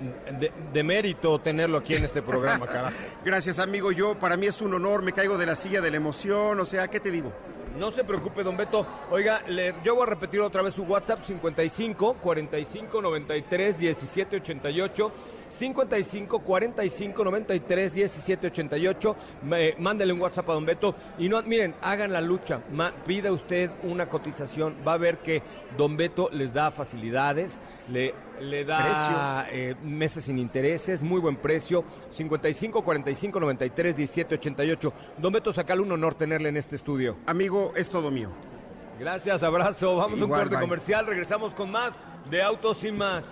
de, 0.72 0.82
mérito 0.82 1.38
tenerlo 1.38 1.78
aquí 1.78 1.94
en 1.94 2.04
este 2.04 2.22
programa, 2.22 2.66
carajo. 2.68 2.96
Gracias, 3.24 3.58
amigo. 3.58 3.92
Yo, 3.92 4.18
para 4.18 4.36
mí 4.36 4.46
es 4.46 4.60
un 4.60 4.74
honor, 4.74 5.02
me 5.02 5.12
caigo 5.12 5.38
de 5.38 5.46
la 5.46 5.54
silla 5.54 5.80
de 5.80 5.90
la 5.90 5.96
emoción, 5.96 6.60
o 6.60 6.66
sea, 6.66 6.88
¿qué 6.88 7.00
te 7.00 7.10
digo? 7.10 7.32
No 7.78 7.90
se 7.90 8.04
preocupe, 8.04 8.42
don 8.42 8.56
Beto. 8.56 8.86
Oiga, 9.10 9.42
yo 9.84 9.94
voy 9.94 10.02
a 10.02 10.10
repetir 10.10 10.40
otra 10.40 10.62
vez 10.62 10.74
su 10.74 10.82
WhatsApp 10.82 11.22
55 11.24 12.14
45 12.14 13.02
93 13.02 13.78
17 13.78 14.36
88. 14.36 15.12
55 15.48 16.40
45 16.40 17.24
93 17.24 17.94
17 17.94 18.46
88. 18.48 19.16
mándele 19.78 20.12
un 20.12 20.20
WhatsApp 20.20 20.50
a 20.50 20.52
Don 20.52 20.66
Beto. 20.66 20.94
Y 21.18 21.28
no, 21.28 21.42
miren, 21.42 21.74
hagan 21.80 22.12
la 22.12 22.20
lucha. 22.20 22.60
pida 23.06 23.32
usted 23.32 23.70
una 23.82 24.08
cotización. 24.08 24.76
Va 24.86 24.94
a 24.94 24.98
ver 24.98 25.18
que 25.18 25.42
Don 25.76 25.96
Beto 25.96 26.28
les 26.32 26.52
da 26.52 26.70
facilidades, 26.70 27.60
le, 27.88 28.14
le 28.40 28.64
da 28.64 29.46
eh, 29.50 29.74
meses 29.82 30.24
sin 30.24 30.38
intereses, 30.38 31.02
muy 31.02 31.20
buen 31.20 31.36
precio. 31.36 31.84
55 32.10 32.82
45 32.82 33.40
93 33.40 33.96
17 33.96 34.34
88. 34.34 34.92
Don 35.18 35.32
Beto, 35.32 35.52
saca 35.52 35.74
un 35.74 35.92
honor 35.92 36.14
tenerle 36.14 36.48
en 36.48 36.56
este 36.56 36.76
estudio. 36.76 37.16
Amigo, 37.26 37.72
es 37.76 37.88
todo 37.88 38.10
mío. 38.10 38.30
Gracias, 38.98 39.42
abrazo. 39.44 39.96
Vamos 39.96 40.20
a 40.20 40.24
un 40.24 40.30
corte 40.30 40.58
comercial. 40.58 41.06
Regresamos 41.06 41.54
con 41.54 41.70
más 41.70 41.92
de 42.30 42.42
Autos 42.42 42.78
sin 42.78 42.96
más. 42.98 43.24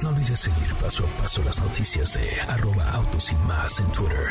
No 0.00 0.08
olvides 0.08 0.40
seguir 0.40 0.74
paso 0.80 1.04
a 1.04 1.08
paso 1.22 1.42
las 1.44 1.60
noticias 1.60 2.14
de 2.14 2.40
arroba 2.48 2.90
autos 2.90 3.30
y 3.32 3.34
más 3.46 3.78
en 3.78 3.92
Twitter. 3.92 4.30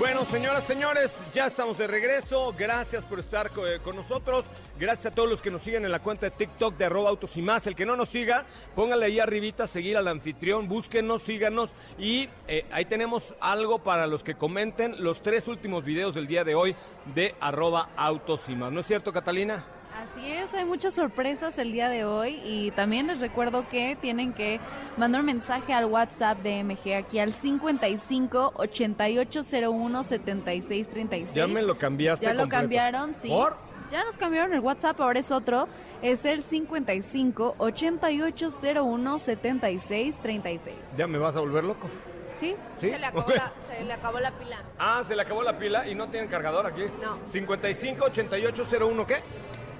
Bueno, 0.00 0.24
señoras, 0.24 0.64
señores, 0.64 1.14
ya 1.34 1.44
estamos 1.44 1.76
de 1.76 1.86
regreso. 1.86 2.54
Gracias 2.58 3.04
por 3.04 3.20
estar 3.20 3.50
eh, 3.66 3.80
con 3.84 3.96
nosotros. 3.96 4.46
Gracias 4.78 5.12
a 5.12 5.14
todos 5.14 5.28
los 5.28 5.42
que 5.42 5.50
nos 5.50 5.60
siguen 5.60 5.84
en 5.84 5.92
la 5.92 5.98
cuenta 5.98 6.24
de 6.24 6.30
TikTok 6.30 6.74
de 6.78 6.86
arroba 6.86 7.10
autos 7.10 7.36
y 7.36 7.42
más. 7.42 7.66
El 7.66 7.74
que 7.74 7.84
no 7.84 7.96
nos 7.96 8.08
siga, 8.08 8.46
póngale 8.74 9.04
ahí 9.04 9.20
arribita, 9.20 9.66
seguir 9.66 9.98
al 9.98 10.08
anfitrión, 10.08 10.68
búsquenos, 10.68 11.20
síganos. 11.20 11.72
Y 11.98 12.30
eh, 12.48 12.64
ahí 12.72 12.86
tenemos 12.86 13.34
algo 13.40 13.80
para 13.80 14.06
los 14.06 14.24
que 14.24 14.36
comenten 14.36 15.04
los 15.04 15.22
tres 15.22 15.46
últimos 15.48 15.84
videos 15.84 16.14
del 16.14 16.26
día 16.26 16.44
de 16.44 16.54
hoy 16.54 16.74
de 17.14 17.34
arroba 17.38 17.90
autos 17.94 18.48
y 18.48 18.54
más. 18.54 18.72
¿No 18.72 18.80
es 18.80 18.86
cierto, 18.86 19.12
Catalina? 19.12 19.66
Así 20.02 20.32
es, 20.32 20.54
hay 20.54 20.64
muchas 20.64 20.94
sorpresas 20.94 21.58
el 21.58 21.72
día 21.72 21.90
de 21.90 22.06
hoy 22.06 22.40
y 22.42 22.70
también 22.70 23.08
les 23.08 23.20
recuerdo 23.20 23.68
que 23.68 23.98
tienen 24.00 24.32
que 24.32 24.58
mandar 24.96 25.20
un 25.20 25.26
mensaje 25.26 25.74
al 25.74 25.84
WhatsApp 25.84 26.38
de 26.38 26.64
MG 26.64 26.94
aquí 26.94 27.18
al 27.18 27.34
55 27.34 28.52
8801 28.56 30.04
7636. 30.04 31.34
Ya 31.34 31.46
me 31.46 31.60
lo 31.60 31.76
cambiaste. 31.76 32.24
Ya 32.24 32.32
lo 32.32 32.48
cambiaron, 32.48 33.14
sí. 33.14 33.30
Ya 33.90 34.04
nos 34.04 34.16
cambiaron 34.16 34.54
el 34.54 34.60
WhatsApp, 34.60 34.98
ahora 35.00 35.18
es 35.18 35.30
otro. 35.30 35.68
Es 36.00 36.24
el 36.24 36.42
55 36.42 37.56
8801 37.58 39.18
76 39.18 40.18
36. 40.22 40.76
¿Ya 40.96 41.06
me 41.06 41.18
vas 41.18 41.36
a 41.36 41.40
volver 41.40 41.64
loco? 41.64 41.90
¿Sí? 42.34 42.56
¿Sí? 42.78 42.88
Se, 42.88 42.98
le 42.98 43.04
acabó 43.04 43.28
la, 43.28 43.52
se 43.68 43.84
le 43.84 43.92
acabó 43.92 44.18
la 44.18 44.30
pila. 44.30 44.62
Ah, 44.78 45.02
se 45.04 45.14
le 45.14 45.20
acabó 45.20 45.42
la 45.42 45.58
pila 45.58 45.86
y 45.86 45.94
no 45.94 46.08
tienen 46.08 46.30
cargador 46.30 46.64
aquí. 46.64 46.84
No. 47.02 47.18
55 47.26 48.06
8801 48.06 49.06
¿qué? 49.06 49.16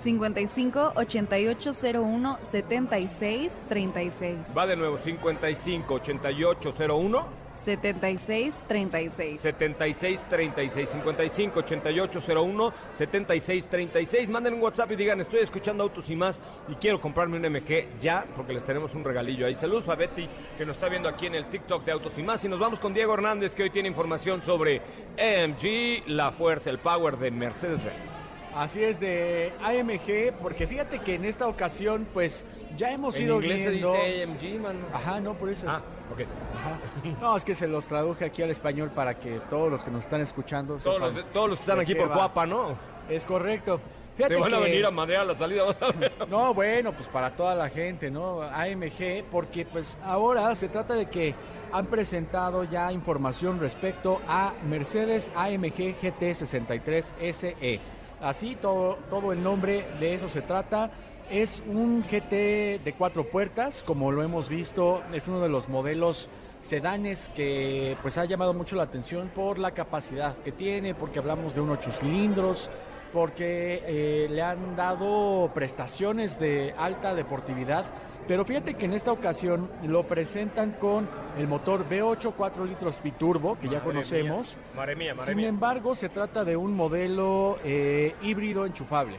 55 0.00 0.92
8801 0.96 2.38
76 2.42 3.52
36. 3.68 4.38
Va 4.56 4.66
de 4.66 4.76
nuevo, 4.76 4.96
55 4.96 5.94
8801 5.94 7.40
76 7.54 8.54
36. 8.66 9.40
76 9.40 10.20
36 10.28 10.88
55 10.88 11.58
88 11.60 12.20
01 12.20 12.72
76 12.92 13.66
36 13.66 14.28
manden 14.30 14.54
un 14.54 14.62
WhatsApp 14.62 14.90
y 14.92 14.96
digan 14.96 15.20
estoy 15.20 15.40
escuchando 15.40 15.82
autos 15.82 16.08
y 16.10 16.16
más 16.16 16.40
y 16.68 16.74
quiero 16.76 17.00
comprarme 17.00 17.36
un 17.36 17.42
MG 17.42 17.98
ya 17.98 18.24
porque 18.34 18.52
les 18.52 18.64
tenemos 18.64 18.94
un 18.94 19.04
regalillo 19.04 19.46
ahí 19.46 19.54
saludos 19.54 19.88
a 19.88 19.94
Betty 19.94 20.28
que 20.56 20.64
nos 20.64 20.76
está 20.76 20.88
viendo 20.88 21.08
aquí 21.08 21.26
en 21.26 21.34
el 21.34 21.46
TikTok 21.46 21.84
de 21.84 21.92
autos 21.92 22.16
y 22.16 22.22
más. 22.22 22.44
Y 22.44 22.48
nos 22.48 22.58
vamos 22.58 22.80
con 22.80 22.94
Diego 22.94 23.14
Hernández 23.14 23.54
que 23.54 23.64
hoy 23.64 23.70
tiene 23.70 23.88
información 23.88 24.40
sobre 24.42 24.80
AMG 25.18 26.08
la 26.08 26.32
fuerza 26.32 26.70
el 26.70 26.78
power 26.78 27.18
de 27.18 27.30
Mercedes-Benz 27.30 28.19
Así 28.54 28.82
es 28.82 28.98
de 29.00 29.52
AMG, 29.62 30.34
porque 30.40 30.66
fíjate 30.66 30.98
que 31.00 31.14
en 31.14 31.24
esta 31.24 31.46
ocasión, 31.46 32.06
pues 32.12 32.44
ya 32.76 32.90
hemos 32.92 33.16
en 33.16 33.24
ido 33.24 33.36
inglés 33.36 33.70
viendo. 33.70 33.92
se 33.94 33.98
dice 34.00 34.22
AMG 34.24 34.60
man 34.60 34.76
Ajá, 34.92 35.20
no, 35.20 35.34
por 35.34 35.48
eso. 35.48 35.66
ah 35.68 35.82
ok 36.12 36.20
Ajá. 36.20 37.16
No, 37.20 37.36
es 37.36 37.44
que 37.44 37.54
se 37.54 37.68
los 37.68 37.84
traduje 37.86 38.24
aquí 38.24 38.42
al 38.42 38.50
español 38.50 38.90
para 38.94 39.14
que 39.14 39.40
todos 39.48 39.70
los 39.70 39.82
que 39.82 39.90
nos 39.90 40.02
están 40.04 40.20
escuchando. 40.20 40.76
todos 40.78 40.94
sepan 40.96 41.14
los, 41.14 41.32
todos 41.32 41.48
los 41.50 41.58
que 41.58 41.62
están 41.62 41.80
aquí 41.80 41.94
por 41.94 42.10
va. 42.10 42.14
Guapa 42.14 42.46
¿no? 42.46 42.76
Es 43.08 43.24
correcto. 43.24 43.80
te 44.16 44.34
van 44.36 44.52
a 44.52 44.58
venir 44.58 44.84
a 44.84 44.90
madrear 44.90 45.26
la 45.26 45.36
salida 45.36 45.64
vas 45.64 45.80
a 45.82 45.92
ver. 45.92 46.12
No, 46.28 46.52
bueno, 46.52 46.92
pues 46.92 47.08
para 47.08 47.30
toda 47.30 47.54
la 47.54 47.68
gente, 47.68 48.10
¿no? 48.10 48.42
AMG, 48.42 49.24
porque 49.30 49.64
pues 49.64 49.96
ahora 50.04 50.54
se 50.54 50.68
trata 50.68 50.94
de 50.94 51.06
que 51.08 51.34
han 51.72 51.86
presentado 51.86 52.64
ya 52.64 52.92
información 52.92 53.60
respecto 53.60 54.20
a 54.28 54.52
Mercedes 54.68 55.30
AMG 55.36 55.96
GT63 56.00 57.04
SE. 57.32 57.80
Así 58.20 58.54
todo, 58.54 58.98
todo 59.08 59.32
el 59.32 59.42
nombre 59.42 59.86
de 59.98 60.14
eso 60.14 60.28
se 60.28 60.42
trata. 60.42 60.90
Es 61.30 61.62
un 61.66 62.02
GT 62.02 62.82
de 62.84 62.94
cuatro 62.98 63.24
puertas, 63.24 63.82
como 63.84 64.12
lo 64.12 64.22
hemos 64.22 64.48
visto, 64.48 65.02
es 65.12 65.28
uno 65.28 65.40
de 65.40 65.48
los 65.48 65.68
modelos 65.68 66.28
sedanes 66.62 67.30
que 67.34 67.96
pues 68.02 68.18
ha 68.18 68.24
llamado 68.26 68.52
mucho 68.52 68.76
la 68.76 68.82
atención 68.82 69.28
por 69.34 69.58
la 69.58 69.70
capacidad 69.70 70.36
que 70.38 70.52
tiene, 70.52 70.94
porque 70.94 71.18
hablamos 71.18 71.54
de 71.54 71.62
un 71.62 71.70
8 71.70 71.92
cilindros, 71.92 72.68
porque 73.12 73.82
eh, 73.86 74.28
le 74.28 74.42
han 74.42 74.76
dado 74.76 75.50
prestaciones 75.54 76.38
de 76.38 76.74
alta 76.76 77.14
deportividad. 77.14 77.86
Pero 78.30 78.44
fíjate 78.44 78.74
que 78.74 78.84
en 78.86 78.92
esta 78.92 79.10
ocasión 79.10 79.68
lo 79.82 80.04
presentan 80.04 80.76
con 80.78 81.08
el 81.36 81.48
motor 81.48 81.84
V8 81.88 82.32
4 82.36 82.64
litros 82.64 83.02
biturbo, 83.02 83.58
que 83.58 83.68
ya 83.68 83.80
conocemos. 83.80 84.54
mía, 84.56 84.72
Madre 84.76 84.94
mía, 84.94 85.14
madre 85.16 85.32
Sin 85.32 85.38
mía. 85.38 85.48
embargo, 85.48 85.96
se 85.96 86.10
trata 86.10 86.44
de 86.44 86.56
un 86.56 86.72
modelo 86.72 87.58
eh, 87.64 88.14
híbrido 88.22 88.66
enchufable, 88.66 89.16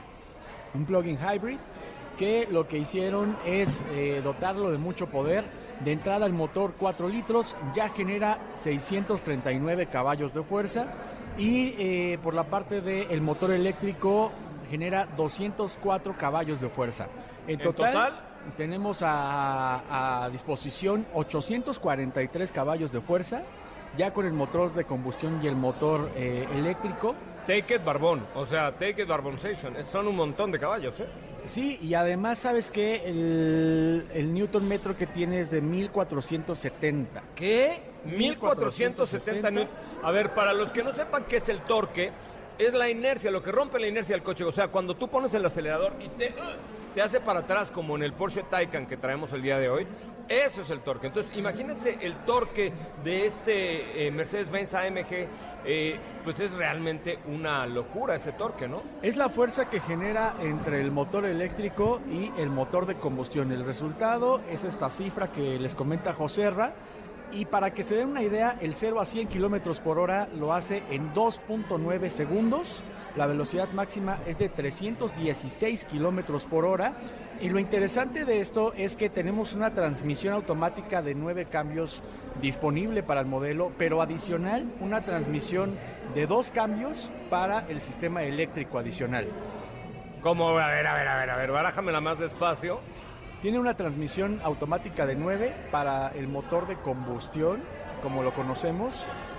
un 0.74 0.86
plug-in 0.86 1.18
hybrid, 1.18 1.58
que 2.18 2.48
lo 2.50 2.70
que 2.70 2.78
hicieron 2.78 3.36
es 3.46 3.84
eh, 3.92 4.22
dotarlo 4.24 4.72
de 4.72 4.78
mucho 4.78 5.08
poder. 5.08 5.44
De 5.84 5.92
entrada, 5.92 6.26
el 6.26 6.32
motor 6.32 6.76
4 6.80 7.10
litros 7.10 7.54
ya 7.76 7.90
genera 7.90 8.40
639 8.56 9.88
caballos 9.88 10.34
de 10.34 10.42
fuerza 10.42 10.88
y 11.38 11.76
eh, 11.78 12.18
por 12.24 12.34
la 12.34 12.46
parte 12.46 12.80
del 12.80 13.20
motor 13.20 13.52
eléctrico 13.52 14.32
genera 14.70 15.06
204 15.18 16.16
caballos 16.18 16.62
de 16.62 16.70
fuerza. 16.70 17.10
En 17.46 17.56
¿En 17.56 17.60
total, 17.60 17.92
total? 17.94 18.31
Tenemos 18.58 19.02
a, 19.04 20.24
a 20.26 20.30
disposición 20.30 21.06
843 21.14 22.52
caballos 22.52 22.92
de 22.92 23.02
fuerza, 23.02 23.44
ya 23.98 24.14
con 24.14 24.26
el 24.26 24.34
motor 24.34 24.74
de 24.74 24.86
combustión 24.86 25.40
y 25.44 25.48
el 25.48 25.56
motor 25.56 26.10
eh, 26.16 26.48
eléctrico. 26.56 27.16
Take 27.48 27.76
it 27.76 27.84
Barbón, 27.84 28.26
o 28.36 28.46
sea, 28.46 28.72
Take 28.74 29.02
it 29.02 29.08
Barbonzation. 29.08 29.76
Es- 29.76 29.88
Son 29.88 30.08
un 30.08 30.16
montón 30.16 30.52
de 30.52 30.60
caballos, 30.60 31.00
¿eh? 31.00 31.08
Sí, 31.46 31.80
y 31.82 31.96
además 31.96 32.38
sabes 32.38 32.70
que 32.70 32.98
el, 33.04 34.08
el 34.14 34.32
Newton 34.32 34.68
metro 34.68 34.96
que 34.96 35.08
tiene 35.08 35.40
es 35.40 35.50
de 35.50 35.60
1470. 35.60 37.24
¿Qué? 37.36 37.82
1470 38.06 39.50
newton. 39.52 39.70
A 40.04 40.12
ver, 40.12 40.34
para 40.36 40.54
los 40.54 40.72
que 40.72 40.84
no 40.84 40.94
sepan 40.94 41.26
qué 41.28 41.38
es 41.38 41.50
el 41.50 41.62
torque, 41.62 42.12
es 42.68 42.74
la 42.74 42.90
inercia, 42.90 43.32
lo 43.32 43.42
que 43.42 43.52
rompe 43.52 43.80
la 43.80 43.88
inercia 43.88 44.16
del 44.16 44.24
coche. 44.24 44.44
O 44.44 44.52
sea, 44.52 44.68
cuando 44.68 44.96
tú 44.96 45.08
pones 45.08 45.34
el 45.34 45.46
acelerador 45.46 45.94
y 46.00 46.10
te, 46.10 46.28
¡uh! 46.30 46.94
te 46.94 47.02
hace 47.02 47.20
para 47.20 47.40
atrás, 47.40 47.72
como 47.72 47.96
en 47.96 48.04
el 48.04 48.14
Porsche 48.14 48.44
Taycan 48.44 48.86
que 48.86 48.98
traemos 48.98 49.34
el 49.34 49.42
día 49.42 49.58
de 49.58 49.70
hoy, 49.70 49.88
eso 50.30 50.62
es 50.62 50.70
el 50.70 50.82
torque. 50.82 51.08
Entonces, 51.08 51.36
imagínense 51.36 51.98
el 52.00 52.14
torque 52.18 52.72
de 53.04 53.26
este 53.26 54.08
eh, 54.08 54.12
Mercedes-Benz 54.12 54.74
AMG, 54.74 55.28
eh, 55.66 56.00
pues 56.24 56.40
es 56.40 56.54
realmente 56.54 57.20
una 57.28 57.66
locura 57.66 58.16
ese 58.16 58.32
torque, 58.34 58.68
¿no? 58.68 58.82
Es 59.02 59.18
la 59.18 59.30
fuerza 59.30 59.70
que 59.70 59.80
genera 59.80 60.36
entre 60.40 60.80
el 60.82 60.92
motor 60.92 61.26
eléctrico 61.26 62.00
y 62.10 62.32
el 62.40 62.50
motor 62.50 62.86
de 62.86 62.96
combustión. 62.96 63.52
El 63.52 63.66
resultado 63.66 64.40
es 64.50 64.64
esta 64.64 64.90
cifra 64.90 65.32
que 65.32 65.60
les 65.60 65.76
comenta 65.76 66.14
Joserra. 66.14 66.74
Y 67.32 67.46
para 67.46 67.74
que 67.74 67.84
se 67.84 67.96
den 67.96 68.10
una 68.10 68.24
idea, 68.24 68.58
el 68.60 68.74
0 68.74 69.00
a 69.00 69.06
100 69.06 69.28
kilómetros 69.28 69.80
por 69.80 70.00
hora 70.00 70.28
lo 70.38 70.54
hace 70.54 70.84
en 70.90 71.14
2.9 71.14 72.10
segundos. 72.10 72.84
La 73.16 73.26
velocidad 73.26 73.70
máxima 73.72 74.20
es 74.26 74.38
de 74.38 74.50
316 74.50 75.86
kilómetros 75.86 76.46
por 76.46 76.66
hora. 76.66 76.94
Y 77.40 77.50
lo 77.50 77.60
interesante 77.60 78.26
de 78.26 78.40
esto 78.40 78.74
es 78.74 78.96
que 78.96 79.10
tenemos 79.10 79.54
una 79.54 79.74
transmisión 79.74 80.34
automática 80.34 81.02
de 81.02 81.16
9 81.16 81.46
cambios 81.46 82.04
disponible 82.42 83.02
para 83.02 83.22
el 83.22 83.28
modelo, 83.28 83.72
pero 83.78 84.02
adicional 84.02 84.66
una 84.80 85.02
transmisión 85.02 85.76
de 86.14 86.28
dos 86.28 86.52
cambios 86.52 87.12
para 87.30 87.66
el 87.70 87.80
sistema 87.80 88.24
eléctrico 88.24 88.78
adicional. 88.78 89.28
Como, 90.22 90.50
a 90.50 90.68
ver, 90.68 90.86
a 90.86 90.96
ver, 90.96 91.08
a 91.08 91.18
ver, 91.18 91.30
a 91.30 91.38
ver, 91.38 91.52
barájamela 91.52 92.02
más 92.02 92.20
despacio. 92.20 92.80
Tiene 93.42 93.58
una 93.58 93.74
transmisión 93.76 94.40
automática 94.44 95.06
de 95.08 95.16
9 95.16 95.54
para 95.72 96.10
el 96.10 96.28
motor 96.28 96.68
de 96.68 96.76
combustión, 96.76 97.62
como 98.04 98.22
lo 98.22 98.34
conocemos, 98.34 98.94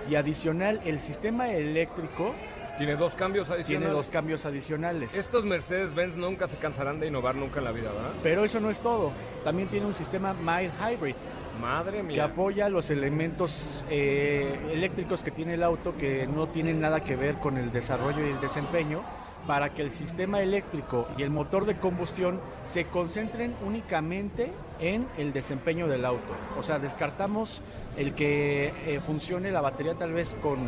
y 0.09 0.15
adicional 0.15 0.81
el 0.83 0.99
sistema 0.99 1.49
eléctrico 1.49 2.33
Tiene 2.77 2.95
dos 2.97 3.13
cambios 3.15 3.47
tiene 3.47 3.61
adicionales. 3.63 3.93
dos 3.93 4.09
cambios 4.09 4.45
adicionales. 4.45 5.13
Estos 5.13 5.45
Mercedes-Benz 5.45 6.17
nunca 6.17 6.47
se 6.47 6.57
cansarán 6.57 6.99
de 6.99 7.07
innovar 7.07 7.35
nunca 7.35 7.59
en 7.59 7.65
la 7.65 7.71
vida, 7.71 7.91
¿verdad? 7.93 8.11
Pero 8.21 8.43
eso 8.43 8.59
no 8.59 8.69
es 8.69 8.79
todo. 8.79 9.11
También 9.45 9.69
tiene 9.69 9.85
un 9.85 9.93
sistema 9.93 10.33
mild 10.33 10.73
hybrid 10.81 11.15
Madre 11.61 11.97
que 11.97 12.03
mía. 12.03 12.23
apoya 12.25 12.67
los 12.67 12.89
elementos 12.89 13.85
eh, 13.89 14.57
eléctricos 14.73 15.21
que 15.23 15.31
tiene 15.31 15.53
el 15.53 15.63
auto 15.63 15.95
que 15.95 16.25
no 16.27 16.47
tienen 16.47 16.81
nada 16.81 17.01
que 17.03 17.15
ver 17.15 17.35
con 17.35 17.57
el 17.57 17.71
desarrollo 17.71 18.25
y 18.25 18.31
el 18.31 18.41
desempeño 18.41 19.01
para 19.47 19.73
que 19.73 19.81
el 19.81 19.91
sistema 19.91 20.41
eléctrico 20.41 21.07
y 21.17 21.23
el 21.23 21.29
motor 21.29 21.65
de 21.65 21.77
combustión 21.77 22.39
se 22.67 22.85
concentren 22.85 23.55
únicamente 23.65 24.51
en 24.79 25.07
el 25.17 25.33
desempeño 25.33 25.87
del 25.87 26.05
auto. 26.05 26.33
O 26.57 26.63
sea, 26.63 26.79
descartamos 26.79 27.61
el 27.97 28.13
que 28.13 28.73
eh, 28.85 28.99
funcione 29.05 29.51
la 29.51 29.61
batería 29.61 29.95
tal 29.95 30.13
vez 30.13 30.33
con, 30.41 30.59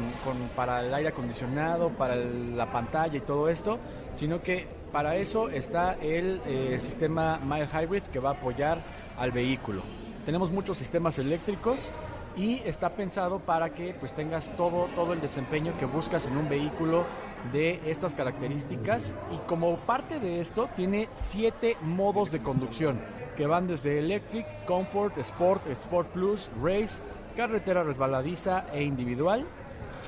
para 0.56 0.82
el 0.82 0.94
aire 0.94 1.10
acondicionado, 1.10 1.90
para 1.90 2.16
la 2.16 2.72
pantalla 2.72 3.18
y 3.18 3.22
todo 3.22 3.50
esto, 3.50 3.80
sino 4.16 4.42
que 4.42 4.68
para 4.92 5.16
eso 5.16 5.50
está 5.50 5.96
el 5.96 6.42
eh, 6.46 6.78
sistema 6.80 7.40
Mild 7.44 7.70
Hybrid 7.74 8.04
que 8.04 8.20
va 8.20 8.30
a 8.30 8.34
apoyar 8.34 8.80
al 9.18 9.32
vehículo. 9.32 9.82
Tenemos 10.26 10.52
muchos 10.52 10.78
sistemas 10.78 11.20
eléctricos 11.20 11.92
y 12.38 12.62
está 12.66 12.90
pensado 12.90 13.40
para 13.40 13.70
que 13.70 13.94
pues 13.94 14.14
tengas 14.14 14.52
todo, 14.58 14.88
todo 14.96 15.14
el 15.14 15.22
desempeño 15.22 15.74
que 15.80 15.86
buscas 15.86 16.26
en 16.28 16.38
un 16.38 16.50
vehículo 16.50 17.06
de 17.52 17.82
estas 17.86 18.16
características 18.16 19.14
y 19.34 19.38
como 19.48 19.78
parte 19.78 20.20
de 20.20 20.40
esto 20.40 20.70
tiene 20.76 21.10
siete 21.14 21.78
modos 21.82 22.32
de 22.32 22.42
conducción 22.42 23.00
que 23.36 23.48
van 23.48 23.68
desde 23.68 24.00
Electric, 24.00 24.46
Comfort, 24.66 25.18
Sport, 25.18 25.68
Sport 25.68 26.10
Plus, 26.10 26.50
Race, 26.64 27.02
carretera 27.36 27.84
resbaladiza 27.84 28.66
e 28.74 28.84
individual 28.84 29.46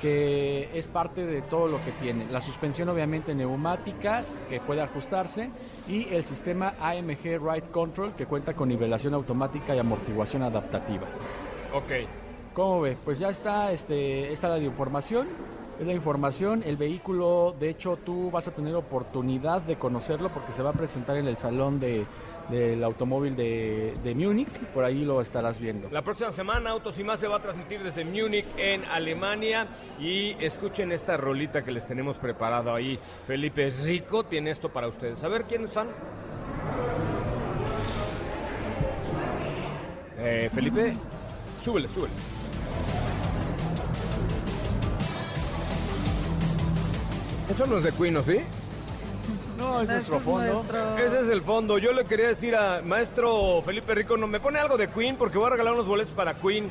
que 0.00 0.70
es 0.78 0.86
parte 0.86 1.26
de 1.26 1.42
todo 1.42 1.66
lo 1.66 1.84
que 1.84 1.90
tiene. 1.92 2.26
La 2.30 2.40
suspensión 2.40 2.88
obviamente 2.88 3.34
neumática 3.34 4.24
que 4.48 4.60
puede 4.60 4.80
ajustarse 4.80 5.50
y 5.88 6.08
el 6.14 6.24
sistema 6.24 6.74
AMG 6.80 7.40
Ride 7.40 7.70
Control 7.72 8.14
que 8.14 8.26
cuenta 8.26 8.54
con 8.54 8.68
nivelación 8.68 9.14
automática 9.14 9.74
y 9.74 9.78
amortiguación 9.78 10.42
adaptativa. 10.42 11.06
Ok. 11.74 12.08
¿Cómo 12.54 12.80
ve? 12.80 12.96
Pues 13.04 13.18
ya 13.18 13.28
está, 13.28 13.72
este, 13.72 14.32
esta 14.32 14.48
la 14.48 14.58
información. 14.58 15.28
Es 15.78 15.86
la 15.86 15.92
información. 15.92 16.62
El 16.66 16.76
vehículo, 16.76 17.54
de 17.58 17.70
hecho, 17.70 17.96
tú 17.96 18.30
vas 18.30 18.48
a 18.48 18.50
tener 18.50 18.74
oportunidad 18.74 19.62
de 19.62 19.76
conocerlo 19.76 20.28
porque 20.30 20.52
se 20.52 20.62
va 20.62 20.70
a 20.70 20.72
presentar 20.72 21.16
en 21.16 21.28
el 21.28 21.36
salón 21.36 21.78
de, 21.78 22.04
del 22.50 22.82
automóvil 22.82 23.36
de, 23.36 23.94
de 24.02 24.14
Múnich, 24.14 24.48
por 24.74 24.84
ahí 24.84 25.04
lo 25.04 25.20
estarás 25.20 25.58
viendo. 25.58 25.88
La 25.90 26.02
próxima 26.02 26.32
semana 26.32 26.70
Autos 26.70 26.98
y 26.98 27.04
Más 27.04 27.20
se 27.20 27.28
va 27.28 27.36
a 27.36 27.42
transmitir 27.42 27.82
desde 27.82 28.04
Múnich 28.04 28.46
en 28.56 28.84
Alemania 28.86 29.68
y 30.00 30.30
escuchen 30.40 30.92
esta 30.92 31.16
rolita 31.16 31.62
que 31.62 31.70
les 31.70 31.86
tenemos 31.86 32.16
preparado 32.16 32.74
ahí. 32.74 32.98
Felipe 33.26 33.70
Rico 33.84 34.24
tiene 34.24 34.50
esto 34.50 34.70
para 34.70 34.88
ustedes. 34.88 35.22
A 35.22 35.28
ver, 35.28 35.44
¿quiénes 35.44 35.72
fan? 35.72 35.88
Eh, 40.18 40.50
Felipe, 40.52 40.94
súbele, 41.62 41.86
súbele. 41.88 42.37
Eso 47.50 47.66
no 47.66 47.78
es 47.78 47.84
de 47.84 47.92
Queen, 47.92 48.16
¿o 48.16 48.22
sí? 48.22 48.40
No, 49.58 49.80
es 49.80 49.88
nuestro 49.88 50.20
fondo. 50.20 50.64
Ese 50.96 51.20
es 51.22 51.28
el 51.28 51.42
fondo. 51.42 51.78
Yo 51.78 51.92
le 51.92 52.04
quería 52.04 52.28
decir 52.28 52.54
a 52.54 52.80
maestro 52.84 53.62
Felipe 53.64 53.94
Rico, 53.94 54.16
no 54.16 54.26
me 54.26 54.38
pone 54.38 54.58
algo 54.58 54.76
de 54.76 54.88
Queen 54.88 55.16
porque 55.16 55.38
voy 55.38 55.48
a 55.48 55.50
regalar 55.50 55.74
unos 55.74 55.86
boletos 55.86 56.14
para 56.14 56.34
Queen. 56.34 56.70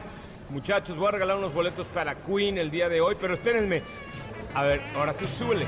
Muchachos, 0.49 0.95
voy 0.97 1.07
a 1.07 1.11
regalar 1.11 1.37
unos 1.37 1.53
boletos 1.53 1.87
para 1.87 2.15
Queen 2.15 2.57
el 2.57 2.71
día 2.71 2.87
de 2.87 3.01
hoy, 3.01 3.15
pero 3.19 3.33
espérenme. 3.33 3.83
A 4.53 4.63
ver, 4.63 4.81
ahora 4.95 5.13
sí, 5.13 5.25
súbele. 5.25 5.67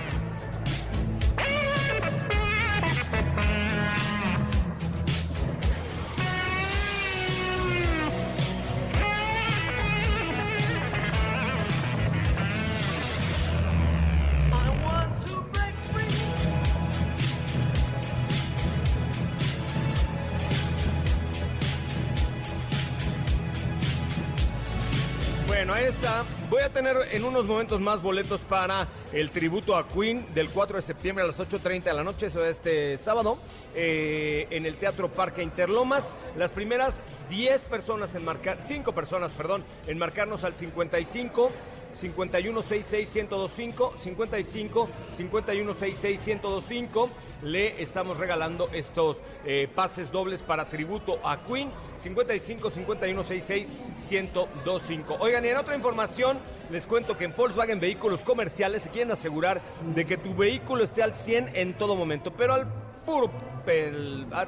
Bueno, 25.70 25.86
ahí 25.86 25.94
está. 25.94 26.26
Voy 26.50 26.64
a 26.64 26.70
tener 26.70 26.98
en 27.12 27.24
unos 27.24 27.46
momentos 27.46 27.80
más 27.80 28.02
boletos 28.02 28.42
para 28.42 28.88
el 29.14 29.30
tributo 29.30 29.78
a 29.78 29.88
Queen 29.88 30.26
del 30.34 30.50
4 30.50 30.78
de 30.78 30.82
septiembre 30.82 31.24
a 31.24 31.28
las 31.28 31.38
8.30 31.38 31.84
de 31.84 31.94
la 31.94 32.04
noche, 32.04 32.26
eso 32.26 32.44
es 32.44 32.58
este 32.58 32.98
sábado, 32.98 33.38
eh, 33.76 34.48
en 34.50 34.66
el 34.66 34.78
Teatro 34.78 35.10
Parque 35.10 35.44
Interlomas. 35.44 36.04
Las 36.36 36.50
primeras 36.50 36.96
10 37.30 37.62
personas 37.62 38.16
en 38.16 38.26
marcar, 38.26 38.58
5 38.66 38.94
personas, 38.94 39.32
perdón, 39.34 39.64
en 39.86 40.00
marcarnos 40.00 40.44
al 40.44 40.56
55 40.56 41.52
5166-1025, 41.94 43.98
55 43.98 44.90
5166-1025. 45.18 47.10
Le 47.44 47.82
estamos 47.82 48.18
regalando 48.18 48.68
estos 48.74 49.20
eh, 49.46 49.70
pases 49.74 50.12
dobles 50.12 50.42
para 50.42 50.66
tributo 50.66 51.20
a 51.24 51.42
Queen, 51.44 51.72
55 51.96 52.72
5166-1025. 52.72 55.18
Oigan, 55.20 55.46
y 55.46 55.50
en 55.50 55.58
otra 55.58 55.76
información, 55.76 56.40
les 56.70 56.86
cuento 56.86 57.18
que 57.18 57.26
en 57.26 57.36
Volkswagen 57.36 57.80
Vehículos 57.80 58.20
Comerciales 58.22 58.84
se 58.84 58.90
quieren 58.90 59.12
asegurar 59.12 59.62
de 59.96 60.06
que 60.06 60.18
tu 60.18 60.36
vehículo 60.36 60.84
esté 60.84 61.02
al 61.04 61.14
100 61.14 61.56
en 61.56 61.78
todo 61.78 61.96
momento, 61.96 62.32
pero 62.32 62.54
al 62.54 62.68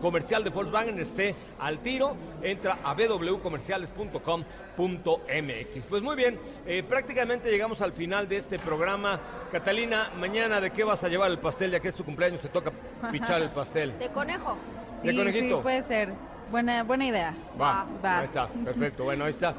comercial 0.00 0.44
de 0.44 0.50
Volkswagen 0.50 0.98
esté 0.98 1.34
al 1.58 1.78
tiro, 1.80 2.16
entra 2.42 2.78
a 2.84 2.94
www.comerciales.com.mx. 2.94 5.84
Pues 5.88 6.02
muy 6.02 6.16
bien, 6.16 6.38
eh, 6.66 6.82
prácticamente 6.82 7.50
llegamos 7.50 7.80
al 7.80 7.92
final 7.92 8.28
de 8.28 8.36
este 8.36 8.58
programa. 8.58 9.18
Catalina, 9.50 10.10
mañana 10.18 10.60
de 10.60 10.70
qué 10.70 10.84
vas 10.84 11.02
a 11.04 11.08
llevar 11.08 11.30
el 11.30 11.38
pastel, 11.38 11.70
ya 11.70 11.80
que 11.80 11.88
es 11.88 11.94
tu 11.94 12.04
cumpleaños, 12.04 12.40
te 12.40 12.48
toca 12.48 12.72
pichar 13.10 13.40
el 13.42 13.50
pastel. 13.50 13.98
De 14.06 14.08
conejo. 14.10 14.56
¿De 15.02 15.10
Sí, 15.12 15.16
conejito? 15.16 15.56
sí, 15.58 15.62
puede 15.62 15.82
ser. 15.82 16.12
Buena, 16.50 16.82
buena 16.84 17.06
idea. 17.06 17.34
Va, 17.60 17.86
Va. 18.04 18.18
ahí 18.20 18.24
está, 18.26 18.48
perfecto. 18.48 19.04
Bueno, 19.04 19.24
ahí 19.24 19.30
está. 19.30 19.54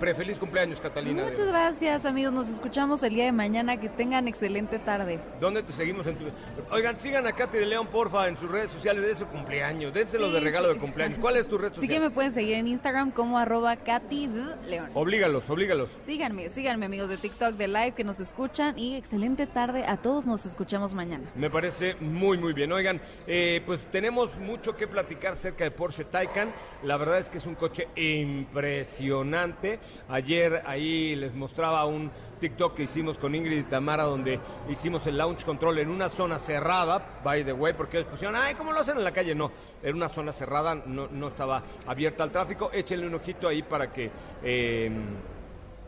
Prefeliz 0.00 0.38
cumpleaños, 0.38 0.80
Catalina. 0.80 1.24
Muchas 1.24 1.46
gracias, 1.46 2.06
amigos. 2.06 2.32
Nos 2.32 2.48
escuchamos 2.48 3.02
el 3.02 3.14
día 3.14 3.26
de 3.26 3.32
mañana. 3.32 3.78
Que 3.78 3.90
tengan 3.90 4.26
excelente 4.28 4.78
tarde. 4.78 5.20
¿Dónde 5.38 5.62
te 5.62 5.72
seguimos 5.72 6.06
en 6.06 6.16
tu... 6.16 6.24
Oigan, 6.70 6.98
sigan 6.98 7.26
a 7.26 7.32
Katy 7.32 7.58
de 7.58 7.66
León, 7.66 7.86
porfa, 7.88 8.26
en 8.26 8.36
sus 8.38 8.50
redes 8.50 8.70
sociales 8.70 9.04
de 9.04 9.14
su 9.14 9.26
cumpleaños. 9.26 9.92
Dénselo 9.92 10.28
Sí, 10.28 10.32
de 10.32 10.40
regalo 10.40 10.68
sí. 10.68 10.74
de 10.74 10.80
cumpleaños. 10.80 11.18
¿Cuál 11.18 11.36
es 11.36 11.46
tu 11.46 11.58
red 11.58 11.72
social? 11.74 11.88
que 11.88 12.00
me 12.00 12.10
pueden 12.10 12.32
seguir 12.32 12.54
en 12.54 12.66
Instagram 12.66 13.10
como 13.10 13.38
arroba 13.38 13.76
Katy 13.76 14.26
D. 14.28 14.42
León. 14.68 14.88
Oblígalos, 14.94 15.50
oblígalos. 15.50 15.90
Síganme, 16.06 16.48
síganme 16.48 16.86
amigos 16.86 17.10
de 17.10 17.18
TikTok, 17.18 17.56
de 17.56 17.68
Live 17.68 17.92
que 17.92 18.04
nos 18.04 18.20
escuchan 18.20 18.78
y 18.78 18.96
excelente 18.96 19.46
tarde 19.46 19.84
a 19.86 19.98
todos, 19.98 20.24
nos 20.24 20.46
escuchamos 20.46 20.94
mañana. 20.94 21.28
Me 21.34 21.50
parece 21.50 21.94
muy, 22.00 22.38
muy 22.38 22.54
bien. 22.54 22.72
Oigan, 22.72 23.00
eh, 23.26 23.62
pues 23.66 23.86
tenemos 23.92 24.38
mucho 24.38 24.76
que 24.76 24.86
platicar 24.88 25.34
acerca 25.34 25.64
de 25.64 25.70
Porsche 25.72 26.04
Taycan. 26.04 26.48
La 26.84 26.96
verdad 26.96 27.18
es 27.18 27.28
que 27.28 27.36
es 27.38 27.44
un 27.46 27.54
coche 27.54 27.88
impresionante. 27.96 29.78
Ayer 30.08 30.62
ahí 30.66 31.14
les 31.16 31.34
mostraba 31.34 31.84
un 31.84 32.10
TikTok 32.40 32.74
que 32.74 32.84
hicimos 32.84 33.18
con 33.18 33.34
Ingrid 33.34 33.58
y 33.58 33.62
Tamara 33.64 34.04
donde 34.04 34.40
hicimos 34.68 35.06
el 35.06 35.18
launch 35.18 35.44
control 35.44 35.78
en 35.78 35.90
una 35.90 36.08
zona 36.08 36.38
cerrada, 36.38 37.20
by 37.22 37.44
the 37.44 37.52
way, 37.52 37.74
porque 37.74 37.98
ellos 37.98 38.10
pusieron, 38.10 38.34
ay, 38.36 38.54
¿cómo 38.54 38.72
lo 38.72 38.80
hacen 38.80 38.96
en 38.96 39.04
la 39.04 39.12
calle? 39.12 39.34
No, 39.34 39.52
era 39.82 39.94
una 39.94 40.08
zona 40.08 40.32
cerrada, 40.32 40.74
no, 40.74 41.08
no 41.08 41.28
estaba 41.28 41.62
abierta 41.86 42.24
al 42.24 42.30
tráfico. 42.30 42.70
Échenle 42.72 43.06
un 43.06 43.14
ojito 43.14 43.46
ahí 43.46 43.62
para 43.62 43.92
que... 43.92 44.10
eh, 44.42 44.90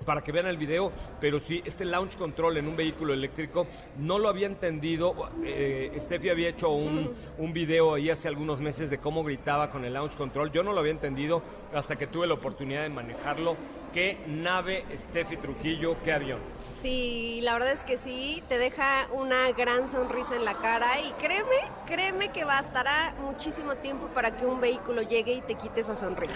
para 0.03 0.21
que 0.21 0.33
vean 0.33 0.49
el 0.49 0.57
video, 0.57 0.91
pero 1.21 1.39
sí, 1.39 1.63
este 1.65 1.85
launch 1.85 2.17
control 2.17 2.57
en 2.57 2.67
un 2.67 2.77
vehículo 2.77 3.15
eléctrico 3.15 3.69
no 3.99 4.19
lo 4.19 4.29
había 4.29 4.49
entendido. 4.49 5.15
Eh, 5.45 5.97
Steffi 6.01 6.29
había 6.29 6.49
hecho 6.49 6.71
un, 6.71 7.13
un 7.39 7.53
video 7.53 7.95
ahí 7.95 8.11
hace 8.11 8.27
algunos 8.27 8.61
meses 8.61 8.91
de 8.91 8.99
cómo 8.99 9.23
gritaba 9.23 9.71
con 9.71 9.85
el 9.85 9.93
launch 9.93 10.17
control. 10.17 10.51
Yo 10.51 10.65
no 10.65 10.73
lo 10.73 10.81
había 10.81 10.91
entendido 10.91 11.41
hasta 11.73 11.95
que 11.95 12.09
tuve 12.09 12.27
la 12.27 12.35
oportunidad 12.35 12.83
de 12.83 12.89
manejarlo. 12.89 13.57
Qué 13.93 14.19
nave, 14.27 14.87
Steffi 14.97 15.37
Trujillo, 15.37 15.97
qué 16.03 16.13
avión. 16.13 16.41
Sí, 16.81 17.41
la 17.43 17.53
verdad 17.53 17.73
es 17.73 17.85
que 17.85 17.99
sí, 17.99 18.43
te 18.49 18.57
deja 18.57 19.07
una 19.13 19.53
gran 19.53 19.87
sonrisa 19.87 20.35
en 20.35 20.45
la 20.47 20.55
cara 20.55 21.01
y 21.01 21.13
créeme, 21.13 21.57
créeme 21.87 22.33
que 22.33 22.45
bastará 22.45 23.15
muchísimo 23.21 23.77
tiempo 23.77 24.07
para 24.09 24.37
que 24.37 24.47
un 24.47 24.61
vehículo 24.61 25.03
llegue 25.03 25.35
y 25.35 25.41
te 25.43 25.57
quite 25.57 25.83
esa 25.83 25.95
sonrisa. 25.95 26.35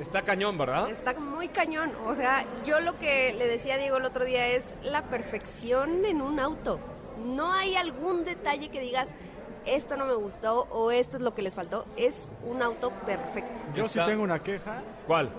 Está 0.00 0.22
cañón, 0.22 0.56
¿verdad? 0.56 0.88
Está 0.88 1.12
muy 1.14 1.48
cañón. 1.48 1.92
O 2.06 2.14
sea, 2.14 2.46
yo 2.64 2.80
lo 2.80 2.96
que 2.98 3.34
le 3.36 3.48
decía 3.48 3.74
a 3.74 3.78
Diego 3.78 3.96
el 3.96 4.04
otro 4.04 4.24
día 4.24 4.46
es 4.46 4.74
la 4.82 5.02
perfección 5.02 6.04
en 6.04 6.22
un 6.22 6.38
auto. 6.38 6.78
No 7.24 7.52
hay 7.52 7.76
algún 7.76 8.24
detalle 8.24 8.68
que 8.68 8.80
digas, 8.80 9.14
esto 9.66 9.96
no 9.96 10.06
me 10.06 10.14
gustó 10.14 10.66
o 10.70 10.90
esto 10.90 11.16
es 11.16 11.22
lo 11.22 11.34
que 11.34 11.42
les 11.42 11.54
faltó. 11.54 11.84
Es 11.96 12.30
un 12.44 12.62
auto 12.62 12.90
perfecto. 13.06 13.64
Yo 13.74 13.88
sí 13.88 14.00
tengo 14.06 14.22
una 14.22 14.42
queja. 14.42 14.82
¿Cuál? 15.06 15.30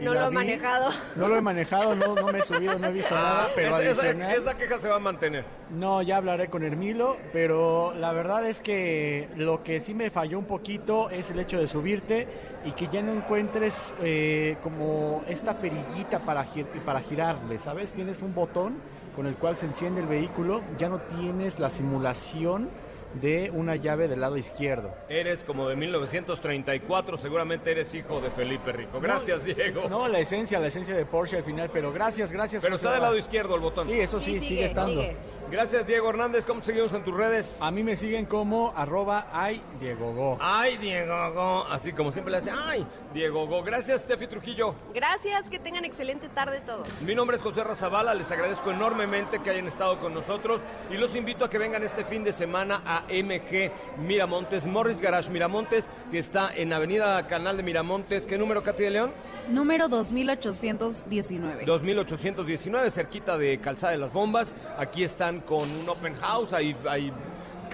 No 0.00 0.14
lo 0.14 0.24
he 0.26 0.28
vi. 0.28 0.34
manejado. 0.34 0.90
No 1.16 1.28
lo 1.28 1.36
he 1.36 1.40
manejado, 1.40 1.94
no, 1.94 2.14
no 2.14 2.26
me 2.32 2.38
he 2.38 2.42
subido, 2.42 2.78
no 2.78 2.86
he 2.88 2.92
visto 2.92 3.14
nada, 3.14 3.48
pero 3.54 3.74
Ah, 3.74 3.80
esa, 3.82 3.90
esa- 3.90 4.02
adicional- 4.02 4.34
esa 4.36 4.54
queja 4.56 4.78
se 4.78 4.88
va 4.88 4.96
a 4.96 5.00
mantener. 5.00 5.44
No, 5.70 6.02
ya 6.02 6.16
hablaré 6.18 6.48
con 6.48 6.62
Hermilo, 6.64 7.16
pero 7.32 7.94
la 7.94 8.12
verdad 8.12 8.46
es 8.48 8.60
que 8.60 9.28
lo 9.36 9.62
que 9.62 9.80
sí 9.80 9.94
me 9.94 10.10
falló 10.10 10.38
un 10.38 10.44
poquito 10.46 11.10
es 11.10 11.30
el 11.30 11.38
hecho 11.38 11.58
de 11.58 11.66
subirte 11.66 12.26
y 12.64 12.72
que 12.72 12.88
ya 12.88 13.02
no 13.02 13.12
encuentres 13.12 13.94
eh, 14.02 14.56
como 14.62 15.22
esta 15.28 15.54
perillita 15.58 16.20
para, 16.20 16.44
gir- 16.46 16.66
para 16.84 17.00
girarle, 17.00 17.58
¿sabes? 17.58 17.92
Tienes 17.92 18.22
un 18.22 18.34
botón 18.34 18.76
con 19.14 19.26
el 19.26 19.34
cual 19.36 19.56
se 19.56 19.66
enciende 19.66 20.00
el 20.00 20.08
vehículo, 20.08 20.60
ya 20.76 20.88
no 20.88 20.98
tienes 20.98 21.58
la 21.60 21.70
simulación 21.70 22.68
de 23.20 23.50
una 23.50 23.76
llave 23.76 24.08
del 24.08 24.20
lado 24.20 24.36
izquierdo. 24.36 24.94
Eres 25.08 25.44
como 25.44 25.68
de 25.68 25.76
1934, 25.76 27.16
seguramente 27.16 27.70
eres 27.70 27.94
hijo 27.94 28.20
de 28.20 28.30
Felipe 28.30 28.72
Rico. 28.72 29.00
Gracias, 29.00 29.44
Diego. 29.44 29.88
No, 29.88 30.08
la 30.08 30.18
esencia, 30.18 30.58
la 30.58 30.66
esencia 30.68 30.94
de 30.94 31.06
Porsche 31.06 31.36
al 31.38 31.44
final, 31.44 31.70
pero 31.72 31.92
gracias, 31.92 32.32
gracias. 32.32 32.62
Pero 32.62 32.76
está 32.76 32.92
del 32.92 33.02
lado 33.02 33.16
izquierdo 33.16 33.54
el 33.54 33.60
botón. 33.60 33.86
Sí, 33.86 33.92
eso 34.00 34.20
sí, 34.20 34.38
Sí, 34.40 34.46
sigue, 34.48 34.64
estando. 34.64 35.00
sigue. 35.00 35.16
Gracias, 35.50 35.86
Diego 35.86 36.10
Hernández. 36.10 36.44
¿Cómo 36.46 36.62
seguimos 36.62 36.92
en 36.94 37.04
tus 37.04 37.14
redes? 37.14 37.54
A 37.60 37.70
mí 37.70 37.82
me 37.82 37.96
siguen 37.96 38.24
como 38.24 38.72
arroba 38.74 39.28
ay 39.32 39.62
Diego 39.78 40.12
Go. 40.12 40.38
Ay, 40.40 40.76
Diego 40.78 41.32
Go. 41.32 41.66
Así 41.70 41.92
como 41.92 42.10
siempre 42.10 42.32
le 42.32 42.38
hace, 42.38 42.50
ay, 42.50 42.86
Diego 43.12 43.46
Go. 43.46 43.62
Gracias, 43.62 44.02
Steffi 44.02 44.26
Trujillo. 44.26 44.74
Gracias, 44.94 45.48
que 45.50 45.58
tengan 45.58 45.84
excelente 45.84 46.28
tarde 46.28 46.60
todos. 46.60 46.88
Mi 47.02 47.14
nombre 47.14 47.36
es 47.36 47.42
José 47.42 47.62
Razabala, 47.62 48.14
les 48.14 48.30
agradezco 48.30 48.70
enormemente 48.70 49.40
que 49.40 49.50
hayan 49.50 49.66
estado 49.66 50.00
con 50.00 50.14
nosotros 50.14 50.60
y 50.90 50.94
los 50.94 51.14
invito 51.14 51.44
a 51.44 51.50
que 51.50 51.58
vengan 51.58 51.82
este 51.82 52.04
fin 52.04 52.24
de 52.24 52.32
semana 52.32 52.82
a 52.84 53.02
MG 53.02 53.70
Miramontes, 53.98 54.66
Morris 54.66 55.00
Garage 55.00 55.30
Miramontes, 55.30 55.84
que 56.10 56.18
está 56.18 56.54
en 56.54 56.72
Avenida 56.72 57.26
Canal 57.26 57.56
de 57.58 57.62
Miramontes. 57.62 58.24
¿Qué 58.24 58.38
número, 58.38 58.62
Katy 58.62 58.82
de 58.82 58.90
León? 58.90 59.12
Número 59.48 59.88
2819. 59.88 61.64
2819, 61.64 62.90
cerquita 62.90 63.36
de 63.36 63.58
Calzada 63.58 63.92
de 63.92 63.98
las 63.98 64.12
Bombas. 64.12 64.54
Aquí 64.78 65.02
están 65.02 65.40
con 65.40 65.70
un 65.70 65.88
open 65.88 66.14
house, 66.16 66.52
hay, 66.52 66.76
hay 66.88 67.12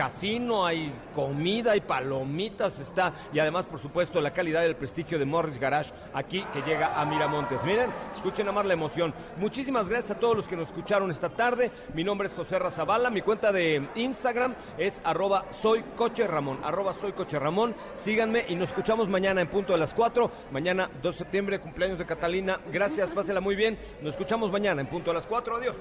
casino, 0.00 0.64
hay 0.64 0.90
comida, 1.14 1.72
hay 1.72 1.82
palomitas, 1.82 2.80
está. 2.80 3.12
Y 3.34 3.38
además, 3.38 3.66
por 3.66 3.78
supuesto, 3.78 4.18
la 4.22 4.30
calidad 4.30 4.62
y 4.62 4.64
el 4.64 4.74
prestigio 4.74 5.18
de 5.18 5.26
Morris 5.26 5.60
Garage 5.60 5.92
aquí 6.14 6.42
que 6.54 6.62
llega 6.62 6.98
a 6.98 7.04
Miramontes. 7.04 7.62
Miren, 7.64 7.90
escuchen 8.16 8.48
a 8.48 8.52
más 8.52 8.64
la 8.64 8.72
emoción. 8.72 9.12
Muchísimas 9.36 9.90
gracias 9.90 10.12
a 10.12 10.18
todos 10.18 10.34
los 10.34 10.48
que 10.48 10.56
nos 10.56 10.68
escucharon 10.68 11.10
esta 11.10 11.28
tarde. 11.28 11.70
Mi 11.92 12.02
nombre 12.02 12.28
es 12.28 12.34
José 12.34 12.58
Razabala. 12.58 13.10
Mi 13.10 13.20
cuenta 13.20 13.52
de 13.52 13.90
Instagram 13.94 14.54
es 14.78 15.02
arroba 15.04 15.44
soy 15.50 15.82
coche 15.94 16.26
Ramón. 16.26 16.60
Arroba 16.64 16.94
soy 16.98 17.12
coche 17.12 17.38
Ramón. 17.38 17.74
Síganme 17.94 18.46
y 18.48 18.54
nos 18.54 18.70
escuchamos 18.70 19.06
mañana 19.06 19.42
en 19.42 19.48
punto 19.48 19.74
de 19.74 19.80
las 19.80 19.92
4. 19.92 20.30
Mañana 20.50 20.88
2 21.02 21.14
de 21.14 21.18
septiembre, 21.18 21.60
cumpleaños 21.60 21.98
de 21.98 22.06
Catalina. 22.06 22.58
Gracias, 22.72 23.10
pásela 23.10 23.42
muy 23.42 23.54
bien. 23.54 23.78
Nos 24.00 24.14
escuchamos 24.14 24.50
mañana 24.50 24.80
en 24.80 24.86
punto 24.86 25.10
de 25.10 25.16
las 25.16 25.26
4. 25.26 25.56
Adiós. 25.56 25.76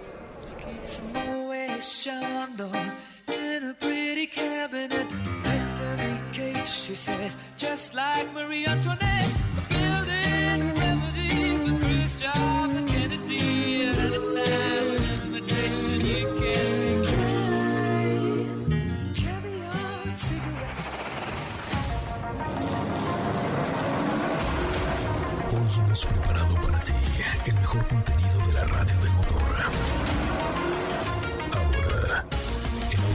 In 3.28 3.70
a 3.70 3.74
pretty 3.74 4.28
cabinet. 4.28 5.08
Anthony 5.46 6.20
Cage, 6.34 6.68
she 6.68 6.94
says, 6.94 7.38
just 7.56 7.94
like 7.94 8.34
Marie 8.34 8.66
Antoinette. 8.68 9.34
A 9.58 9.62
building 9.70 10.76
remedy 10.78 11.58
for 11.66 11.80
Khrushchev 11.80 12.88
Kennedy. 12.90 13.86
At 13.86 14.12
a 14.12 14.20
time, 14.36 14.89